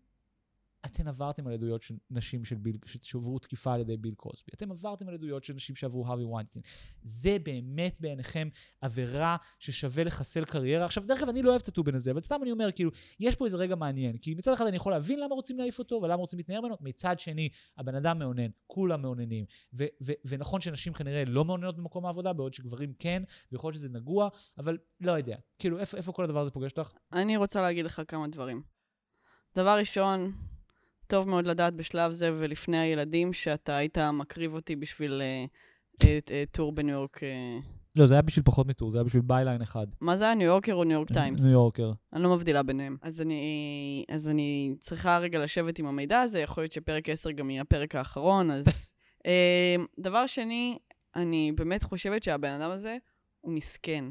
אתן 0.85 1.07
עברתם 1.07 1.47
על 1.47 1.53
עדויות 1.53 1.81
של 1.81 1.95
נשים 2.09 2.45
של 2.45 2.55
ביל, 2.55 2.77
שעברו 2.85 3.39
תקיפה 3.39 3.73
על 3.73 3.79
ידי 3.79 3.97
ביל 3.97 4.13
קוסבי. 4.15 4.51
אתם 4.53 4.71
עברתם 4.71 5.07
על 5.07 5.13
עדויות 5.13 5.43
של 5.43 5.53
נשים 5.53 5.75
שעברו 5.75 6.07
הארווי 6.07 6.25
ויינסטין. 6.25 6.61
זה 7.01 7.37
באמת 7.43 7.95
בעיניכם 7.99 8.49
עבירה 8.81 9.37
ששווה 9.59 10.03
לחסל 10.03 10.45
קריירה. 10.45 10.85
עכשיו, 10.85 11.03
דרך 11.07 11.19
אגב, 11.19 11.29
אני 11.29 11.41
לא 11.41 11.49
אוהב 11.49 11.61
את 11.61 11.67
הטובן 11.67 11.95
הזה, 11.95 12.11
אבל 12.11 12.21
סתם 12.21 12.39
אני 12.41 12.51
אומר, 12.51 12.71
כאילו, 12.71 12.91
יש 13.19 13.35
פה 13.35 13.45
איזה 13.45 13.57
רגע 13.57 13.75
מעניין. 13.75 14.17
כי 14.17 14.35
מצד 14.35 14.53
אחד 14.53 14.65
אני 14.65 14.75
יכול 14.75 14.91
להבין 14.91 15.19
למה 15.19 15.35
רוצים 15.35 15.57
להעיף 15.57 15.79
אותו 15.79 15.99
ולמה 16.03 16.15
רוצים 16.15 16.39
להתנער 16.39 16.61
ממנו, 16.61 16.75
מצד 16.81 17.19
שני, 17.19 17.49
הבן 17.77 17.95
אדם 17.95 18.19
מאונן, 18.19 18.47
כולם 18.67 19.01
מאוננים. 19.01 19.45
ו- 19.73 19.85
ו- 20.03 20.11
ונכון 20.25 20.61
שנשים 20.61 20.93
כנראה 20.93 21.23
לא 21.27 21.45
מאוננות 21.45 21.77
במקום 21.77 22.05
העבודה, 22.05 22.33
בעוד 22.33 22.53
שגברים 22.53 22.93
כן, 22.99 23.23
ויכול 23.51 23.67
להיות 23.67 23.77
שזה 23.77 23.89
נגוע, 23.89 24.29
אבל 24.57 24.77
לא 25.01 25.11
יודע. 25.11 25.37
כאילו, 25.59 25.79
איפה, 25.79 25.97
איפה 25.97 26.11
כל 26.11 26.23
הדבר 26.23 26.39
הזה 26.39 26.51
פוגש 26.51 26.71
אותך? 26.77 26.93
אני 27.13 27.37
רוצה 27.37 27.61
להגיד 27.61 27.85
לך 27.85 28.01
כמה 28.07 28.27
דברים. 28.27 28.61
דבר 29.55 29.77
ראשון, 29.79 30.33
טוב 31.07 31.29
מאוד 31.29 31.45
לדעת 31.45 31.73
בשלב 31.73 32.11
זה 32.11 32.31
ולפני 32.39 32.77
הילדים 32.77 33.33
שאתה 33.33 33.75
היית 33.75 33.97
מקריב 33.97 34.53
אותי 34.53 34.75
בשביל 34.75 35.21
אה, 35.21 35.45
אה, 36.03 36.19
אה, 36.31 36.43
טור 36.51 36.71
בניו 36.71 36.95
יורק. 36.95 37.19
לא, 37.95 38.07
זה 38.07 38.13
היה 38.13 38.21
בשביל 38.21 38.45
פחות 38.45 38.67
מטור, 38.67 38.91
זה 38.91 38.97
היה 38.97 39.03
בשביל 39.03 39.21
byline 39.21 39.61
אחד. 39.61 39.87
מה 40.01 40.17
זה 40.17 40.23
היה, 40.23 40.35
ניו 40.35 40.47
יורקר 40.47 40.73
או 40.73 40.83
ניו 40.83 40.93
יורק 40.93 41.13
טיימס? 41.13 41.43
ניו 41.43 41.51
יורקר. 41.51 41.91
אני 42.13 42.23
לא 42.23 42.35
מבדילה 42.35 42.63
ביניהם. 42.63 42.97
אז 43.01 43.21
אני, 43.21 44.05
אז 44.09 44.27
אני 44.27 44.75
צריכה 44.79 45.17
רגע 45.17 45.39
לשבת 45.39 45.79
עם 45.79 45.85
המידע 45.85 46.19
הזה, 46.19 46.39
יכול 46.39 46.63
להיות 46.63 46.71
שפרק 46.71 47.09
10 47.09 47.31
גם 47.31 47.49
יהיה 47.49 47.61
הפרק 47.61 47.95
האחרון, 47.95 48.51
אז... 48.51 48.93
דבר 49.99 50.25
שני, 50.25 50.77
אני 51.15 51.51
באמת 51.55 51.83
חושבת 51.83 52.23
שהבן 52.23 52.51
אדם 52.51 52.71
הזה 52.71 52.97
הוא 53.41 53.53
מסכן. 53.53 54.05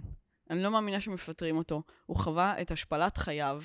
אני 0.51 0.63
לא 0.63 0.71
מאמינה 0.71 1.01
שמפטרים 1.01 1.57
אותו. 1.57 1.83
הוא 2.07 2.17
חווה 2.17 2.61
את 2.61 2.71
השפלת 2.71 3.17
חייו. 3.17 3.63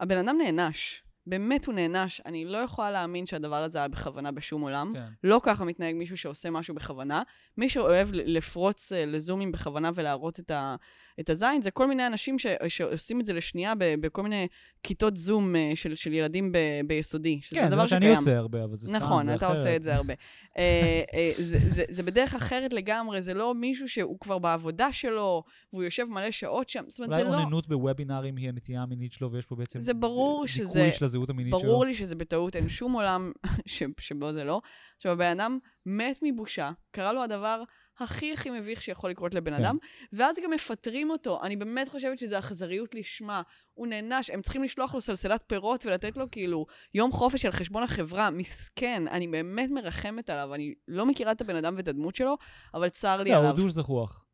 הבן 0.00 0.18
אדם 0.18 0.36
נענש. 0.44 1.02
באמת 1.26 1.66
הוא 1.66 1.74
נענש. 1.74 2.20
אני 2.26 2.44
לא 2.44 2.58
יכולה 2.58 2.90
להאמין 2.90 3.26
שהדבר 3.26 3.56
הזה 3.56 3.78
היה 3.78 3.88
בכוונה 3.88 4.32
בשום 4.32 4.62
עולם. 4.62 4.92
כן. 4.94 5.06
לא 5.24 5.40
ככה 5.42 5.64
מתנהג 5.64 5.94
מישהו 5.94 6.16
שעושה 6.16 6.50
משהו 6.50 6.74
בכוונה. 6.74 7.22
מי 7.58 7.68
שאוהב 7.68 8.08
לפרוץ 8.12 8.92
אה, 8.92 9.06
לזומים 9.06 9.52
בכוונה 9.52 9.90
ולהראות 9.94 10.40
את, 10.40 10.50
ה, 10.50 10.76
את 11.20 11.30
הזין, 11.30 11.62
זה 11.62 11.70
כל 11.70 11.86
מיני 11.86 12.06
אנשים 12.06 12.38
ש, 12.38 12.46
שעושים 12.68 13.20
את 13.20 13.26
זה 13.26 13.32
לשנייה 13.32 13.72
ב, 13.78 13.94
בכל 14.00 14.22
מיני 14.22 14.46
כיתות 14.82 15.16
זום 15.16 15.56
אה, 15.56 15.70
של, 15.74 15.94
של 15.94 16.12
ילדים 16.12 16.52
ב, 16.52 16.58
ביסודי. 16.86 17.40
שזה 17.42 17.56
כן, 17.56 17.70
זה 17.70 17.76
מה 17.76 17.88
שאני 17.88 18.00
שקיים. 18.00 18.16
עושה 18.18 18.36
הרבה, 18.38 18.64
אבל 18.64 18.76
זה 18.76 18.88
סתם, 18.88 18.96
נכון, 18.96 19.26
זה 19.26 19.34
אתה 19.34 19.46
אחרת. 19.46 19.58
עושה 19.58 19.76
את 19.76 19.82
זה 19.82 19.94
הרבה. 19.94 20.14
אה, 20.58 21.02
אה, 21.14 21.32
זה, 21.38 21.58
זה, 21.70 21.84
זה 21.88 22.02
בדרך 22.02 22.34
אחרת 22.34 22.72
לגמרי, 22.72 23.22
זה 23.22 23.34
לא 23.34 23.54
מישהו 23.54 23.88
שהוא 23.88 24.20
כבר 24.20 24.38
בעבודה 24.38 24.92
שלו, 24.92 25.42
והוא 25.72 25.82
יושב 25.84 26.04
מלא 26.04 26.30
שעות 26.30 26.68
שם. 26.68 26.84
זאת 26.88 26.98
אומרת, 27.00 27.10
אולי 27.12 27.24
זה 27.24 27.30
לא... 27.30 27.42
אוננות 27.42 27.68
בוובינארים 27.68 28.36
היא 28.36 28.48
הנטייה 28.48 28.82
המינית 28.82 29.12
שלו, 29.12 29.32
ויש 29.32 29.46
פה 29.46 29.56
בעצם 29.56 29.80
זה 29.80 29.94
ברור 29.94 30.46
שזה- 30.46 30.78
דיכוי 30.78 30.92
של 30.98 31.04
הזהות 31.04 31.30
המינית 31.30 31.54
שלו. 31.60 31.62
ברור 31.62 31.84
לי 31.84 31.94
שזה 31.94 32.14
בטעות, 32.16 32.56
אין 32.56 32.68
שום 32.68 32.92
עולם 32.92 33.32
ש, 33.66 33.82
שבו 34.00 34.32
זה 34.32 34.44
לא. 34.44 34.60
עכשיו, 34.96 35.12
הבן 35.12 35.40
אדם 35.40 35.58
מת 35.86 36.18
מבושה, 36.22 36.70
קרה 36.90 37.12
לו 37.12 37.22
הדבר 37.22 37.62
הכי 37.98 38.32
הכי 38.32 38.50
מביך 38.50 38.82
שיכול 38.82 39.10
לקרות 39.10 39.34
לבן 39.34 39.56
כן. 39.56 39.64
אדם, 39.64 39.76
ואז 40.12 40.36
גם 40.44 40.50
מפטרים 40.50 41.10
אותו. 41.10 41.42
אני 41.42 41.56
באמת 41.56 41.88
חושבת 41.88 42.18
שזה 42.18 42.38
אכזריות 42.38 42.94
לשמה. 42.94 43.42
הוא 43.74 43.86
נענש, 43.86 44.30
הם 44.30 44.42
צריכים 44.42 44.62
לשלוח 44.62 44.94
לו 44.94 45.00
סלסלת 45.00 45.42
פירות 45.46 45.86
ולתת 45.86 46.16
לו 46.16 46.30
כאילו 46.30 46.66
יום 46.94 47.12
חופש 47.12 47.44
על 47.44 47.52
חשבון 47.52 47.82
החברה. 47.82 48.30
מסכן, 48.30 49.02
אני 49.08 49.28
באמת 49.28 49.70
מרחמת 49.70 50.30
עליו. 50.30 50.54
אני 50.54 50.74
לא 50.88 51.06
מכירה 51.06 51.32
את 51.32 51.40
הבן 51.40 51.56
אדם 51.56 51.74
ואת 51.76 51.88
הדמות 51.88 52.14
שלו, 52.14 52.36
אבל 52.74 52.88
צר 52.88 53.22
לי 53.22 53.30
לא, 53.30 53.36
עליו. 53.36 53.50
הוא 53.50 53.56
דוש 53.56 53.72
זחוח. 53.72 54.24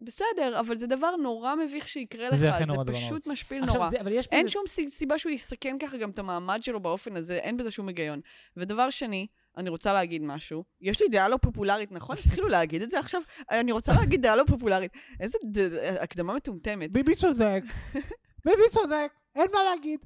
בסדר, 0.00 0.60
אבל 0.60 0.76
זה 0.76 0.86
דבר 0.86 1.16
נורא 1.16 1.54
מביך 1.54 1.88
שיקרה 1.88 2.28
לך. 2.28 2.34
זה 2.34 2.50
נורא, 2.66 2.84
דבר 2.84 2.92
פשוט 2.92 3.26
משפיל 3.26 3.62
עכשיו, 3.64 3.74
נורא. 3.76 3.90
זה-. 3.90 3.96
אין 4.30 4.40
איזה- 4.40 4.50
שום 4.50 4.62
סי- 4.66 4.88
סיבה 4.88 5.18
שהוא 5.18 5.32
יסכן 5.32 5.76
ככה 5.80 5.96
גם 5.96 6.10
את 6.10 6.18
המעמד 6.18 6.62
שלו 6.62 6.80
באופן 6.80 7.16
הזה, 7.16 7.38
אין 7.38 7.56
בזה 7.56 7.70
שום 7.70 7.88
היגיון. 7.88 8.20
ודבר 8.56 8.90
שני, 8.90 9.26
אני 9.58 9.70
רוצה 9.70 9.92
להגיד 9.92 10.22
משהו. 10.22 10.64
יש 10.80 11.02
לי 11.02 11.08
דעה 11.08 11.28
לא 11.28 11.36
פופולרית, 11.36 11.92
נכון? 11.92 12.16
התחילו 12.26 12.48
להגיד 12.48 12.82
את 12.82 12.90
זה 12.90 12.98
עכשיו? 12.98 13.20
אני 13.50 13.72
רוצה 13.72 13.92
להגיד 13.94 14.22
דעה 14.22 14.36
לא 14.36 14.44
פופולרית. 14.46 14.92
איזה 15.20 15.38
ד- 15.52 15.72
הקדמה 16.00 16.34
מטומטמת. 16.34 16.92
ביבי 16.92 17.14
צודק. 17.16 17.62
ביבי 18.46 18.62
צודק, 18.72 19.12
אין 19.34 19.46
מה 19.54 19.58
להגיד. 19.64 20.00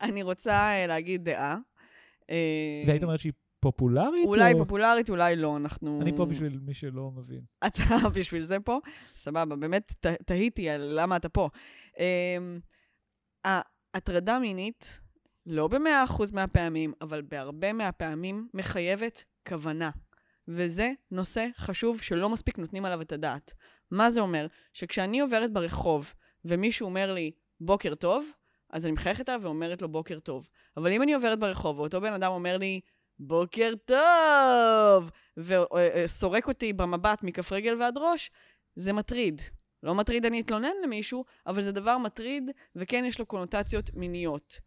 אני 0.00 0.22
רוצה 0.22 0.52
אה, 0.54 0.86
להגיד 0.86 1.24
דעה. 1.24 1.56
אה, 2.30 2.82
והיית 2.86 3.02
אומרת 3.02 3.18
שהיא 3.20 3.32
פופולרית? 3.60 4.26
אולי 4.26 4.52
או- 4.52 4.58
פופולרית, 4.58 5.10
אולי 5.10 5.36
לא, 5.36 5.56
אנחנו... 5.56 5.98
אני 6.02 6.16
פה 6.16 6.24
בשביל 6.24 6.58
מי 6.62 6.74
שלא 6.74 7.10
מבין. 7.16 7.40
אתה 7.66 7.82
בשביל 8.16 8.42
זה 8.44 8.60
פה? 8.60 8.78
סבבה, 9.16 9.56
באמת 9.56 9.92
תהיתי 10.26 10.70
על 10.70 11.00
למה 11.00 11.16
אתה 11.16 11.28
פה. 11.28 11.48
אמ, 11.98 12.58
ההטרדה 13.44 14.38
מינית, 14.38 15.00
לא 15.46 15.68
במאה 15.68 16.04
אחוז 16.04 16.32
מהפעמים, 16.32 16.92
אבל 17.00 17.22
בהרבה 17.22 17.72
מהפעמים, 17.72 18.48
מחייבת 18.54 19.24
כוונה. 19.48 19.90
וזה 20.48 20.92
נושא 21.10 21.46
חשוב 21.58 22.00
שלא 22.00 22.28
מספיק 22.28 22.58
נותנים 22.58 22.84
עליו 22.84 23.00
את 23.00 23.12
הדעת. 23.12 23.52
מה 23.90 24.10
זה 24.10 24.20
אומר? 24.20 24.46
שכשאני 24.72 25.20
עוברת 25.20 25.52
ברחוב 25.52 26.12
ומישהו 26.44 26.84
אומר 26.84 27.12
לי, 27.12 27.30
בוקר 27.60 27.94
טוב, 27.94 28.30
אז 28.70 28.84
אני 28.84 28.92
מחייכת 28.92 29.28
עליו 29.28 29.42
ואומרת 29.42 29.82
לו 29.82 29.88
בוקר 29.88 30.18
טוב. 30.18 30.48
אבל 30.76 30.92
אם 30.92 31.02
אני 31.02 31.14
עוברת 31.14 31.38
ברחוב 31.38 31.78
ואותו 31.78 32.00
בן 32.00 32.12
אדם 32.12 32.32
אומר 32.32 32.58
לי, 32.58 32.80
בוקר 33.18 33.72
טוב, 33.84 35.10
וסורק 35.36 36.48
אותי 36.48 36.72
במבט 36.72 37.22
מכף 37.22 37.52
רגל 37.52 37.80
ועד 37.80 37.98
ראש, 37.98 38.30
זה 38.76 38.92
מטריד. 38.92 39.42
לא 39.82 39.94
מטריד 39.94 40.26
אני 40.26 40.40
אתלונן 40.40 40.72
למישהו, 40.82 41.24
אבל 41.46 41.62
זה 41.62 41.72
דבר 41.72 41.98
מטריד, 41.98 42.50
וכן 42.76 43.04
יש 43.04 43.18
לו 43.18 43.26
קונוטציות 43.26 43.90
מיניות. 43.94 44.60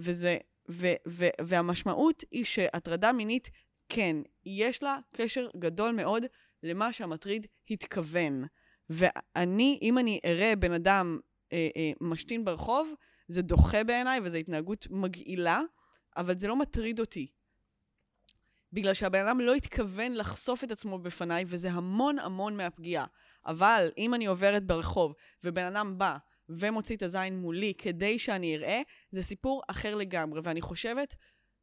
וזה, 0.00 0.38
ו, 0.70 0.86
ו, 1.08 1.26
והמשמעות 1.40 2.24
היא 2.30 2.44
שהטרדה 2.44 3.12
מינית, 3.12 3.50
כן, 3.88 4.16
יש 4.44 4.82
לה 4.82 4.98
קשר 5.16 5.48
גדול 5.56 5.92
מאוד 5.92 6.24
למה 6.62 6.92
שהמטריד 6.92 7.46
התכוון. 7.70 8.44
ואני, 8.90 9.78
אם 9.82 9.98
אני 9.98 10.20
אראה 10.24 10.56
בן 10.56 10.72
אדם 10.72 11.18
אה, 11.52 11.68
אה, 11.76 11.90
משתין 12.00 12.44
ברחוב, 12.44 12.94
זה 13.28 13.42
דוחה 13.42 13.84
בעיניי 13.84 14.20
וזו 14.22 14.36
התנהגות 14.36 14.86
מגעילה, 14.90 15.60
אבל 16.16 16.38
זה 16.38 16.48
לא 16.48 16.56
מטריד 16.56 17.00
אותי. 17.00 17.26
בגלל 18.72 18.94
שהבן 18.94 19.26
אדם 19.26 19.40
לא 19.40 19.54
התכוון 19.54 20.12
לחשוף 20.12 20.64
את 20.64 20.70
עצמו 20.70 20.98
בפניי, 20.98 21.44
וזה 21.46 21.70
המון 21.70 22.18
המון 22.18 22.56
מהפגיעה. 22.56 23.06
אבל 23.46 23.90
אם 23.98 24.14
אני 24.14 24.26
עוברת 24.26 24.64
ברחוב, 24.64 25.14
ובן 25.44 25.64
אדם 25.64 25.98
בא 25.98 26.16
ומוציא 26.58 26.96
את 26.96 27.02
הזין 27.02 27.40
מולי 27.40 27.72
כדי 27.78 28.18
שאני 28.18 28.56
אראה, 28.56 28.82
זה 29.10 29.22
סיפור 29.22 29.62
אחר 29.68 29.94
לגמרי. 29.94 30.40
ואני 30.44 30.60
חושבת 30.60 31.16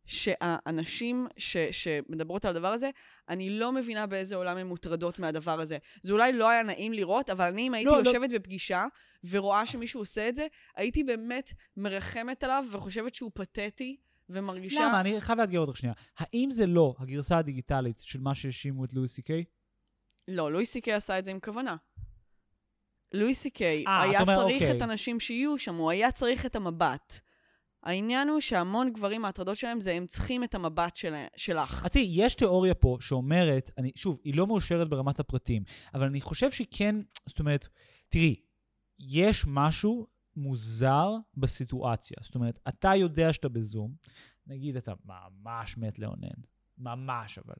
שהאנשים 0.06 1.28
ש, 1.38 1.58
שמדברות 1.58 2.46
על 2.46 2.56
הדבר 2.56 2.68
הזה, 2.68 2.90
אני 3.30 3.50
לא 3.50 3.72
מבינה 3.72 4.08
באיזה 4.08 4.36
עולם 4.36 4.58
הן 4.58 4.68
מוטרדות 4.68 5.20
מהדבר 5.20 5.60
הזה. 5.60 5.78
זה 6.02 6.14
אולי 6.14 6.34
לא 6.34 6.50
היה 6.50 6.64
נעים 6.64 6.94
לראות, 6.94 7.30
אבל 7.30 7.48
אני, 7.48 7.68
אם 7.68 7.74
הייתי 7.74 7.90
לא, 7.92 8.04
לא. 8.04 8.10
יושבת 8.10 8.30
בפגישה 8.30 8.86
ורואה 9.30 9.66
שמישהו 9.66 10.02
עושה 10.02 10.30
את 10.30 10.36
זה, 10.36 10.48
הייתי 10.76 11.04
באמת 11.04 11.54
מרחמת 11.78 12.44
עליו 12.44 12.66
וחושבת 12.72 13.16
שהוא 13.16 13.32
פתטי, 13.34 13.98
ומרגישה... 14.30 14.86
למה? 14.86 15.02
אני 15.02 15.22
חייב 15.22 15.40
לאתגר 15.40 15.60
אותך 15.60 15.78
שנייה. 15.78 15.96
האם 16.18 16.50
זה 16.52 16.66
לא 16.66 16.96
הגרסה 17.00 17.38
הדיגיטלית 17.38 18.00
של 18.00 18.20
מה 18.20 18.36
שהאשימו 18.36 18.86
את 18.86 18.94
לואי 18.94 19.08
סי 19.08 19.22
קיי? 19.22 19.44
לא, 20.28 20.52
לואי 20.52 20.66
סי 20.66 20.82
קיי 20.82 20.94
עשה 20.94 21.20
את 21.20 21.26
זה 21.26 21.32
עם 21.32 21.40
כוונה. 21.40 21.76
לואי 23.14 23.34
סי 23.34 23.50
קיי 23.50 23.84
אה, 23.88 24.02
היה 24.02 24.22
אומר, 24.22 24.36
צריך 24.36 24.62
אוקיי. 24.62 24.78
את 24.78 24.82
הנשים 24.82 25.20
שיהיו 25.20 25.58
שם, 25.58 25.76
הוא 25.76 25.92
היה 25.92 26.12
צריך 26.12 26.46
את 26.46 26.56
המבט. 26.56 27.20
העניין 27.84 28.30
הוא 28.30 28.40
שהמון 28.40 28.94
גברים, 28.94 29.26
ההטרדות 29.26 29.58
שלהם 29.58 29.82
זה 29.82 29.94
הם 29.94 30.06
צריכים 30.06 30.44
את 30.44 30.56
המבט 30.56 30.96
של, 30.96 31.16
שלך. 31.36 31.86
אז 31.86 31.92
תראי, 31.92 32.08
יש 32.10 32.36
תיאוריה 32.36 32.74
פה 32.74 32.98
שאומרת, 33.00 33.72
אני, 33.78 33.92
שוב, 33.96 34.20
היא 34.24 34.36
לא 34.36 34.48
מאושרת 34.48 34.90
ברמת 34.90 35.20
הפרטים, 35.20 35.64
אבל 35.94 36.06
אני 36.06 36.22
חושב 36.22 36.52
שכן, 36.52 36.96
זאת 37.26 37.40
אומרת, 37.40 37.68
תראי, 38.10 38.36
יש 39.00 39.46
משהו 39.48 40.08
מוזר 40.36 41.10
בסיטואציה. 41.38 42.18
זאת 42.22 42.36
אומרת, 42.36 42.60
אתה 42.68 42.96
יודע 42.96 43.34
שאתה 43.34 43.50
בזום, 43.50 43.94
נגיד 44.48 44.76
אתה 44.76 44.94
ממש 45.06 45.78
מת 45.78 46.00
לאונן, 46.00 46.40
ממש 46.78 47.38
אבל. 47.38 47.56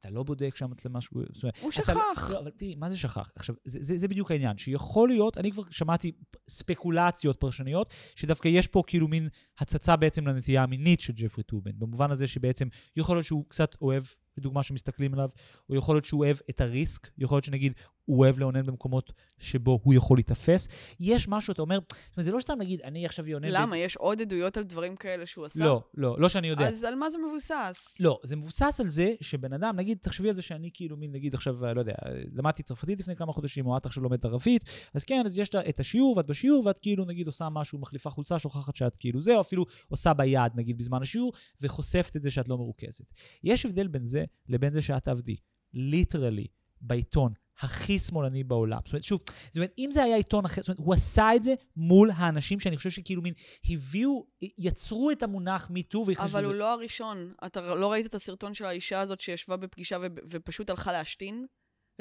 אתה 0.00 0.10
לא 0.10 0.22
בודק 0.22 0.56
שהמצלמה 0.56 0.98
אומרת, 1.12 1.28
הוא 1.34 1.44
לא- 1.64 1.70
שכח. 1.70 2.30
לא, 2.30 2.38
אבל 2.40 2.50
תראי, 2.50 2.74
מה 2.74 2.90
זה 2.90 2.96
שכח? 2.96 3.30
עכשיו, 3.36 3.54
זה, 3.64 3.78
זה, 3.82 3.98
זה 3.98 4.08
בדיוק 4.08 4.30
העניין, 4.30 4.58
שיכול 4.58 5.08
להיות, 5.08 5.38
אני 5.38 5.52
כבר 5.52 5.62
שמעתי 5.70 6.12
ספקולציות 6.48 7.36
פרשניות, 7.36 7.94
שדווקא 8.16 8.48
יש 8.48 8.66
פה 8.66 8.82
כאילו 8.86 9.08
מין 9.08 9.28
הצצה 9.58 9.96
בעצם 9.96 10.26
לנטייה 10.26 10.62
המינית 10.62 11.00
של 11.00 11.12
ג'פרי 11.12 11.44
טובן, 11.44 11.70
במובן 11.78 12.10
הזה 12.10 12.26
שבעצם 12.26 12.68
יכול 12.96 13.16
להיות 13.16 13.26
שהוא 13.26 13.44
קצת 13.48 13.76
אוהב 13.82 14.04
לדוגמה, 14.38 14.62
שמסתכלים 14.62 15.14
עליו, 15.14 15.28
או 15.68 15.74
יכול 15.74 15.94
להיות 15.94 16.04
שהוא 16.04 16.24
אוהב 16.24 16.36
את 16.50 16.60
הריסק, 16.60 17.10
יכול 17.18 17.36
להיות 17.36 17.44
שנגיד, 17.44 17.72
הוא 18.04 18.18
אוהב 18.18 18.38
לאונן 18.38 18.66
במקומות 18.66 19.12
שבו 19.38 19.80
הוא 19.82 19.94
יכול 19.94 20.16
להיתפס. 20.16 20.68
יש 21.00 21.28
משהו, 21.28 21.52
אתה 21.52 21.62
אומר, 21.62 21.78
זאת 21.78 22.16
אומרת, 22.16 22.24
זה 22.24 22.32
לא 22.32 22.40
סתם 22.40 22.58
להגיד, 22.58 22.80
אני 22.80 23.06
עכשיו 23.06 23.26
אאונן... 23.32 23.48
למה? 23.50 23.76
יש 23.76 23.96
עוד 23.96 24.20
עדויות 24.20 24.56
על 24.56 24.62
דברים 24.62 24.96
כאלה 24.96 25.26
שהוא 25.26 25.44
עשה? 25.44 25.64
לא, 25.64 25.82
לא, 25.94 26.16
לא 26.20 26.28
שאני 26.28 26.48
יודע. 26.48 26.68
אז 26.68 26.84
על 26.84 26.94
מה 26.94 27.10
זה 27.10 27.18
מבוסס? 27.18 27.96
לא, 28.00 28.20
זה 28.22 28.36
מבוסס 28.36 28.80
על 28.80 28.88
זה 28.88 29.14
שבן 29.20 29.52
אדם, 29.52 29.76
נגיד, 29.76 29.98
תחשבי 30.00 30.28
על 30.28 30.34
זה 30.34 30.42
שאני 30.42 30.70
כאילו 30.74 30.96
מין, 30.96 31.12
נגיד 31.12 31.34
עכשיו, 31.34 31.74
לא 31.74 31.80
יודע, 31.80 31.94
למדתי 32.32 32.62
צרפתית 32.62 33.00
לפני 33.00 33.16
כמה 33.16 33.32
חודשים, 33.32 33.66
או 33.66 33.76
את 33.76 33.86
עכשיו 33.86 34.02
לומדת 34.02 34.24
ערבית, 34.24 34.64
אז 34.94 35.04
כן, 35.04 35.22
אז 35.26 35.38
יש 35.38 35.48
את 35.68 35.80
השיעור, 35.80 36.16
ואת 36.16 36.26
בשיעור, 36.26 36.66
ואת 36.66 36.78
כאילו, 36.78 37.04
נגיד, 37.04 37.26
עושה 37.26 37.48
משהו, 37.48 37.78
מחליפה 37.78 38.10
חולצה, 38.10 38.38
שוכחת 38.38 38.76
שאת 38.76 38.96
כאילו 38.96 39.22
זה, 39.22 39.36
או 39.36 39.40
אפילו 39.40 39.66
עושה 39.88 40.14
ביד, 40.14 40.52
נגיד, 40.54 40.78
בזמן 40.78 41.02
השיעור, 41.02 41.32
וחושפת 41.60 42.16
את 42.16 42.22
זה 42.22 42.30
שאת 42.30 42.48
לא 42.48 42.58
מרוכזת. 42.58 43.04
יש 43.44 43.66
הבדל 43.66 43.86
בין 43.86 44.06
זה 44.06 44.19
לבין 44.48 44.72
זה 44.72 44.82
שאת 44.82 45.04
תעבדי, 45.04 45.36
literally, 45.72 46.46
בעיתון 46.80 47.32
הכי 47.60 47.98
שמאלני 47.98 48.44
בעולם. 48.44 48.78
זאת 48.84 48.92
אומרת, 48.92 49.04
שוב, 49.04 49.20
זאת 49.46 49.56
אומרת, 49.56 49.74
אם 49.78 49.90
זה 49.92 50.02
היה 50.02 50.16
עיתון 50.16 50.44
אחר, 50.44 50.60
זאת 50.60 50.68
אומרת, 50.68 50.78
הוא 50.78 50.94
עשה 50.94 51.36
את 51.36 51.44
זה 51.44 51.54
מול 51.76 52.10
האנשים 52.14 52.60
שאני 52.60 52.76
חושב 52.76 52.90
שכאילו 52.90 53.22
מין 53.22 53.34
הביאו, 53.70 54.26
יצרו 54.58 55.10
את 55.10 55.22
המונח 55.22 55.70
מיטו 55.70 56.04
והכניסו 56.06 56.38
אבל 56.38 56.44
הוא 56.44 56.54
לא 56.54 56.72
הראשון. 56.72 57.32
אתה 57.46 57.74
לא 57.74 57.92
ראית 57.92 58.06
את 58.06 58.14
הסרטון 58.14 58.54
של 58.54 58.64
האישה 58.64 59.00
הזאת 59.00 59.20
שישבה 59.20 59.56
בפגישה 59.56 59.98
ו- 60.00 60.06
ופשוט 60.30 60.70
הלכה 60.70 60.92
להשתין? 60.92 61.46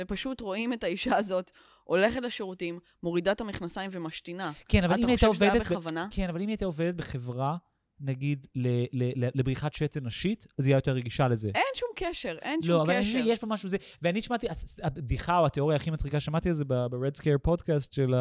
ופשוט 0.01 0.41
רואים 0.41 0.73
את 0.73 0.83
האישה 0.83 1.17
הזאת 1.17 1.51
הולכת 1.83 2.21
לשירותים, 2.21 2.79
מורידה 3.03 3.31
את 3.31 3.41
המכנסיים 3.41 3.89
ומשתינה. 3.93 4.51
כן, 4.69 4.83
אבל 4.83 5.03
אם 5.03 5.07
הייתה 5.07 5.27
עובדת... 5.27 5.51
אתה 5.51 5.59
חושב 5.59 5.65
שזה 5.65 5.75
היה 5.75 5.79
בכוונה? 5.79 6.07
כן, 6.11 6.29
אבל 6.29 6.41
אם 6.41 6.47
הייתה 6.47 6.65
עובדת 6.65 6.95
בחברה 6.95 7.57
נגיד, 8.01 8.47
ל- 8.55 8.83
ל- 8.91 9.25
ל- 9.25 9.29
לבריחת 9.35 9.73
שתן 9.73 10.05
נשית, 10.05 10.47
אז 10.59 10.67
היא 10.67 10.75
יותר 10.75 10.91
רגישה 10.91 11.27
לזה. 11.27 11.51
אין 11.55 11.63
שום 11.75 11.89
קשר, 11.95 12.37
אין 12.41 12.61
שום 12.63 12.75
לא, 12.75 12.83
קשר. 12.83 12.91
אבל 12.91 13.21
אני, 13.21 13.31
יש 13.31 13.39
פה 13.39 13.47
משהו 13.47 13.69
זה, 13.69 13.77
ואני 14.01 14.21
שמעתי, 14.21 14.47
הבדיחה 14.83 15.37
או 15.37 15.45
התיאוריה 15.45 15.75
הכי 15.75 15.91
מצחיקה, 15.91 16.19
שמעתי 16.19 16.49
על 16.49 16.55
זה 16.55 16.65
ב-Red 16.65 17.19
Scare 17.19 17.37
פודקאסט 17.43 17.93
של 17.93 18.13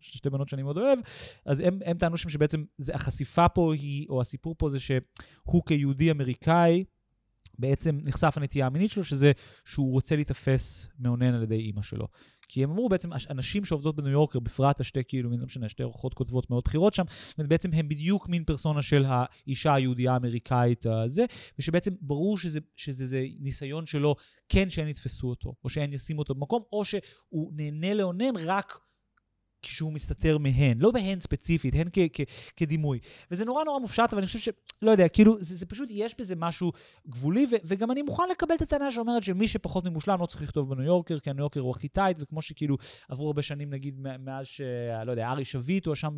שתי 0.00 0.30
בנות 0.30 0.48
שאני 0.48 0.62
מאוד 0.62 0.78
אוהב, 0.78 0.98
אז 1.46 1.60
הם, 1.60 1.78
הם 1.84 1.98
טענו 1.98 2.16
שם 2.16 2.28
שבעצם 2.28 2.64
זה, 2.78 2.94
החשיפה 2.94 3.48
פה 3.48 3.74
היא, 3.74 4.06
או 4.08 4.20
הסיפור 4.20 4.54
פה 4.58 4.70
זה 4.70 4.80
שהוא 4.80 5.62
כיהודי 5.66 6.10
אמריקאי, 6.10 6.84
בעצם 7.58 7.98
נחשף 8.02 8.34
הנטייה 8.36 8.66
המינית 8.66 8.90
שלו, 8.90 9.04
שזה 9.04 9.32
שהוא 9.64 9.92
רוצה 9.92 10.14
להיתפס 10.16 10.86
מאונן 10.98 11.34
על 11.34 11.42
ידי 11.42 11.54
אימא 11.54 11.82
שלו. 11.82 12.06
כי 12.52 12.64
הם 12.64 12.70
אמרו 12.70 12.88
בעצם, 12.88 13.10
אנשים 13.30 13.64
שעובדות 13.64 13.96
בניו 13.96 14.10
יורקר, 14.10 14.38
בפרט 14.38 14.80
השתי 14.80 15.00
כאילו, 15.08 15.30
לא 15.30 15.46
משנה, 15.46 15.68
שתי 15.68 15.82
אורחות 15.82 16.14
כותבות 16.14 16.50
מאוד 16.50 16.62
בכירות 16.64 16.94
שם, 16.94 17.04
בעצם 17.38 17.72
הם 17.72 17.88
בדיוק 17.88 18.28
מין 18.28 18.44
פרסונה 18.44 18.82
של 18.82 19.04
האישה 19.08 19.74
היהודייה 19.74 20.12
האמריקאית 20.12 20.86
הזה, 20.86 21.24
ושבעצם 21.58 21.90
ברור 22.00 22.38
שזה, 22.38 22.60
שזה 22.76 23.06
זה 23.06 23.24
ניסיון 23.40 23.86
שלו, 23.86 24.14
כן 24.48 24.70
שהם 24.70 24.88
יתפסו 24.88 25.28
אותו, 25.28 25.54
או 25.64 25.68
שהם 25.68 25.92
ישימו 25.92 26.18
אותו 26.18 26.34
במקום, 26.34 26.62
או 26.72 26.84
שהוא 26.84 27.52
נהנה 27.54 27.94
לאונן 27.94 28.36
רק 28.36 28.78
כשהוא 29.62 29.92
מסתתר 29.92 30.38
מהן, 30.38 30.78
לא 30.78 30.90
בהן 30.90 31.20
ספציפית, 31.20 31.74
הן 31.74 31.88
כ- 31.92 31.98
כ- 32.12 32.52
כדימוי. 32.56 32.98
וזה 33.30 33.44
נורא 33.44 33.64
נורא 33.64 33.78
מופשט, 33.80 34.08
אבל 34.12 34.18
אני 34.18 34.26
חושב 34.26 34.38
ש... 34.38 34.48
לא 34.82 34.90
יודע, 34.90 35.08
כאילו, 35.08 35.36
זה, 35.40 35.56
זה 35.56 35.66
פשוט, 35.66 35.88
יש 35.92 36.14
בזה 36.18 36.36
משהו 36.36 36.72
גבולי, 37.08 37.46
ו- 37.50 37.56
וגם 37.64 37.90
אני 37.90 38.02
מוכן 38.02 38.22
לקבל 38.30 38.54
את 38.54 38.62
הטענה 38.62 38.90
שאומרת 38.90 39.22
שמי 39.22 39.48
שפחות 39.48 39.84
ממושלם 39.84 40.20
לא 40.20 40.26
צריך 40.26 40.42
לכתוב 40.42 40.74
בניו 40.74 40.84
יורקר, 40.84 41.18
כי 41.18 41.30
הניו 41.30 41.42
יורקר 41.42 41.60
הוא 41.60 41.70
הכי 41.70 41.88
טייט, 41.88 42.16
וכמו 42.20 42.42
שכאילו 42.42 42.76
עברו 43.08 43.26
הרבה 43.26 43.42
שנים, 43.42 43.70
נגיד, 43.70 44.00
מאז 44.00 44.46
ש... 44.46 44.60
לא 45.06 45.10
יודע, 45.10 45.30
ארי 45.30 45.44
שביט 45.44 45.86
הואשם 45.86 46.12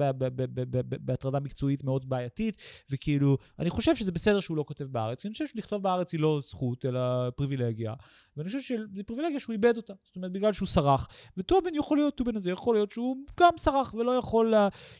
בהטרדה 1.00 1.40
מקצועית 1.40 1.84
מאוד 1.84 2.08
בעייתית, 2.08 2.56
וכאילו, 2.90 3.38
אני 3.58 3.70
חושב 3.70 3.96
שזה 3.96 4.12
בסדר 4.12 4.40
שהוא 4.40 4.56
לא 4.56 4.64
כותב 4.68 4.84
בארץ, 4.84 5.26
אני 5.26 5.32
חושב 5.32 5.46
שלכתוב 5.46 5.82
בארץ 5.82 6.12
היא 6.12 6.20
לא 6.20 6.40
זכות, 6.48 6.84
אלא 6.84 7.30
פריבילגיה. 7.36 7.94
ואני 8.36 8.46
חושב 8.46 8.60
שזה 8.60 9.02
פריבילגיה 9.06 9.40
שהוא 9.40 9.52
איבד 9.52 9.76
אותה. 9.76 9.94
זאת 10.04 10.16
אומרת, 10.16 10.32
בגלל 10.32 10.52
שהוא 10.52 10.68
סרח. 10.68 11.08
וטובן 11.36 11.74
יכול 11.74 11.96
להיות, 11.96 12.14
טובן 12.16 12.36
הזה 12.36 12.50
יכול 12.50 12.74
להיות 12.74 12.90
שהוא 12.90 13.16
גם 13.40 13.52
סרח 13.58 13.94
ולא 13.94 14.12
יכול 14.12 14.54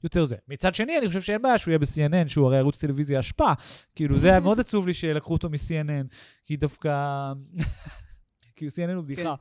יותר 0.04 0.24
זה. 0.24 0.36
מצד 0.48 0.74
שני, 0.74 0.98
אני 0.98 1.06
חושב 1.06 1.20
שאין 1.20 1.42
בעיה 1.42 1.58
שהוא 1.58 1.72
יהיה 1.72 1.78
ב-CNN, 1.78 2.28
שהוא 2.28 2.46
הרי 2.46 2.58
ערוץ 2.58 2.78
טלוויזיה 2.78 3.18
השפעה. 3.18 3.54
כאילו, 3.94 4.18
זה 4.18 4.28
היה 4.28 4.40
מאוד 4.40 4.60
עצוב 4.64 4.86
לי 4.86 4.94
שלקחו 4.94 5.32
אותו 5.32 5.48
מ-CNN, 5.48 6.14
כי 6.44 6.56
דווקא... 6.56 7.32
כי 8.56 8.66
CNN 8.66 8.94
הוא 8.94 9.04
בדיחה. 9.04 9.34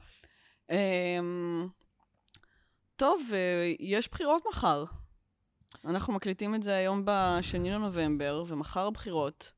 כן. 0.68 0.74
Um, 0.74 1.68
טוב, 2.96 3.22
uh, 3.30 3.34
יש 3.80 4.10
בחירות 4.12 4.44
מחר. 4.50 4.84
אנחנו 5.86 6.14
מקליטים 6.14 6.56
את 6.56 6.64
זה 6.64 6.76
היום 6.76 7.06
ב-2 7.06 7.58
לנובמבר, 7.58 8.44
ומחר 8.48 8.88
הבחירות. 8.88 9.52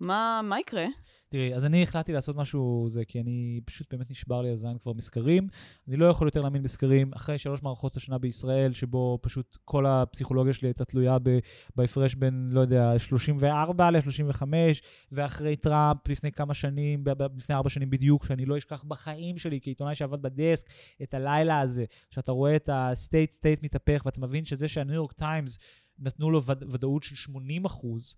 מה, 0.00 0.40
מה 0.44 0.60
יקרה? 0.60 0.86
תראי, 1.32 1.54
אז 1.54 1.64
אני 1.64 1.82
החלטתי 1.82 2.12
לעשות 2.12 2.36
משהו 2.36 2.86
זה, 2.88 3.04
כי 3.04 3.20
אני 3.20 3.60
פשוט 3.64 3.86
באמת 3.94 4.10
נשבר 4.10 4.42
לי 4.42 4.50
הזין 4.50 4.78
כבר 4.78 4.92
מסקרים. 4.92 5.48
אני 5.88 5.96
לא 5.96 6.06
יכול 6.06 6.26
יותר 6.26 6.40
להאמין 6.42 6.62
בסקרים. 6.62 7.12
אחרי 7.14 7.38
שלוש 7.38 7.62
מערכות 7.62 7.96
השנה 7.96 8.18
בישראל, 8.18 8.72
שבו 8.72 9.18
פשוט 9.22 9.56
כל 9.64 9.86
הפסיכולוגיה 9.86 10.52
שלי 10.52 10.68
הייתה 10.68 10.84
תלויה 10.84 11.16
בהפרש 11.76 12.14
בין, 12.14 12.50
לא 12.52 12.60
יודע, 12.60 12.98
34 12.98 13.90
ל-35, 13.90 14.42
ואחרי 15.12 15.56
טראמפ 15.56 16.08
לפני 16.08 16.32
כמה 16.32 16.54
שנים, 16.54 17.04
לפני 17.36 17.54
ארבע 17.54 17.68
שנים 17.70 17.90
בדיוק, 17.90 18.24
שאני 18.24 18.46
לא 18.46 18.58
אשכח 18.58 18.84
בחיים 18.84 19.38
שלי, 19.38 19.58
כעיתונאי 19.62 19.94
שעבד 19.94 20.22
בדסק, 20.22 20.70
את 21.02 21.14
הלילה 21.14 21.60
הזה, 21.60 21.84
שאתה 22.10 22.32
רואה 22.32 22.56
את 22.56 22.68
ה-state 22.68 23.34
state 23.34 23.60
מתהפך, 23.62 24.02
ואתה 24.06 24.20
מבין 24.20 24.44
שזה 24.44 24.68
שהניו 24.68 24.94
יורק 24.94 25.12
טיימס 25.12 25.58
נתנו 25.98 26.30
לו 26.30 26.42
ודאות 26.44 27.02
של 27.02 27.14
80 27.14 27.64
אחוז, 27.64 28.14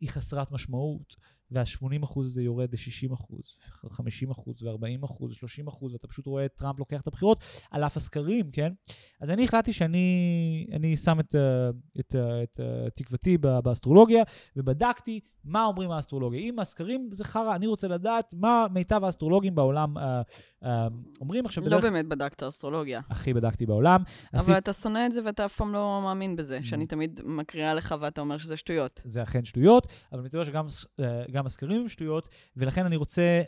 היא 0.00 0.08
חסרת 0.08 0.50
משמעות. 0.52 1.37
וה-80 1.50 2.04
אחוז 2.04 2.26
הזה 2.26 2.42
יורד 2.42 2.72
ל-60 2.72 3.14
אחוז, 3.14 3.56
50 3.90 4.30
אחוז 4.30 4.62
ו-40 4.62 5.04
אחוז, 5.04 5.32
30 5.34 5.68
אחוז, 5.68 5.92
ואתה 5.92 6.08
פשוט 6.08 6.26
רואה 6.26 6.44
את 6.44 6.54
טראמפ 6.56 6.78
לוקח 6.78 7.00
את 7.00 7.06
הבחירות 7.06 7.44
על 7.70 7.84
אף 7.84 7.96
הסקרים, 7.96 8.50
כן? 8.50 8.72
אז 9.20 9.30
אני 9.30 9.44
החלטתי 9.44 9.72
שאני 9.72 10.96
שם 10.96 11.20
את, 11.20 11.34
את, 12.00 12.16
את, 12.44 12.60
את 12.60 12.60
תקוותי 12.94 13.38
באסטרולוגיה, 13.38 14.22
ובדקתי 14.56 15.20
מה 15.48 15.64
אומרים 15.64 15.90
האסטרולוגיה. 15.90 16.40
אם 16.40 16.58
הסקרים 16.58 17.08
זה 17.12 17.24
חרא, 17.24 17.54
אני 17.54 17.66
רוצה 17.66 17.88
לדעת 17.88 18.34
מה 18.34 18.66
מיטב 18.74 19.04
האסטרולוגים 19.04 19.54
בעולם 19.54 19.98
אה, 19.98 20.22
אה, 20.64 20.88
אומרים 21.20 21.46
עכשיו. 21.46 21.64
לא 21.64 21.68
בדרך... 21.68 21.82
באמת 21.82 22.08
בדקת 22.08 22.42
אסטרולוגיה. 22.42 23.00
הכי 23.10 23.34
בדקתי 23.34 23.66
בעולם. 23.66 24.02
אבל 24.34 24.40
עשית... 24.40 24.56
אתה 24.56 24.72
שונא 24.72 25.06
את 25.06 25.12
זה 25.12 25.20
ואתה 25.24 25.44
אף 25.44 25.56
פעם 25.56 25.72
לא 25.72 26.00
מאמין 26.04 26.36
בזה, 26.36 26.62
שאני 26.62 26.86
תמיד 26.86 27.20
מקריאה 27.24 27.74
לך 27.74 27.94
ואתה 28.00 28.20
אומר 28.20 28.38
שזה 28.38 28.56
שטויות. 28.56 29.02
זה 29.04 29.22
אכן 29.22 29.44
שטויות, 29.44 29.86
אבל 30.12 30.20
מסתבר 30.20 30.44
שגם 30.44 30.66
אה, 31.00 31.40
הסקרים 31.44 31.80
הם 31.80 31.88
שטויות, 31.88 32.28
ולכן 32.56 32.86
אני 32.86 32.96
רוצה, 32.96 33.42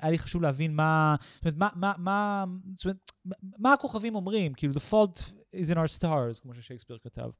היה 0.00 0.10
לי 0.10 0.18
חשוב 0.18 0.42
להבין 0.42 0.74
מה, 0.74 1.16
זאת 1.34 1.44
אומרת, 1.44 1.56
מה, 1.56 1.68
מה, 1.74 1.92
מה, 1.98 2.44
זאת 2.76 2.84
אומרת, 2.84 3.10
מה 3.58 3.72
הכוכבים 3.72 4.14
אומרים, 4.14 4.54
כאילו, 4.54 4.74
the 4.74 4.92
fault 4.92 5.20
is 5.54 5.70
in 5.72 5.76
our 5.76 5.98
stars, 5.98 6.42
כמו 6.42 6.54
ששייקספיר 6.54 6.98
כתב. 7.02 7.30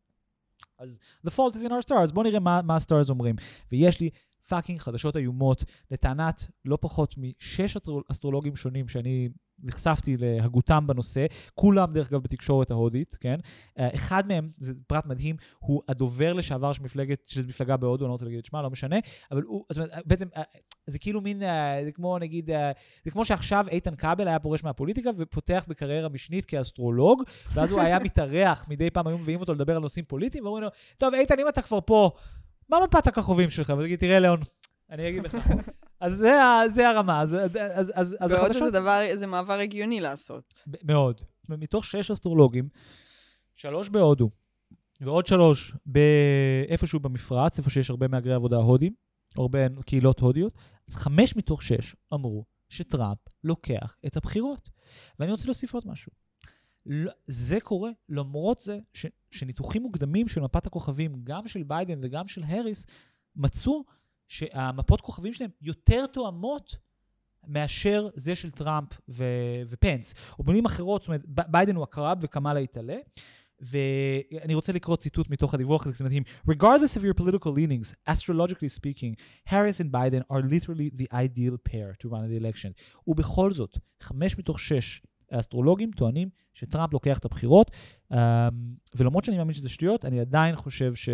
אז 0.80 0.98
the 1.26 1.30
fault 1.30 1.54
is 1.56 1.64
in 1.64 1.70
our 1.70 1.88
stars, 1.88 2.12
בואו 2.12 2.26
נראה 2.26 2.40
מה, 2.40 2.62
מה 2.62 2.76
ה 2.76 2.82
stars 2.82 3.11
אומרים. 3.10 3.36
ויש 3.72 4.00
לי 4.00 4.10
fucking 4.50 4.80
חדשות 4.80 5.16
איומות 5.16 5.64
לטענת 5.90 6.44
לא 6.64 6.78
פחות 6.80 7.14
משש 7.18 7.76
אסטרולוגים 8.11 8.57
שונים 8.57 8.88
שאני 8.88 9.28
נחשפתי 9.62 10.16
להגותם 10.16 10.86
בנושא, 10.86 11.26
כולם 11.55 11.92
דרך 11.92 12.12
אגב 12.12 12.22
בתקשורת 12.22 12.70
ההודית, 12.70 13.16
כן? 13.20 13.36
אה, 13.78 13.88
אחד 13.94 14.28
מהם, 14.28 14.51
זה 14.59 14.72
פרט 14.86 15.07
מדהים, 15.07 15.36
הוא 15.59 15.82
הדובר 15.88 16.32
לשעבר 16.32 16.72
של 16.72 16.82
מפלגת, 16.82 17.28
של 17.28 17.46
מפלגה 17.46 17.76
בהודו, 17.76 18.05
אני 18.05 18.09
לא 18.09 18.12
רוצה 18.12 18.24
להגיד 18.24 18.38
את 18.38 18.44
שמה, 18.44 18.62
לא 18.62 18.70
משנה, 18.70 18.96
אבל 19.30 19.42
הוא, 19.42 19.64
זאת 19.72 19.78
אומרת, 19.78 20.07
בעצם, 20.07 20.26
אה, 20.36 20.42
זה 20.86 20.98
כאילו 20.98 21.20
מין, 21.20 21.42
אה, 21.42 21.80
זה 21.84 21.92
כמו 21.92 22.18
נגיד, 22.18 22.51
זה 23.05 23.11
כמו 23.11 23.24
שעכשיו 23.24 23.66
איתן 23.68 23.96
כבל 23.96 24.28
היה 24.28 24.38
פורש 24.38 24.64
מהפוליטיקה 24.64 25.11
ופותח 25.18 25.64
בקריירה 25.68 26.09
משנית 26.09 26.44
כאסטרולוג, 26.44 27.22
ואז 27.53 27.70
הוא 27.70 27.80
היה 27.80 27.98
מתארח, 27.98 28.64
מדי 28.68 28.90
פעם 28.90 29.07
היו 29.07 29.18
מביאים 29.18 29.40
אותו 29.40 29.55
לדבר 29.55 29.76
על 29.76 29.82
נושאים 29.82 30.05
פוליטיים, 30.05 30.44
ואומרים 30.44 30.64
לו, 30.64 30.70
טוב, 30.98 31.14
איתן, 31.14 31.38
אם 31.38 31.48
אתה 31.48 31.62
כבר 31.62 31.78
פה, 31.84 32.11
מה 32.70 32.78
מפת 32.84 33.06
הכוכבים 33.06 33.50
שלך? 33.50 33.72
ותגיד, 33.78 33.98
תראה, 33.98 34.18
ליאון, 34.18 34.40
אני 34.90 35.08
אגיד 35.08 35.24
לך. 35.24 35.36
אז 36.00 36.14
זה, 36.16 36.32
זה 36.74 36.88
הרמה. 36.88 37.20
אז, 37.20 37.34
אז, 37.34 37.92
אז, 37.94 38.16
אז 38.20 38.32
ועוד 38.32 38.50
איזה 38.54 38.70
דבר, 38.70 39.00
זה 39.14 39.26
מעבר 39.26 39.58
הגיוני 39.58 40.00
לעשות. 40.00 40.54
מאוד. 40.82 41.20
מתוך 41.48 41.84
שש 41.84 42.10
אסטרולוגים, 42.10 42.68
שלוש 43.54 43.88
בהודו, 43.88 44.30
ועוד 45.00 45.26
שלוש 45.26 45.74
באיפשהו 45.86 47.00
במפרץ, 47.00 47.58
איפה 47.58 47.70
שיש 47.70 47.90
הרבה 47.90 48.08
מהגרי 48.08 48.34
עבודה 48.34 48.56
הודים, 48.56 48.92
הרבה 49.36 49.58
קהילות 49.86 50.20
הודיות, 50.20 50.54
אז 50.88 50.96
חמש 50.96 51.36
מתוך 51.36 51.62
שש 51.62 51.96
אמרו 52.14 52.44
שטראמפ 52.68 53.18
לוקח 53.44 53.96
את 54.06 54.16
הבחירות. 54.16 54.70
ואני 55.18 55.32
רוצה 55.32 55.44
להוסיף 55.46 55.74
עוד 55.74 55.82
משהו. 55.86 56.12
זה 57.26 57.60
קורה 57.60 57.90
למרות 58.08 58.60
זה 58.60 58.78
ש, 58.92 59.06
שניתוחים 59.30 59.82
מוקדמים 59.82 60.28
של 60.28 60.40
מפת 60.40 60.66
הכוכבים, 60.66 61.20
גם 61.24 61.48
של 61.48 61.62
ביידן 61.62 61.98
וגם 62.02 62.28
של 62.28 62.42
האריס, 62.42 62.86
מצאו 63.36 63.84
שהמפות 64.28 65.00
כוכבים 65.00 65.32
שלהם 65.32 65.50
יותר 65.62 66.06
תואמות 66.06 66.76
מאשר 67.46 68.08
זה 68.14 68.34
של 68.34 68.50
טראמפ 68.50 68.88
ו- 69.08 69.62
ופנס. 69.68 70.14
או 70.38 70.44
במילים 70.44 70.64
אחרות, 70.64 71.02
זאת 71.02 71.08
אומרת, 71.08 71.22
ביידן 71.26 71.76
הוא 71.76 71.82
עקרב 71.82 72.18
וקמאלה 72.20 72.60
היא 72.61 72.76
טלה, 72.76 72.96
ואני 73.60 74.54
רוצה 74.54 74.72
לקרוא 74.72 74.96
ציטוט 74.96 75.30
מתוך 75.30 75.54
הדיווח 75.54 75.86
הזה, 75.86 75.94
זה 75.96 76.04
מדהים. 76.04 76.22
Regardless 76.50 76.96
of 76.96 77.00
your 77.00 77.22
political 77.22 77.50
leanings, 77.56 78.10
astrologically 78.10 78.78
speaking, 78.78 79.14
Harris 79.46 79.80
and 79.80 79.92
Biden 79.92 80.22
are 80.32 80.42
literally 80.42 80.90
the 81.00 81.08
ideal 81.12 81.56
pair 81.70 81.94
to 82.02 82.08
run 82.08 82.28
the 82.30 82.44
election. 82.44 82.72
ובכל 83.06 83.52
זאת, 83.52 83.78
חמש 84.00 84.38
מתוך 84.38 84.60
שש 84.60 85.02
האסטרולוגים 85.30 85.90
טוענים 85.90 86.28
שטראמפ 86.54 86.92
לוקח 86.92 87.18
את 87.18 87.24
הבחירות, 87.24 87.70
um, 88.12 88.16
ולמרות 88.94 89.24
שאני 89.24 89.38
מאמין 89.38 89.54
שזה 89.54 89.68
שטויות, 89.68 90.04
אני 90.04 90.20
עדיין 90.20 90.56
חושב 90.56 90.94
ש, 90.94 91.08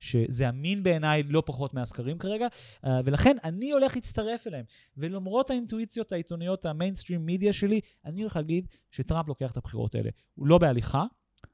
שזה 0.00 0.48
אמין 0.48 0.82
בעיניי 0.82 1.22
לא 1.22 1.42
פחות 1.46 1.74
מהסקרים 1.74 2.18
כרגע, 2.18 2.46
uh, 2.46 2.88
ולכן 3.04 3.36
אני 3.44 3.72
הולך 3.72 3.94
להצטרף 3.94 4.46
אליהם. 4.46 4.64
ולמרות 4.96 5.50
האינטואיציות 5.50 6.12
העיתוניות, 6.12 6.66
המיינסטרים 6.66 7.26
מידיה 7.26 7.52
שלי, 7.52 7.80
אני 8.04 8.20
הולך 8.20 8.36
להגיד 8.36 8.66
שטראמפ 8.90 9.28
לוקח 9.28 9.52
את 9.52 9.56
הבחירות 9.56 9.94
האלה. 9.94 10.10
הוא 10.34 10.46
לא 10.46 10.58
בהליכה, 10.58 11.04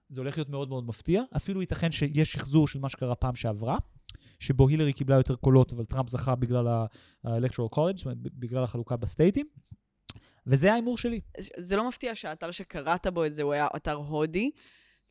זה 0.08 0.20
הולך 0.20 0.38
להיות 0.38 0.48
מאוד 0.48 0.68
מאוד 0.68 0.86
מפתיע, 0.86 1.22
אפילו 1.36 1.60
ייתכן 1.60 1.92
שיש 1.92 2.32
שחזור 2.32 2.68
של 2.68 2.78
מה 2.78 2.88
שקרה 2.88 3.14
פעם 3.14 3.34
שעברה. 3.34 3.78
שבו 4.40 4.68
הילרי 4.68 4.92
קיבלה 4.92 5.16
יותר 5.16 5.36
קולות, 5.36 5.72
אבל 5.72 5.84
טראמפ 5.84 6.08
זכה 6.08 6.34
בגלל 6.34 6.68
ה-electoral 6.68 7.74
college, 7.74 7.96
זאת 7.96 8.04
אומרת, 8.04 8.18
בגלל 8.18 8.64
החלוקה 8.64 8.96
בסטייטים. 8.96 9.46
וזה 10.46 10.72
ההימור 10.72 10.98
שלי. 10.98 11.20
זה 11.56 11.76
לא 11.76 11.88
מפתיע 11.88 12.14
שהאתר 12.14 12.50
שקראת 12.50 13.06
בו 13.06 13.24
את 13.24 13.32
זה 13.32 13.42
הוא 13.42 13.52
היה 13.52 13.68
אתר 13.76 13.94
הודי, 13.94 14.50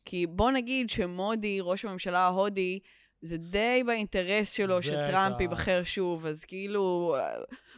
כי 0.04 0.26
בוא 0.26 0.50
נגיד 0.50 0.90
שמודי, 0.90 1.58
ראש 1.62 1.84
הממשלה 1.84 2.18
ההודי, 2.18 2.78
זה 3.22 3.36
די 3.36 3.82
באינטרס 3.86 4.52
שלו 4.52 4.82
שטראמפ 4.82 5.40
ייבחר 5.40 5.82
שוב, 5.84 6.26
אז 6.26 6.44
כאילו, 6.44 7.16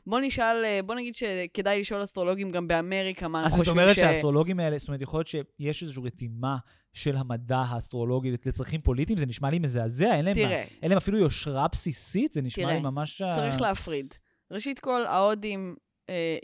בוא 0.07 0.21
נשאל, 0.21 0.65
בוא 0.87 0.95
נגיד 0.95 1.15
שכדאי 1.15 1.81
לשאול 1.81 2.03
אסטרולוגים 2.03 2.51
גם 2.51 2.69
באמריקה 2.69 3.29
מה 3.29 3.43
הם 3.43 3.49
חושבים 3.49 3.65
ש... 3.65 3.69
אז 3.69 3.75
זאת 3.75 3.83
אומרת 3.83 3.97
שהאסטרולוגים 3.97 4.61
האלה, 4.61 4.79
זאת 4.79 4.89
אומרת, 4.89 5.01
יכול 5.01 5.19
להיות 5.19 5.27
שיש 5.27 5.83
איזושהי 5.83 6.03
רתימה 6.05 6.57
של 6.93 7.17
המדע 7.17 7.59
האסטרולוגי 7.59 8.31
לצרכים 8.47 8.81
פוליטיים, 8.81 9.19
זה 9.19 9.27
נשמע 9.27 9.51
לי 9.51 9.59
מזעזע, 9.59 10.15
אין 10.15 10.25
להם, 10.25 10.35
תראה, 10.35 10.65
אין 10.83 10.91
להם 10.91 10.99
אפילו 10.99 11.19
יושרה 11.19 11.69
בסיסית, 11.69 12.33
זה 12.33 12.43
נשמע 12.43 12.65
תראה, 12.65 12.75
לי 12.75 12.81
ממש... 12.81 13.23
צריך 13.35 13.61
להפריד. 13.61 14.15
ראשית 14.51 14.79
כל, 14.79 15.07
ההודים 15.07 15.77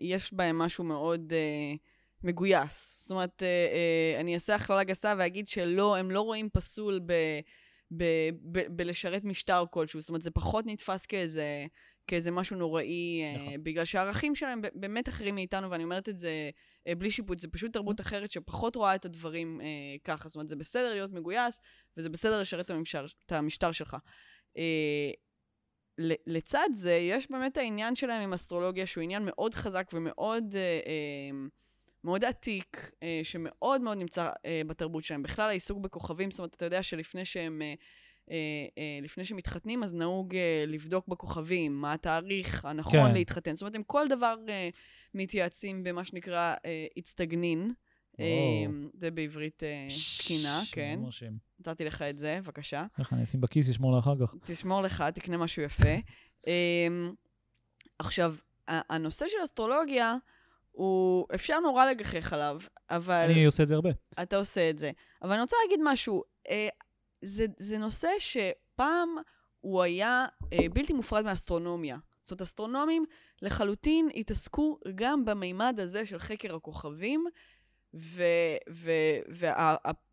יש 0.00 0.32
בהם 0.32 0.58
משהו 0.58 0.84
מאוד 0.84 1.32
אה, 1.32 1.74
מגויס. 2.22 2.96
זאת 3.00 3.10
אומרת, 3.10 3.42
אה, 3.42 3.46
אה, 3.46 4.20
אני 4.20 4.34
אעשה 4.34 4.54
הכללה 4.54 4.84
גסה 4.84 5.14
ואגיד 5.18 5.48
שלא, 5.48 5.96
הם 5.96 6.10
לא 6.10 6.20
רואים 6.20 6.48
פסול 6.52 7.00
ב, 7.06 7.12
ב, 7.96 8.04
ב, 8.52 8.76
בלשרת 8.76 9.24
משטר 9.24 9.64
כלשהו. 9.70 10.00
זאת 10.00 10.08
אומרת, 10.08 10.22
זה 10.22 10.30
פחות 10.30 10.66
נתפס 10.66 11.06
כאיזה, 11.06 11.66
כאיזה 12.06 12.30
משהו 12.30 12.56
נוראי, 12.56 13.22
אה, 13.22 13.42
נכון. 13.42 13.64
בגלל 13.64 13.84
שהערכים 13.84 14.34
שלהם 14.34 14.60
באמת 14.74 15.08
אחרים 15.08 15.34
מאיתנו, 15.34 15.70
ואני 15.70 15.84
אומרת 15.84 16.08
את 16.08 16.18
זה 16.18 16.50
אה, 16.86 16.94
בלי 16.94 17.10
שיפוט, 17.10 17.38
זה 17.38 17.48
פשוט 17.48 17.72
תרבות 17.72 18.00
אחרת 18.00 18.30
שפחות 18.30 18.76
רואה 18.76 18.94
את 18.94 19.04
הדברים 19.04 19.60
אה, 19.60 19.66
ככה. 20.04 20.28
זאת 20.28 20.36
אומרת, 20.36 20.48
זה 20.48 20.56
בסדר 20.56 20.90
להיות 20.90 21.12
מגויס, 21.12 21.60
וזה 21.96 22.08
בסדר 22.08 22.40
לשרת 22.40 22.64
את, 22.64 22.70
המשטר, 22.70 23.06
את 23.26 23.32
המשטר 23.32 23.72
שלך. 23.72 23.96
אה, 24.58 25.10
לצד 26.26 26.68
זה, 26.72 26.92
יש 26.92 27.30
באמת 27.30 27.56
העניין 27.56 27.94
שלהם 27.94 28.22
עם 28.22 28.32
אסטרולוגיה, 28.32 28.86
שהוא 28.86 29.02
עניין 29.02 29.22
מאוד 29.26 29.54
חזק 29.54 29.90
ומאוד 29.92 30.56
אה, 30.56 30.60
אה, 30.86 31.38
מאוד 32.04 32.24
עתיק, 32.24 32.90
אה, 33.02 33.20
שמאוד 33.22 33.80
מאוד 33.80 33.98
נמצא 33.98 34.30
אה, 34.44 34.62
בתרבות 34.66 35.04
שלהם. 35.04 35.22
בכלל, 35.22 35.48
העיסוק 35.48 35.78
בכוכבים, 35.78 36.30
זאת 36.30 36.38
אומרת, 36.38 36.54
אתה 36.54 36.64
יודע 36.64 36.82
שלפני 36.82 37.24
שהם... 37.24 37.62
אה, 37.62 37.74
אה, 38.30 38.36
אה, 38.78 38.98
לפני 39.02 39.24
שמתחתנים, 39.24 39.84
אז 39.84 39.94
נהוג 39.94 40.36
אה, 40.36 40.64
לבדוק 40.66 41.08
בכוכבים 41.08 41.72
מה 41.72 41.92
התאריך 41.92 42.64
הנכון 42.64 43.08
כן. 43.08 43.14
להתחתן. 43.14 43.54
זאת 43.54 43.62
אומרת, 43.62 43.74
הם 43.74 43.82
כל 43.82 44.08
דבר 44.08 44.36
אה, 44.48 44.68
מתייעצים 45.14 45.84
במה 45.84 46.04
שנקרא 46.04 46.54
אה, 46.64 46.86
הצטגנין. 46.96 47.72
אמ, 48.18 48.88
זה 48.94 49.10
בעברית 49.10 49.62
אה, 49.62 49.86
תקינה, 50.18 50.62
כן. 50.72 51.00
נתתי 51.60 51.84
לך 51.84 52.02
את 52.02 52.18
זה, 52.18 52.38
בבקשה. 52.42 52.86
איך 52.98 53.12
אני 53.12 53.24
אשים 53.24 53.40
בכיס, 53.40 53.68
אשמור 53.68 53.96
לאחר 53.96 54.14
כך. 54.20 54.34
תשמור 54.44 54.82
לך, 54.82 55.04
תקנה 55.14 55.36
משהו 55.36 55.62
יפה. 55.62 55.94
אמ, 56.46 57.12
עכשיו, 57.98 58.34
הנושא 58.68 59.26
של 59.28 59.44
אסטרולוגיה, 59.44 60.16
הוא, 60.70 61.26
אפשר 61.34 61.60
נורא 61.60 61.84
לגחך 61.84 62.32
עליו, 62.32 62.60
אבל... 62.90 63.26
אני 63.30 63.44
עושה 63.44 63.62
את 63.62 63.68
זה 63.68 63.74
הרבה. 63.74 63.90
אתה 64.22 64.36
עושה 64.36 64.70
את 64.70 64.78
זה. 64.78 64.90
אבל 65.22 65.32
אני 65.32 65.40
רוצה 65.40 65.56
להגיד 65.64 65.80
משהו. 65.84 66.22
אה, 66.48 66.68
זה, 67.22 67.46
זה 67.58 67.78
נושא 67.78 68.08
שפעם 68.18 69.08
הוא 69.60 69.82
היה 69.82 70.26
אה, 70.52 70.68
בלתי 70.72 70.92
מופרד 70.92 71.24
מאסטרונומיה. 71.24 71.98
זאת 72.20 72.30
אומרת, 72.30 72.42
אסטרונומים 72.42 73.04
לחלוטין 73.42 74.08
התעסקו 74.14 74.78
גם 74.94 75.24
במימד 75.24 75.80
הזה 75.80 76.06
של 76.06 76.18
חקר 76.18 76.54
הכוכבים, 76.54 77.24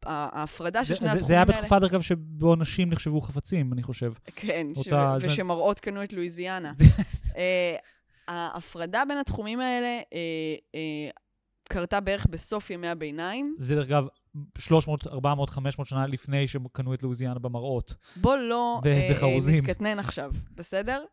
וההפרדה 0.05 0.85
של 0.85 0.95
שני 0.95 1.09
התחומים 1.09 1.25
האלה... 1.25 1.27
זה 1.27 1.33
היה 1.33 1.45
בתקופה, 1.45 1.79
דרך 1.79 1.91
אגב, 1.91 2.01
שבו 2.01 2.55
נשים 2.55 2.89
נחשבו 2.89 3.21
חפצים, 3.21 3.73
אני 3.73 3.83
חושב. 3.83 4.13
כן, 4.35 4.67
ושמראות 5.21 5.79
קנו 5.79 6.03
את 6.03 6.13
לואיזיאנה. 6.13 6.73
אה, 7.37 7.75
ההפרדה 8.27 9.03
בין 9.07 9.17
התחומים 9.17 9.59
האלה 9.59 9.87
אה, 10.13 10.19
אה, 10.75 11.09
קרתה 11.69 11.99
בערך 11.99 12.25
בסוף 12.29 12.69
ימי 12.69 12.87
הביניים. 12.87 13.55
זה, 13.59 13.75
דרך 13.75 13.87
אגב, 13.87 14.07
300, 14.57 15.07
400, 15.07 15.49
500 15.49 15.87
שנה 15.87 16.07
לפני 16.07 16.47
שקנו 16.47 16.93
את 16.93 17.03
לואיזיאנה 17.03 17.39
במראות. 17.39 17.95
בוא 18.15 18.35
לא 18.35 18.81
נתקטנן 19.47 19.99
עכשיו, 19.99 20.31
בסדר? 20.55 21.03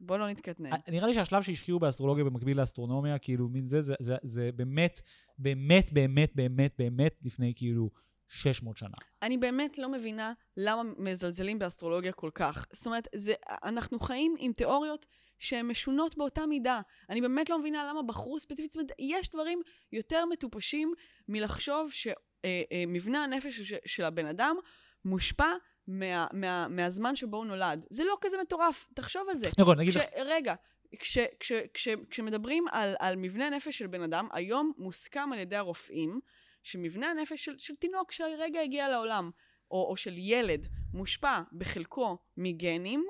בוא 0.00 0.16
לא 0.16 0.28
נתקטנן. 0.28 0.70
נראה 0.88 1.08
לי 1.08 1.14
שהשלב 1.14 1.42
שהשקיעו 1.42 1.78
באסטרולוגיה 1.78 2.24
במקביל 2.24 2.60
לאסטרונומיה, 2.60 3.18
כאילו, 3.18 3.48
מין 3.48 3.66
זה, 3.66 3.80
זה, 3.80 3.94
זה, 4.00 4.16
זה 4.22 4.50
באמת, 4.54 5.00
באמת, 5.38 5.92
באמת, 5.92 6.30
באמת, 6.34 6.74
באמת, 6.78 7.14
לפני 7.24 7.52
כאילו 7.56 7.90
600 8.28 8.76
שנה. 8.76 8.96
אני 9.22 9.38
באמת 9.38 9.78
לא 9.78 9.88
מבינה 9.88 10.32
למה 10.56 10.82
מזלזלים 10.98 11.58
באסטרולוגיה 11.58 12.12
כל 12.12 12.30
כך. 12.34 12.66
זאת 12.72 12.86
אומרת, 12.86 13.08
זה, 13.14 13.34
אנחנו 13.64 14.00
חיים 14.00 14.34
עם 14.38 14.52
תיאוריות 14.52 15.06
שהן 15.38 15.66
משונות 15.66 16.16
באותה 16.16 16.46
מידה. 16.46 16.80
אני 17.10 17.20
באמת 17.20 17.50
לא 17.50 17.58
מבינה 17.58 17.90
למה 17.90 18.02
בחרו 18.02 18.38
ספציפית, 18.38 18.70
זאת 18.70 18.76
אומרת, 18.76 18.92
יש 18.98 19.28
דברים 19.28 19.60
יותר 19.92 20.26
מטופשים 20.26 20.92
מלחשוב 21.28 21.90
שמבנה 21.92 23.18
אה, 23.18 23.22
אה, 23.22 23.24
הנפש 23.24 23.60
של, 23.60 23.76
של 23.86 24.04
הבן 24.04 24.26
אדם 24.26 24.56
מושפע 25.04 25.50
מה, 25.88 26.26
מה, 26.32 26.68
מהזמן 26.68 27.16
שבו 27.16 27.36
הוא 27.36 27.44
נולד. 27.44 27.86
זה 27.90 28.04
לא 28.04 28.16
כזה 28.20 28.36
מטורף, 28.42 28.86
תחשוב 28.94 29.28
על 29.28 29.36
זה. 29.36 29.48
נכון, 29.58 29.80
נגיד 29.80 29.94
לך. 29.94 30.02
רגע, 30.24 30.54
כש, 30.98 31.18
כש, 31.40 31.52
כש, 31.74 31.88
כשמדברים 32.10 32.64
על, 32.70 32.94
על 32.98 33.16
מבנה 33.16 33.50
נפש 33.50 33.78
של 33.78 33.86
בן 33.86 34.02
אדם, 34.02 34.28
היום 34.32 34.72
מוסכם 34.78 35.32
על 35.32 35.38
ידי 35.38 35.56
הרופאים 35.56 36.20
שמבנה 36.62 37.10
הנפש 37.10 37.44
של, 37.44 37.58
של 37.58 37.74
תינוק 37.74 38.12
שהרגע 38.12 38.60
הגיע 38.60 38.88
לעולם, 38.88 39.30
או, 39.70 39.86
או 39.90 39.96
של 39.96 40.14
ילד, 40.16 40.66
מושפע 40.92 41.40
בחלקו 41.52 42.18
מגנים, 42.36 43.06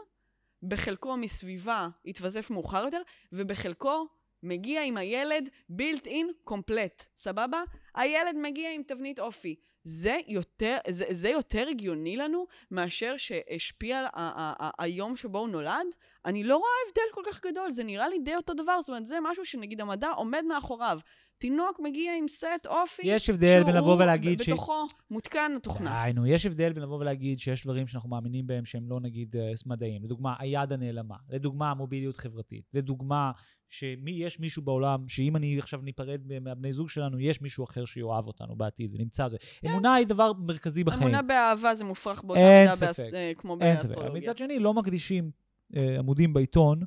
בחלקו 0.62 1.16
מסביבה 1.16 1.89
התווסף 2.07 2.51
מאוחר 2.51 2.85
יותר, 2.85 3.03
ובחלקו 3.33 4.07
מגיע 4.43 4.83
עם 4.83 4.97
הילד 4.97 5.49
built 5.72 6.07
in 6.07 6.51
complete, 6.51 7.05
סבבה? 7.16 7.62
הילד 7.99 8.36
מגיע 8.42 8.74
עם 8.74 8.82
תבנית 8.82 9.20
אופי. 9.20 9.55
זה 9.84 10.16
יותר, 10.28 10.76
זה, 10.88 11.05
זה 11.11 11.28
יותר 11.28 11.68
הגיוני 11.68 12.16
לנו 12.16 12.46
מאשר 12.70 13.14
שהשפיע 13.16 13.99
על 13.99 14.07
היום 14.78 15.16
שבו 15.16 15.38
הוא 15.38 15.49
נולד? 15.49 15.86
אני 16.24 16.44
לא 16.44 16.57
רואה 16.57 16.70
הבדל 16.88 17.03
כל 17.14 17.22
כך 17.32 17.46
גדול, 17.46 17.70
זה 17.70 17.84
נראה 17.84 18.09
לי 18.09 18.18
די 18.18 18.36
אותו 18.36 18.55
דבר, 18.55 18.80
זאת 18.80 18.88
אומרת, 18.88 19.07
זה 19.07 19.18
משהו 19.22 19.44
שנגיד 19.44 19.80
המדע 19.80 20.09
עומד 20.09 20.44
מאחוריו. 20.49 20.99
תינוק 21.38 21.80
מגיע 21.80 22.12
עם 22.18 22.28
סט 22.28 22.66
אופי, 22.66 23.03
יש 23.05 23.30
הבדל 23.30 23.62
בין 23.64 23.76
לבוא 23.76 23.94
ולהגיד 23.94 24.42
ש... 24.42 24.49
בתוכו 24.49 24.86
מותקן 25.11 25.53
התוכנה. 25.57 25.90
דיינו, 25.90 26.26
יש 26.26 26.46
הבדל 26.46 26.72
בין 26.72 26.82
לבוא 26.82 26.99
ולהגיד 26.99 27.38
שיש 27.38 27.64
דברים 27.64 27.86
שאנחנו 27.86 28.09
מאמינים 28.09 28.46
בהם 28.46 28.64
שהם 28.64 28.88
לא 28.88 29.01
נגיד 29.01 29.36
אה, 29.36 29.53
מדעיים. 29.66 30.05
לדוגמה, 30.05 30.34
היד 30.38 30.72
הנעלמה. 30.72 31.16
לדוגמה, 31.28 31.74
מוביליות 31.74 32.16
חברתית. 32.16 32.64
לדוגמה, 32.74 33.32
שיש 33.68 34.40
מישהו 34.40 34.62
בעולם, 34.62 35.08
שאם 35.08 35.36
אני 35.36 35.58
עכשיו 35.58 35.80
ניפרד 35.82 36.20
מהבני 36.40 36.72
זוג 36.72 36.88
שלנו, 36.88 37.20
יש 37.20 37.42
מישהו 37.42 37.64
אחר 37.64 37.84
שיאהב 37.84 38.26
אותנו 38.26 38.56
בעתיד 38.56 38.94
ונמצא 38.94 39.28
זה. 39.28 39.36
כן. 39.60 39.68
אמונה 39.68 39.94
היא 39.94 40.06
דבר 40.06 40.32
מרכזי 40.32 40.84
בחיים. 40.84 41.02
אמונה 41.02 41.22
באהבה 41.22 41.74
זה 41.74 41.84
מופרך 41.84 42.22
באותה 42.24 42.40
מידה 42.40 42.86
באס... 42.86 43.00
אה, 43.00 43.32
כמו 43.36 43.56
באסטרולוגיה. 43.56 44.20
מצד 44.20 44.38
שני, 44.38 44.58
לא 44.58 44.74
מקדישים 44.74 45.30
אה, 45.76 45.98
עמודים 45.98 46.32
בעיתון 46.32 46.80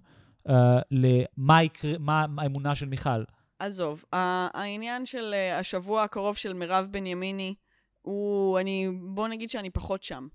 אה, 0.50 0.80
למה 0.92 1.64
יקרה, 1.64 1.98
מה 2.00 2.26
האמונה 2.38 2.76
של 2.76 2.86
מיכל. 2.86 3.24
עזוב, 3.60 4.06
העניין 4.12 5.06
של 5.06 5.34
אה, 5.34 5.60
השבוע 5.60 6.04
הקרוב 6.04 6.38
של 6.38 6.54
מירב 6.54 6.88
בנימיני, 6.92 7.56
הוא, 8.02 8.60
אני, 8.60 8.90
בוא 9.02 9.28
נגיד 9.28 9.50
שאני 9.50 9.70
פחות 9.70 10.04
שם. 10.04 10.28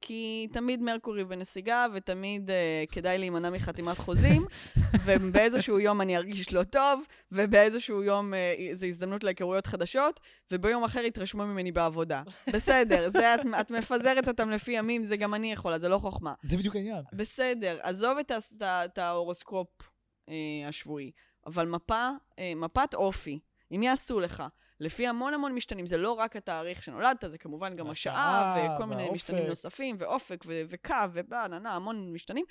כי 0.00 0.48
תמיד 0.52 0.82
מרקורי 0.82 1.24
בנסיגה, 1.24 1.86
ותמיד 1.94 2.50
uh, 2.50 2.92
כדאי 2.92 3.18
להימנע 3.18 3.50
מחתימת 3.50 3.98
חוזים, 3.98 4.46
ובאיזשהו 5.04 5.80
יום 5.80 6.00
אני 6.00 6.16
ארגיש 6.16 6.52
לא 6.52 6.62
טוב, 6.64 7.00
ובאיזשהו 7.32 8.02
יום 8.02 8.32
uh, 8.34 8.74
זו 8.74 8.86
הזדמנות 8.86 9.24
להיכרויות 9.24 9.66
חדשות, 9.66 10.20
וביום 10.52 10.84
אחר 10.84 11.04
יתרשמו 11.04 11.46
ממני 11.46 11.72
בעבודה. 11.72 12.22
בסדר, 12.52 13.10
זה 13.10 13.34
את, 13.34 13.40
את 13.60 13.70
מפזרת 13.70 14.28
אותם 14.28 14.50
לפי 14.50 14.72
ימים, 14.72 15.04
זה 15.04 15.16
גם 15.16 15.34
אני 15.34 15.52
יכולה, 15.52 15.78
זה 15.78 15.88
לא 15.88 15.98
חוכמה. 15.98 16.34
זה 16.42 16.56
בדיוק 16.56 16.76
העניין. 16.76 17.02
בסדר, 17.12 17.78
עזוב 17.82 18.18
את, 18.18 18.32
את, 18.32 18.62
את 18.62 18.98
ההורוסקופ 18.98 19.68
uh, 19.80 20.32
השבועי, 20.68 21.10
אבל 21.46 21.66
מפה, 21.66 22.08
uh, 22.30 22.34
מפת 22.56 22.94
אופי, 22.94 23.38
אם 23.72 23.82
יעשו 23.82 24.20
לך, 24.20 24.42
לפי 24.80 25.06
המון 25.06 25.34
המון 25.34 25.52
משתנים. 25.54 25.86
זה 25.86 25.96
לא 25.96 26.12
רק 26.12 26.36
התאריך 26.36 26.82
שנולדת, 26.82 27.24
זה 27.28 27.38
כמובן 27.38 27.76
גם 27.76 27.90
השעה, 27.90 28.56
וכל 28.74 28.84
מיני 28.84 29.02
והאופק. 29.02 29.14
משתנים 29.14 29.46
נוספים, 29.46 29.96
ואופק, 29.98 30.44
ו- 30.46 30.62
וקו, 30.68 30.94
ובננה, 31.12 31.74
המון 31.74 32.12
משתנים. 32.12 32.44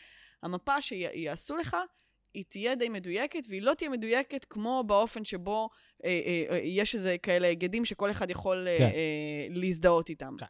המפה 0.43 0.81
שיעשו 0.81 1.55
לך, 1.55 1.77
היא 2.33 2.43
תהיה 2.49 2.75
די 2.75 2.89
מדויקת, 2.89 3.39
והיא 3.49 3.61
לא 3.61 3.73
תהיה 3.73 3.89
מדויקת 3.89 4.45
כמו 4.45 4.83
באופן 4.87 5.23
שבו 5.23 5.69
אה, 6.05 6.09
אה, 6.09 6.43
אה, 6.51 6.57
יש 6.63 6.95
איזה 6.95 7.17
כאלה 7.23 7.47
היגדים 7.47 7.85
שכל 7.85 8.11
אחד 8.11 8.29
יכול 8.29 8.67
אה, 8.67 8.77
כן. 8.77 8.83
אה, 8.83 9.47
להזדהות 9.49 10.09
איתם. 10.09 10.35
כן. 10.39 10.45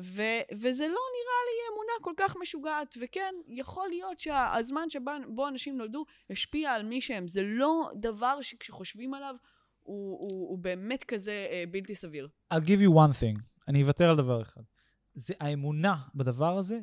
ו- 0.00 0.42
וזה 0.52 0.84
לא 0.84 1.00
נראה 1.12 1.42
לי 1.46 1.72
אמונה 1.72 1.92
כל 2.02 2.12
כך 2.16 2.36
משוגעת, 2.40 2.94
וכן, 3.00 3.34
יכול 3.48 3.88
להיות 3.88 4.20
שהזמן 4.20 4.90
שבו 4.90 5.48
אנשים 5.48 5.76
נולדו 5.76 6.04
השפיע 6.30 6.72
על 6.72 6.82
מי 6.82 7.00
שהם. 7.00 7.28
זה 7.28 7.42
לא 7.42 7.88
דבר 7.94 8.40
שכשחושבים 8.40 9.14
עליו 9.14 9.34
הוא, 9.82 10.18
הוא, 10.20 10.48
הוא 10.50 10.58
באמת 10.58 11.04
כזה 11.04 11.46
אה, 11.50 11.64
בלתי 11.70 11.94
סביר. 11.94 12.28
I'll 12.54 12.66
give 12.66 12.80
you 12.80 12.90
one 12.90 13.14
thing, 13.20 13.40
אני 13.68 13.82
אוותר 13.82 14.10
על 14.10 14.16
דבר 14.16 14.42
אחד. 14.42 14.62
זה 15.14 15.34
האמונה 15.40 15.96
בדבר 16.14 16.58
הזה, 16.58 16.80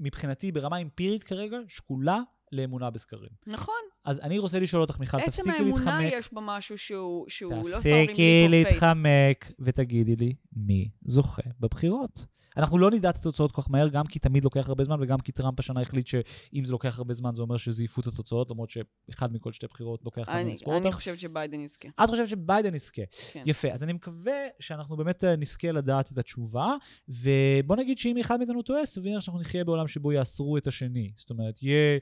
מבחינתי 0.00 0.52
ברמה 0.52 0.78
אמפירית 0.78 1.24
כרגע, 1.24 1.56
שקולה 1.68 2.18
לאמונה 2.52 2.90
בסקרים. 2.90 3.30
נכון, 3.46 3.74
אז 4.04 4.20
אני 4.20 4.38
רוצה 4.38 4.58
לשאול 4.60 4.82
אותך, 4.82 5.00
מיכל, 5.00 5.16
עצם 5.16 5.30
תפסיקי 5.30 5.50
האמונה 5.50 5.84
להתחמק. 5.84 6.12
יש 6.12 6.32
בה 6.32 6.40
משהו 6.44 6.78
שהוא, 6.78 7.28
שהוא 7.28 7.68
לא 7.68 7.76
תפסיקי 7.76 7.92
אומרים 7.92 8.50
לי 8.50 8.64
פייק. 8.64 8.82
להתחמק 8.82 9.52
ותגידי 9.58 10.16
לי 10.16 10.34
מי 10.52 10.90
זוכה 11.04 11.42
בבחירות. 11.60 12.26
אנחנו 12.58 12.78
לא 12.78 12.90
נדע 12.90 13.10
את 13.10 13.16
התוצאות 13.16 13.52
כל 13.52 13.62
כך 13.62 13.70
מהר, 13.70 13.88
גם 13.88 14.06
כי 14.06 14.18
תמיד 14.18 14.44
לוקח 14.44 14.68
הרבה 14.68 14.84
זמן, 14.84 14.96
וגם 15.00 15.18
כי 15.18 15.32
טראמפ 15.32 15.60
השנה 15.60 15.80
החליט 15.80 16.06
שאם 16.06 16.64
זה 16.64 16.72
לוקח 16.72 16.98
הרבה 16.98 17.14
זמן, 17.14 17.34
זה 17.34 17.42
אומר 17.42 17.56
שזייפו 17.56 18.00
את 18.00 18.06
התוצאות, 18.06 18.50
למרות 18.50 18.70
שאחד 18.70 19.32
מכל 19.32 19.52
שתי 19.52 19.66
בחירות 19.66 20.04
לוקח 20.04 20.22
זמן 20.24 20.34
אני, 20.34 20.52
לספור 20.52 20.76
אני 20.76 20.84
אותם. 20.84 20.96
חושבת 20.96 21.20
שביידן 21.20 21.60
יזכה. 21.60 21.88
את 22.04 22.10
חושבת 22.10 22.28
שביידן 22.28 22.74
יזכה. 22.74 23.02
כן. 23.32 23.42
יפה, 23.46 23.68
אז 23.68 23.82
אני 23.82 23.92
מקווה 23.92 24.40
שאנחנו 24.60 24.96
באמת 24.96 25.24
אה, 25.24 25.36
נזכה 25.36 25.72
לדעת 25.72 26.12
את 26.12 26.18
התשובה, 26.18 26.74
ובוא 27.08 27.76
נגיד 27.76 27.98
שאם 27.98 28.18
אחד 28.18 28.38
מאיתנו 28.38 28.62
טועה, 28.62 28.86
סביר 28.86 29.20
שאנחנו 29.20 29.40
נחיה 29.40 29.64
בעולם 29.64 29.88
שבו 29.88 30.12
יאסרו 30.12 30.56
את 30.56 30.66
השני. 30.66 31.12
זאת 31.16 31.30
אומרת, 31.30 31.62
יהיה... 31.62 31.98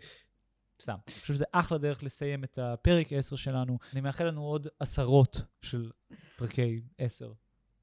סתם. 0.83 0.97
אני 1.09 1.21
חושב 1.21 1.35
שזה 1.35 1.45
אחלה 1.53 1.79
דרך 1.79 2.03
לסיים 2.03 2.45
את 2.45 2.59
הפרק 2.63 3.13
10 3.13 3.37
שלנו. 3.37 3.79
אני 3.93 4.01
מאחל 4.01 4.25
לנו 4.25 4.43
עוד 4.43 4.67
עשרות 4.81 5.41
של 5.63 5.91
פרקי 6.37 6.81
10. 6.99 7.31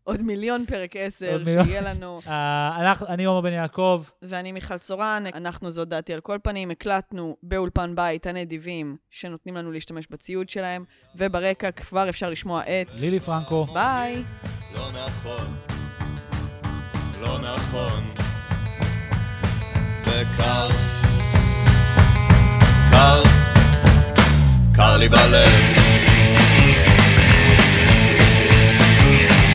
עוד 0.03 0.21
מיליון 0.21 0.65
פרק 0.65 0.95
10, 0.95 1.31
עוד 1.31 1.43
מיליון. 1.43 1.65
שיהיה 1.65 1.81
לנו. 1.81 2.21
Uh, 2.25 2.29
אנחנו, 2.81 3.07
אני 3.07 3.25
עומר 3.25 3.41
בן 3.41 3.53
יעקב, 3.53 4.03
ואני 4.21 4.51
מיכל 4.51 4.77
צורן, 4.77 5.23
אנחנו 5.33 5.71
זאת 5.71 5.87
דעתי 5.87 6.13
על 6.13 6.21
כל 6.21 6.37
פנים, 6.43 6.71
הקלטנו 6.71 7.37
באולפן 7.43 7.95
בית 7.95 8.27
הנדיבים 8.27 8.97
שנותנים 9.11 9.57
לנו 9.57 9.71
להשתמש 9.71 10.07
בציוד 10.09 10.49
שלהם, 10.49 10.83
וברקע 11.15 11.71
כבר 11.71 12.09
אפשר 12.09 12.29
לשמוע 12.29 12.61
את... 12.61 12.87
לילי 12.99 13.19
פרנקו. 13.19 13.65
ביי! 13.73 14.23
לא 14.73 14.89
נכון, 14.91 15.55
לא 17.21 17.39
נכון. 17.39 18.13
וקר, 20.01 20.67
קר, 22.91 23.23
קר 24.75 24.97
לי 24.97 25.09
בלב. 25.09 25.82